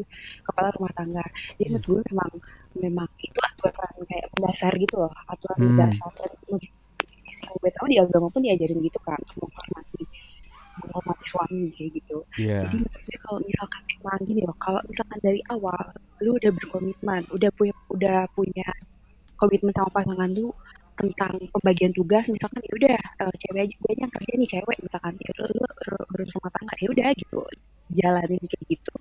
kepala 0.48 0.68
rumah 0.76 0.92
tangga. 0.96 1.26
Jadi 1.60 1.68
menurut 1.76 1.86
gue 1.88 2.02
memang 2.12 2.32
memang 2.80 3.10
itu 3.22 3.40
aturan 3.44 3.94
kayak 4.10 4.28
mendasar 4.40 4.74
gitu 4.80 4.96
loh, 5.04 5.14
aturan 5.30 5.58
Hmm. 5.60 5.92
menurut 6.48 6.64
yang 7.44 7.56
gue 7.60 7.72
tahu 7.76 7.88
di 7.92 7.98
agama 8.00 8.28
pun 8.32 8.42
diajarin 8.46 8.80
gitu 8.80 9.00
kan, 9.04 9.20
menghormati 9.40 10.04
menghormati 10.82 11.26
suami 11.30 11.70
kayak 11.76 11.92
gitu. 12.02 12.18
Iya. 12.42 12.66
Jadi 12.72 13.18
kalau 13.22 13.40
misalkan 13.46 13.82
emang 14.00 14.20
gini 14.26 14.42
loh, 14.48 14.58
kalau 14.58 14.82
misalkan 14.90 15.20
dari 15.22 15.42
awal 15.54 15.82
lu 16.24 16.32
udah 16.40 16.52
berkomitmen, 16.56 17.22
udah 17.36 17.50
punya 17.58 17.76
udah 17.94 18.18
punya 18.34 18.68
komitmen 19.38 19.74
sama 19.76 19.90
pasangan 19.94 20.30
lu 20.34 20.50
tentang 21.04 21.34
pembagian 21.54 21.92
tugas, 21.98 22.26
misalkan 22.32 22.62
ya 22.68 22.74
udah 22.80 22.98
eh, 23.24 23.36
cewek 23.42 23.62
aja 23.68 23.76
gue 23.82 23.90
aja 23.94 24.02
yang 24.06 24.14
kerja 24.18 24.32
nih 24.42 24.50
cewek 24.56 24.78
misalkan. 24.86 25.14
Ya 25.24 25.30
udah, 25.36 25.48
lu 25.52 25.66
urus 26.16 26.30
rumah 26.38 26.52
tangga 26.56 26.76
ya 26.84 26.88
udah 26.96 27.08
gitu. 27.22 27.40
Jalanin 28.00 28.44
kayak 28.52 28.66
gitu. 28.74 28.94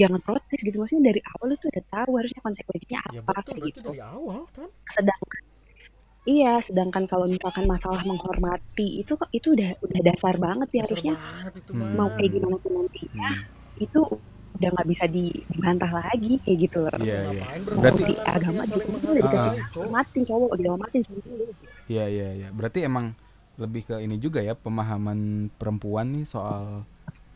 Jangan 0.00 0.20
protes 0.26 0.58
gitu 0.66 0.76
maksudnya 0.80 1.04
dari 1.12 1.20
awal 1.32 1.46
lu 1.52 1.56
tuh 1.62 1.68
udah 1.72 1.84
tahu 1.94 2.12
harusnya 2.20 2.40
konsekuensinya 2.46 3.00
Ya 3.12 3.20
apa 3.22 3.32
betul 3.42 3.54
kayak 3.56 3.62
gitu. 3.76 3.88
dari 3.92 4.00
awal 4.04 4.40
kan. 4.56 4.68
sedangkan 4.96 5.42
iya 6.28 6.52
sedangkan 6.66 7.04
kalau 7.10 7.26
misalkan 7.30 7.64
masalah 7.70 8.02
menghormati 8.06 8.88
itu 9.02 9.14
itu 9.36 9.48
udah 9.56 9.70
udah 9.86 10.00
dasar 10.08 10.34
banget 10.38 10.68
sih 10.72 10.80
Dasar 10.82 10.88
harusnya. 10.94 11.14
banget 11.18 11.54
itu 11.64 11.72
mau 11.98 12.08
kayak 12.16 12.30
gimana 12.36 12.56
pun 12.62 12.72
nantinya 12.78 13.30
Hmm. 13.32 13.84
itu 13.86 14.00
udah 14.52 14.68
nggak 14.70 14.88
bisa 14.88 15.04
di- 15.06 15.42
dibantah 15.48 15.90
lagi 15.90 16.36
kayak 16.40 16.58
gitu 16.60 16.78
loh 16.84 16.96
Iya, 16.98 17.18
iya. 17.32 17.42
Berarti- 17.66 18.04
di 18.04 18.14
agama 18.18 18.60
artinya 18.60 18.62
juga 18.62 18.64
saling 18.68 18.88
itu 18.92 19.06
udah 19.06 19.22
dikasih 19.22 19.50
Ah. 19.50 19.68
cowok. 19.68 19.88
cowok 20.22 20.50
gitu 20.54 21.02
suami 21.02 21.30
lu 21.32 21.44
Iya 21.88 22.04
iya 22.06 22.28
iya. 22.34 22.48
Berarti 22.50 22.78
emang 22.82 23.06
lebih 23.54 23.82
ke 23.84 23.96
ini 23.98 24.16
juga 24.16 24.40
ya 24.40 24.54
pemahaman 24.54 25.18
perempuan 25.52 26.06
nih 26.10 26.24
soal 26.24 26.88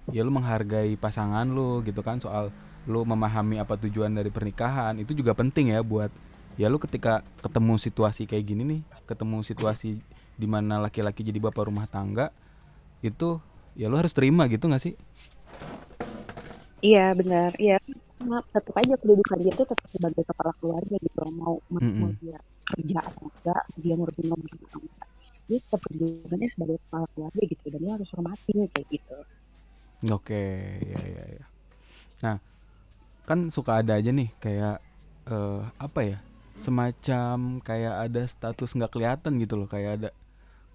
ya 0.08 0.22
lu 0.22 0.30
menghargai 0.30 0.94
pasangan 0.94 1.44
lu 1.44 1.82
gitu 1.82 2.00
kan 2.00 2.16
soal 2.16 2.48
lu 2.84 3.02
memahami 3.02 3.58
apa 3.58 3.74
tujuan 3.76 4.10
dari 4.10 4.30
pernikahan 4.30 4.96
itu 4.96 5.12
juga 5.12 5.34
penting 5.34 5.74
ya 5.74 5.82
buat 5.82 6.08
ya 6.54 6.70
lu 6.70 6.78
ketika 6.78 7.20
ketemu 7.36 7.74
situasi 7.76 8.24
kayak 8.24 8.44
gini 8.46 8.62
nih 8.64 8.80
ketemu 9.04 9.42
situasi 9.42 9.98
di 10.32 10.46
mana 10.46 10.78
laki-laki 10.78 11.20
jadi 11.20 11.36
bapak 11.42 11.66
rumah 11.66 11.84
tangga 11.84 12.30
itu 13.00 13.42
ya 13.74 13.86
lu 13.86 13.96
harus 13.96 14.14
terima 14.14 14.46
gitu 14.46 14.64
nggak 14.64 14.80
sih? 14.80 14.94
Iya 16.84 17.00
benar, 17.20 17.50
iya. 17.62 17.74
Cuma 18.18 18.36
tetap 18.54 18.74
aja 18.80 18.94
kedudukan 19.00 19.38
dia 19.44 19.52
tuh 19.58 19.66
tetap 19.72 19.88
sebagai 19.94 20.22
kepala 20.30 20.52
keluarga 20.60 20.94
gitu. 21.04 21.20
Mau 21.40 21.54
mau, 21.72 21.82
mau 22.00 22.10
Mm-mm. 22.10 22.16
dia 22.20 22.36
kerja 22.68 22.96
atau 23.08 23.24
enggak, 23.32 23.62
dia 23.82 23.92
ngurusin 23.96 24.26
rumah 24.32 24.50
atau 24.56 24.78
enggak. 24.84 25.08
Dia 25.48 25.58
tetap 25.64 25.80
kedudukannya 25.86 26.48
sebagai 26.54 26.76
kepala 26.84 27.06
keluarga 27.14 27.40
gitu 27.52 27.64
dan 27.72 27.80
dia 27.84 27.92
harus 27.96 28.08
hormatin 28.14 28.58
kayak 28.72 28.86
gitu. 28.94 29.14
Oke, 30.12 30.42
ya 30.84 31.00
ya 31.02 31.24
ya. 31.40 31.44
Nah, 32.24 32.36
kan 33.28 33.48
suka 33.52 33.80
ada 33.82 33.96
aja 33.98 34.10
nih 34.14 34.30
kayak 34.42 34.78
eh 35.30 35.62
apa 35.80 36.00
ya? 36.04 36.18
Semacam 36.60 37.60
kayak 37.64 37.94
ada 38.10 38.22
status 38.28 38.74
nggak 38.76 38.92
kelihatan 38.94 39.38
gitu 39.42 39.54
loh, 39.60 39.68
kayak 39.70 39.90
ada 40.02 40.10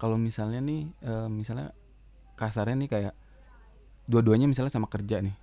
kalau 0.00 0.16
misalnya 0.20 0.60
nih 0.64 0.82
eh, 1.04 1.28
misalnya 1.30 1.72
kasarnya 2.38 2.76
nih 2.86 2.90
kayak 2.90 3.14
dua-duanya 4.10 4.46
misalnya 4.50 4.72
sama 4.74 4.88
kerja 4.90 5.20
nih. 5.24 5.34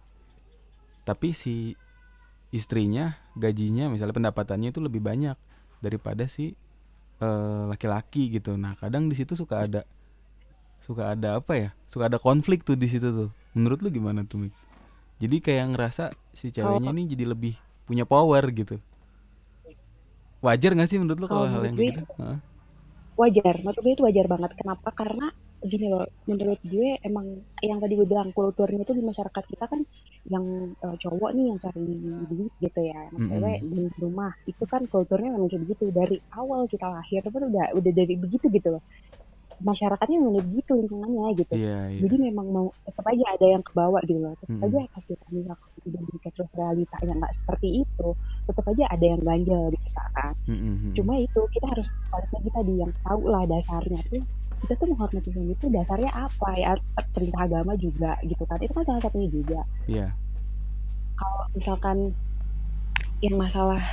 Tapi 1.10 1.34
si 1.34 1.74
istrinya 2.54 3.18
gajinya 3.34 3.90
misalnya 3.90 4.14
pendapatannya 4.14 4.70
itu 4.70 4.78
lebih 4.78 5.02
banyak 5.02 5.34
daripada 5.82 6.30
si 6.30 6.54
eh, 7.18 7.64
laki-laki 7.66 8.30
gitu. 8.38 8.54
Nah, 8.62 8.78
kadang 8.78 9.10
di 9.10 9.18
situ 9.18 9.34
suka 9.34 9.66
ada 9.66 9.82
suka 10.86 11.18
ada 11.18 11.42
apa 11.42 11.54
ya? 11.58 11.70
Suka 11.90 12.06
ada 12.14 12.22
konflik 12.22 12.62
tuh 12.62 12.78
di 12.78 12.86
situ 12.86 13.10
tuh. 13.10 13.30
Menurut 13.58 13.82
lu 13.82 13.90
gimana 13.90 14.22
tuh, 14.22 14.38
Mik? 14.46 14.54
Jadi 15.18 15.36
kayak 15.42 15.66
ngerasa 15.76 16.04
si 16.32 16.54
ceweknya 16.54 16.94
ini 16.94 17.10
jadi 17.10 17.26
lebih 17.34 17.58
punya 17.90 18.06
power 18.06 18.46
gitu. 18.54 18.78
Wajar 20.46 20.72
gak 20.78 20.88
sih 20.88 21.02
menurut 21.02 21.20
lu 21.20 21.28
kalau 21.28 21.50
hal 21.50 21.66
yang 21.66 21.76
gitu? 21.76 22.06
Wajar, 23.20 23.60
menurut 23.60 23.80
gue 23.84 23.94
itu 23.98 24.04
wajar 24.08 24.26
banget. 24.32 24.52
Kenapa? 24.56 24.90
Karena 24.96 25.28
gini 25.60 25.92
loh, 25.92 26.08
menurut 26.24 26.62
gue 26.64 26.96
emang 27.04 27.44
yang 27.60 27.84
tadi 27.84 28.00
gue 28.00 28.08
bilang 28.08 28.32
kulturnya 28.32 28.88
itu 28.88 28.96
di 28.96 29.04
masyarakat 29.04 29.44
kita 29.44 29.66
kan 29.68 29.84
yang 30.30 30.46
eh, 30.78 30.96
cowok 31.02 31.30
nih 31.34 31.46
yang 31.50 31.58
cari 31.58 31.86
duit 32.30 32.54
gitu 32.62 32.80
ya, 32.86 33.00
yang 33.10 33.18
Mm-mm. 33.18 33.30
cewek 33.34 33.60
di 33.66 33.82
rumah 33.98 34.32
itu 34.46 34.64
kan 34.70 34.86
kulturnya 34.86 35.34
memang 35.34 35.50
kayak 35.50 35.66
begitu 35.66 35.90
dari 35.90 36.18
awal 36.38 36.70
kita 36.70 36.86
lahir 36.86 37.22
itu 37.26 37.38
udah 37.38 37.74
udah 37.74 37.92
dari 37.92 38.16
begitu 38.16 38.46
gitu 38.54 38.78
loh. 38.78 38.84
Masyarakatnya 39.60 40.24
memang 40.24 40.40
begitu 40.40 40.72
lingkungannya 40.72 41.36
gitu. 41.36 41.54
Iya, 41.60 41.92
iya. 41.92 42.00
Jadi 42.00 42.16
memang 42.32 42.48
mau 42.48 42.68
tetap 42.88 43.04
aja 43.12 43.26
ada 43.36 43.48
yang 43.60 43.64
kebawa 43.66 44.00
gitu 44.08 44.20
loh. 44.24 44.32
Tetap 44.40 44.56
Mm-mm. 44.56 44.68
aja 44.72 44.80
pas 44.88 45.04
kita 45.04 45.26
misalkan 45.36 45.70
udah 45.84 46.02
menikah 46.08 46.32
terus 46.32 46.52
realitanya 46.56 47.14
nggak 47.20 47.34
seperti 47.36 47.68
itu, 47.84 48.08
tetap 48.48 48.66
aja 48.72 48.84
ada 48.88 49.06
yang 49.10 49.20
ganjel 49.20 49.64
di 49.68 49.80
kita 49.84 50.04
kan. 50.16 50.34
Mm-mm, 50.48 50.64
mm-mm. 50.80 50.94
Cuma 50.96 51.14
itu 51.20 51.42
kita 51.52 51.66
harus 51.76 51.88
balik 52.08 52.32
lagi 52.32 52.50
tadi 52.56 52.74
yang 52.80 52.92
tahu 53.04 53.22
lah 53.28 53.44
dasarnya 53.50 54.02
tuh 54.08 54.24
kita 54.60 54.74
tuh 54.76 54.88
menghormati 54.92 55.30
suami 55.32 55.54
itu 55.56 55.68
dasarnya 55.72 56.12
apa 56.12 56.50
ya? 56.60 56.76
Perintah 57.16 57.42
agama 57.48 57.74
juga 57.80 58.16
gitu 58.24 58.44
kan. 58.46 58.60
Itu 58.60 58.74
kan 58.76 58.84
salah 58.86 59.02
satunya 59.04 59.30
juga. 59.32 59.62
Iya. 59.88 60.08
kalau 61.20 61.44
misalkan 61.52 61.98
yang 63.20 63.36
masalah 63.36 63.84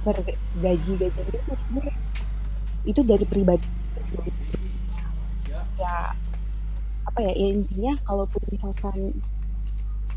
gaji 0.00 0.92
gaji 0.96 0.96
itu 0.96 1.12
itu 2.88 3.00
dari 3.04 3.24
pribadi. 3.28 3.68
Ya 5.76 6.16
apa 7.04 7.18
ya, 7.20 7.32
ya 7.36 7.46
intinya 7.52 7.92
kalaupun 8.08 8.40
misalkan 8.48 8.96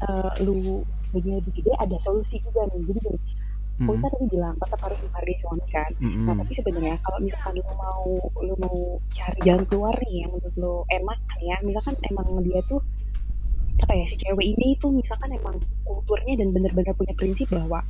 eh, 0.08 0.32
lu 0.44 0.84
gajinya 1.12 1.44
lebih 1.44 1.54
gede 1.60 1.72
ada 1.80 1.98
solusi 2.00 2.40
juga 2.40 2.64
nih. 2.72 2.82
Jadi 2.88 3.02
Mm-mm. 3.74 3.90
Kita 3.98 4.08
tadi 4.14 4.26
bilang 4.30 4.56
tetap 4.62 4.80
harus 4.86 5.00
menghargai 5.02 5.38
suami 5.42 5.66
kan 5.74 5.92
Mm-mm. 5.98 6.26
Nah, 6.30 6.34
tapi 6.38 6.54
sebenarnya 6.54 6.96
kalau 7.02 7.18
misalkan 7.26 7.52
lu 7.58 7.64
mau 7.74 8.06
lu 8.46 8.54
mau 8.62 8.78
cari 9.10 9.40
jalan 9.42 9.66
keluar 9.66 9.96
nih 9.98 10.14
yang 10.26 10.32
menurut 10.34 10.56
lu 10.62 10.76
enak 10.94 11.20
ya, 11.42 11.56
misalkan 11.66 11.96
emang 12.06 12.28
dia 12.46 12.62
tuh 12.70 12.80
apa 13.82 13.94
ya 13.98 14.06
si 14.06 14.16
cewek 14.22 14.46
ini 14.54 14.78
tuh 14.78 14.94
misalkan 14.94 15.34
emang 15.34 15.58
kulturnya 15.84 16.38
dan 16.38 16.54
bener-bener 16.54 16.94
punya 16.94 17.14
prinsip 17.18 17.50
bahwa 17.50 17.82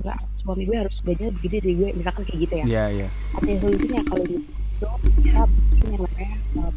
enggak 0.00 0.20
suami 0.44 0.68
gue 0.68 0.76
harus 0.76 1.00
gajinya 1.00 1.32
gede 1.40 1.58
dari 1.64 1.74
gue 1.80 1.88
misalkan 1.96 2.22
kayak 2.28 2.40
gitu 2.44 2.54
ya. 2.60 2.64
Iya, 2.68 2.84
iya. 2.92 3.08
Artinya 3.32 3.58
solusinya 3.64 4.00
kalau 4.12 4.24
gitu 4.28 4.88
bisa 5.22 5.40
bikin 5.46 5.94
yang 5.94 6.02
namanya 6.02 6.34
uh, 6.58 6.72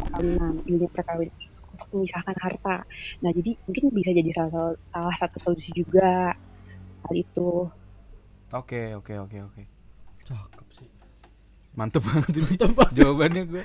perkawinan, 0.00 0.54
unit 0.64 0.90
perkawinan 0.90 1.36
untuk 1.74 1.88
memisahkan 1.92 2.36
harta. 2.40 2.76
Nah, 3.20 3.30
jadi 3.34 3.50
mungkin 3.66 3.84
bisa 3.92 4.10
jadi 4.14 4.30
salah, 4.32 4.78
salah 4.86 5.14
satu 5.18 5.36
solusi 5.42 5.70
juga 5.74 6.32
hal 7.04 7.14
itu. 7.14 7.68
Oke, 8.54 8.94
oke, 8.94 9.14
oke, 9.18 9.38
oke. 9.42 9.62
Cakep 10.22 10.66
sih. 10.72 10.88
Mantep 11.74 12.00
banget 12.00 12.30
ini. 12.32 12.46
Mantep 12.48 12.70
banget. 12.72 12.94
Jawabannya 12.94 13.42
gue 13.44 13.62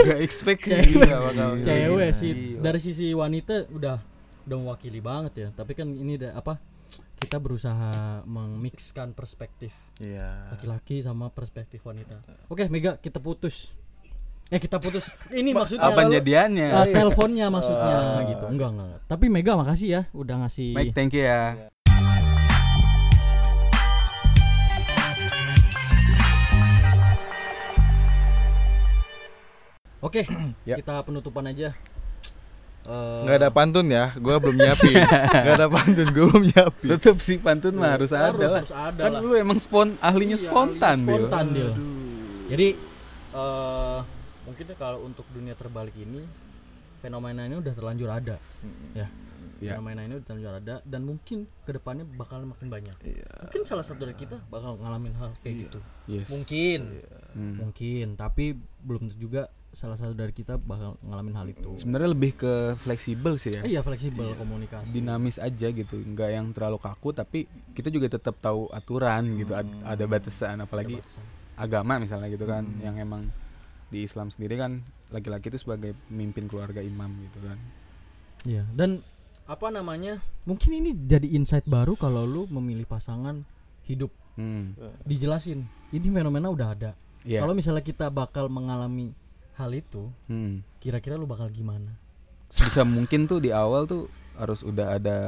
gak 0.00 0.20
expect 0.20 0.60
sih 0.64 0.72
Cewek. 0.72 1.04
bakal 1.04 1.20
kayak 1.52 1.62
Cewek 1.62 2.08
gini. 2.08 2.16
sih 2.16 2.32
Iya. 2.32 2.58
dari 2.58 2.80
sisi 2.80 3.06
wanita 3.12 3.68
udah 3.68 3.96
udah 4.42 4.56
mewakili 4.58 4.98
banget 4.98 5.32
ya. 5.36 5.48
Tapi 5.52 5.72
kan 5.72 5.86
ini 5.86 6.16
da- 6.16 6.32
apa? 6.32 6.56
Kita 7.14 7.38
berusaha 7.38 7.92
memixkan 8.24 9.12
perspektif 9.12 9.70
Iya. 9.96 10.50
laki-laki 10.50 11.00
sama 11.00 11.28
perspektif 11.28 11.78
wanita. 11.82 12.18
Oke, 12.48 12.66
Mega, 12.66 12.96
kita 12.96 13.16
putus. 13.16 13.70
Eh, 14.48 14.58
kita 14.58 14.76
putus. 14.76 15.08
Ini 15.30 15.48
maksudnya 15.50 15.86
Apa 15.86 16.04
jadiannya? 16.04 16.68
eh, 16.74 16.86
teleponnya 16.90 17.48
maksudnya 17.48 17.96
Ah. 18.18 18.20
gitu. 18.26 18.44
Enggak, 18.48 18.68
enggak. 18.70 18.86
enggak. 18.90 19.00
Tapi 19.06 19.24
Mega 19.28 19.52
makasih 19.54 19.88
ya 19.90 20.02
udah 20.10 20.36
ngasih 20.40 20.72
Mike, 20.72 20.92
thank 20.92 21.12
you 21.12 21.22
ya. 21.22 21.71
Oke, 30.02 30.26
Ya. 30.68 30.76
kita 30.76 31.00
penutupan 31.00 31.46
aja. 31.46 31.70
Eh, 32.82 33.20
Nggak 33.22 33.36
ada 33.38 33.48
pantun 33.48 33.86
ya, 33.86 34.10
gua 34.18 34.36
belum 34.36 34.58
nyiapin. 34.58 34.98
Nggak 35.38 35.54
ada 35.54 35.68
pantun, 35.70 36.06
gua 36.10 36.24
belum 36.28 36.44
nyiapin. 36.44 36.86
Tetep 36.90 37.16
sih 37.16 37.38
pantun 37.38 37.74
mah 37.74 37.94
harus 37.94 38.10
ada 38.10 38.28
harus, 38.28 38.42
lah. 38.42 38.60
harus 38.60 38.74
ada 38.74 39.00
Kan 39.00 39.12
lah. 39.12 39.20
lu 39.22 39.32
emang 39.32 39.56
spon 39.56 39.94
ahlinya 40.00 40.34
Iya, 40.34 40.42
spontan, 40.44 40.96
ahlinya 40.98 41.14
spontan, 41.22 41.44
Dil. 41.48 41.70
Jadi 42.48 42.68
eh 43.32 43.98
mungkin 44.42 44.64
kalau 44.76 44.98
untuk 45.00 45.24
dunia 45.30 45.54
terbalik 45.54 45.94
ini 45.94 46.26
fenomena 46.98 47.42
ini 47.42 47.56
udah 47.56 47.72
terlanjur 47.72 48.10
ada 48.10 48.36
ya 48.92 49.06
Ya. 49.56 49.72
fenomena 49.72 50.02
ini 50.02 50.18
udah 50.18 50.26
terlanjur 50.26 50.54
ada 50.56 50.74
dan 50.82 51.00
mungkin 51.00 51.46
ke 51.62 51.70
depannya 51.70 52.02
bakal 52.10 52.42
makin 52.42 52.66
banyak 52.68 52.92
Iya. 53.00 53.30
mungkin 53.40 53.62
salah 53.62 53.80
satu 53.80 54.02
dari 54.02 54.12
kita 54.12 54.42
bakal 54.46 54.74
ngalamin 54.76 55.14
hal 55.14 55.32
kayak 55.40 55.64
gitu 55.64 55.78
Yes. 56.04 56.26
mungkin 56.26 57.00
Hmm. 57.32 57.56
mungkin 57.56 58.06
tapi 58.14 58.52
belum 58.82 59.08
tentu 59.08 59.16
juga 59.22 59.48
salah 59.72 59.96
satu 59.96 60.12
dari 60.12 60.30
kita 60.30 60.56
bakal 60.56 61.00
ngalamin 61.00 61.32
hal 61.32 61.48
itu 61.48 61.80
Sebenarnya 61.80 62.12
lebih 62.12 62.36
ke 62.36 62.52
fleksibel 62.76 63.34
sih 63.34 63.52
ya. 63.52 63.62
iya 63.64 63.80
fleksibel 63.80 64.36
komunikasi 64.36 64.92
Dinamis 64.92 65.36
aja 65.36 65.68
gitu, 65.68 65.96
nggak 65.96 66.28
yang 66.30 66.46
terlalu 66.52 66.76
kaku 66.76 67.10
tapi 67.10 67.44
kita 67.72 67.88
juga 67.88 68.12
tetap 68.12 68.36
tahu 68.38 68.68
aturan 68.68 69.24
gitu, 69.34 69.56
ad- 69.56 69.72
ada 69.82 70.04
batasan 70.04 70.60
apalagi 70.60 71.00
batasan. 71.00 71.24
agama 71.56 71.96
misalnya 71.96 72.28
gitu 72.28 72.44
kan, 72.44 72.68
yang 72.78 72.96
emang 72.96 73.32
di 73.88 74.04
Islam 74.04 74.28
sendiri 74.28 74.56
kan 74.56 74.80
laki-laki 75.08 75.48
itu 75.48 75.58
sebagai 75.58 75.92
pemimpin 76.06 76.48
keluarga 76.48 76.80
imam 76.80 77.08
gitu 77.28 77.40
kan. 77.40 77.56
Iya, 78.42 78.64
dan 78.72 79.00
apa 79.44 79.68
namanya? 79.68 80.20
Mungkin 80.44 80.72
ini 80.72 80.90
jadi 80.96 81.28
insight 81.28 81.68
baru 81.68 81.92
kalau 81.94 82.24
lu 82.24 82.42
memilih 82.48 82.84
pasangan 82.84 83.44
hidup. 83.84 84.08
Hmm. 84.34 84.72
Dijelasin. 85.04 85.68
Ini 85.92 86.08
fenomena 86.08 86.48
udah 86.48 86.68
ada. 86.72 86.90
Iya. 87.22 87.44
Kalau 87.44 87.52
misalnya 87.52 87.84
kita 87.84 88.08
bakal 88.08 88.48
mengalami 88.48 89.12
hal 89.62 89.72
itu, 89.72 90.10
Hmm. 90.26 90.66
kira-kira 90.78 91.14
lu 91.14 91.24
bakal 91.24 91.46
gimana? 91.48 91.94
Sebisa 92.48 92.82
mungkin 92.82 93.24
tuh 93.24 93.38
di 93.38 93.48
awal 93.48 93.86
tuh 93.86 94.10
harus 94.34 94.60
udah 94.60 94.98
ada 94.98 95.18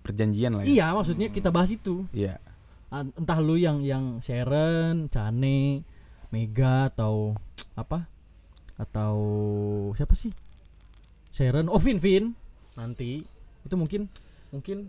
perjanjian 0.00 0.54
lah 0.54 0.62
ya. 0.62 0.70
Iya, 0.70 0.86
maksudnya 0.92 1.28
kita 1.28 1.48
bahas 1.48 1.68
itu. 1.68 2.06
Iya. 2.10 2.38
Ah, 2.88 3.02
Entah 3.02 3.38
lu 3.38 3.56
yang 3.56 3.82
yang 3.82 4.20
Sharon, 4.20 5.08
Chane, 5.08 5.82
Mega 6.30 6.88
atau 6.88 7.34
apa? 7.74 8.06
Atau 8.74 9.14
siapa 9.92 10.14
sih? 10.14 10.30
Sharon, 11.30 11.66
oh 11.66 11.78
Vin 11.78 11.98
Vin. 11.98 12.34
Nanti 12.74 13.22
itu 13.60 13.74
mungkin 13.74 14.06
mungkin 14.50 14.88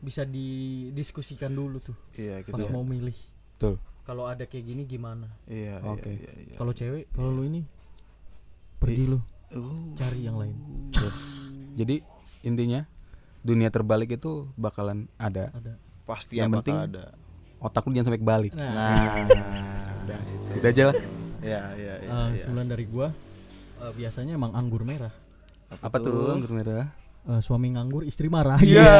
bisa 0.00 0.24
didiskusikan 0.24 1.48
dulu 1.48 1.80
tuh 1.80 1.96
Iya 2.14 2.42
gitu. 2.42 2.52
pas 2.52 2.60
ya. 2.60 2.70
mau 2.70 2.82
milih. 2.82 3.16
Betul. 3.56 3.78
Kalau 4.04 4.28
ada 4.28 4.44
kayak 4.44 4.64
gini 4.66 4.82
gimana? 4.84 5.32
Iya, 5.46 5.80
Oke. 5.80 6.12
iya, 6.12 6.28
iya, 6.28 6.32
iya. 6.52 6.56
Kalau 6.60 6.72
cewek, 6.72 7.08
kalau 7.10 7.30
lu 7.32 7.48
ini 7.48 7.64
pergi 8.76 9.04
lu 9.06 9.16
Uh, 9.48 9.94
cari 9.94 10.18
yang 10.20 10.34
lain. 10.34 10.56
Jadi 11.74 12.02
intinya 12.42 12.82
dunia 13.38 13.68
terbalik 13.68 14.12
itu 14.12 14.48
bakalan 14.54 15.06
ada. 15.14 15.52
Ada. 15.52 15.72
pasti 16.04 16.36
Yang 16.36 16.58
penting- 16.58 16.74
bakal 16.74 16.90
ada. 16.90 17.04
Otak 17.60 17.82
lu 17.84 17.92
jangan 17.92 18.06
sampai 18.08 18.20
kebalik. 18.20 18.52
Nah, 18.52 18.66
Nah, 18.66 19.06
Udah, 20.02 20.18
itu 20.52 20.66
aja 20.66 20.82
lah. 20.84 20.94
ya, 21.38 21.60
ya, 21.72 21.92
ya, 21.96 22.02
eh, 22.02 22.28
ya. 22.34 22.44
sembilan 22.44 22.66
dari 22.66 22.84
gua 22.84 23.08
eh, 23.78 23.92
biasanya 23.94 24.32
emang 24.34 24.52
anggur 24.52 24.82
merah. 24.82 25.14
Apa 25.78 25.96
tuh 25.96 26.34
anggur 26.34 26.50
merah? 26.50 26.90
Eh, 27.24 27.40
suami 27.40 27.70
nganggur, 27.70 28.02
istri 28.02 28.26
marah. 28.26 28.58
Iya. 28.58 28.84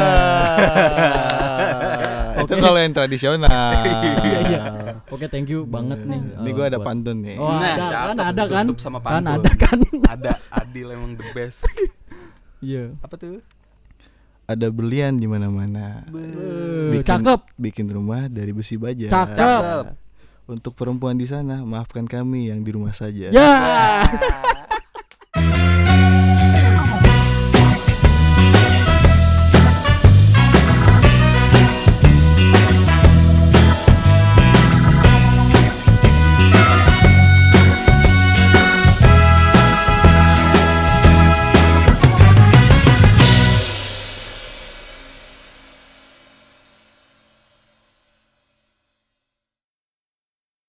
Itu 2.46 2.54
kalau 2.56 2.78
yang 2.78 2.92
tradisional. 2.92 3.48
Iya, 4.24 4.38
iya. 4.46 4.62
Oke, 5.06 5.26
thank 5.26 5.46
you 5.46 5.64
banget 5.64 6.02
nih. 6.02 6.20
Ini 6.36 6.48
eh, 6.48 6.52
gue 6.52 6.64
ada 6.66 6.78
pantun 6.78 7.16
nih. 7.20 7.36
Oh, 7.36 7.50
Nah, 7.50 7.74
ada 7.74 7.86
kan, 8.10 8.16
ada 8.24 8.42
kan? 8.46 8.64
Tutup 8.66 8.80
sama 8.80 8.98
Kan 8.98 9.22
pantun. 9.22 9.40
ada 9.40 9.50
kan? 9.54 9.78
ada 10.14 10.30
Adil 10.50 10.86
emang 10.90 11.14
the 11.14 11.26
best. 11.30 11.64
Iya. 12.60 12.96
Apa 12.98 13.20
tuh? 13.20 13.44
Ada 14.44 14.68
berlian 14.68 15.12
di 15.14 15.24
mana-mana. 15.24 16.00
Eh, 16.06 16.96
Bikin- 16.96 17.20
Cakep. 17.20 17.40
Bikin 17.54 17.86
rumah 17.88 18.24
dari 18.26 18.52
besi 18.52 18.76
baja. 18.76 19.04
Cakep. 19.06 19.92
Untuk 20.44 20.72
perempuan 20.72 21.12
di 21.14 21.24
sana, 21.24 21.60
maafkan 21.60 22.04
kami 22.04 22.48
yang 22.48 22.60
di 22.60 22.72
rumah 22.72 22.92
saja. 22.92 23.28
Ya. 23.28 24.04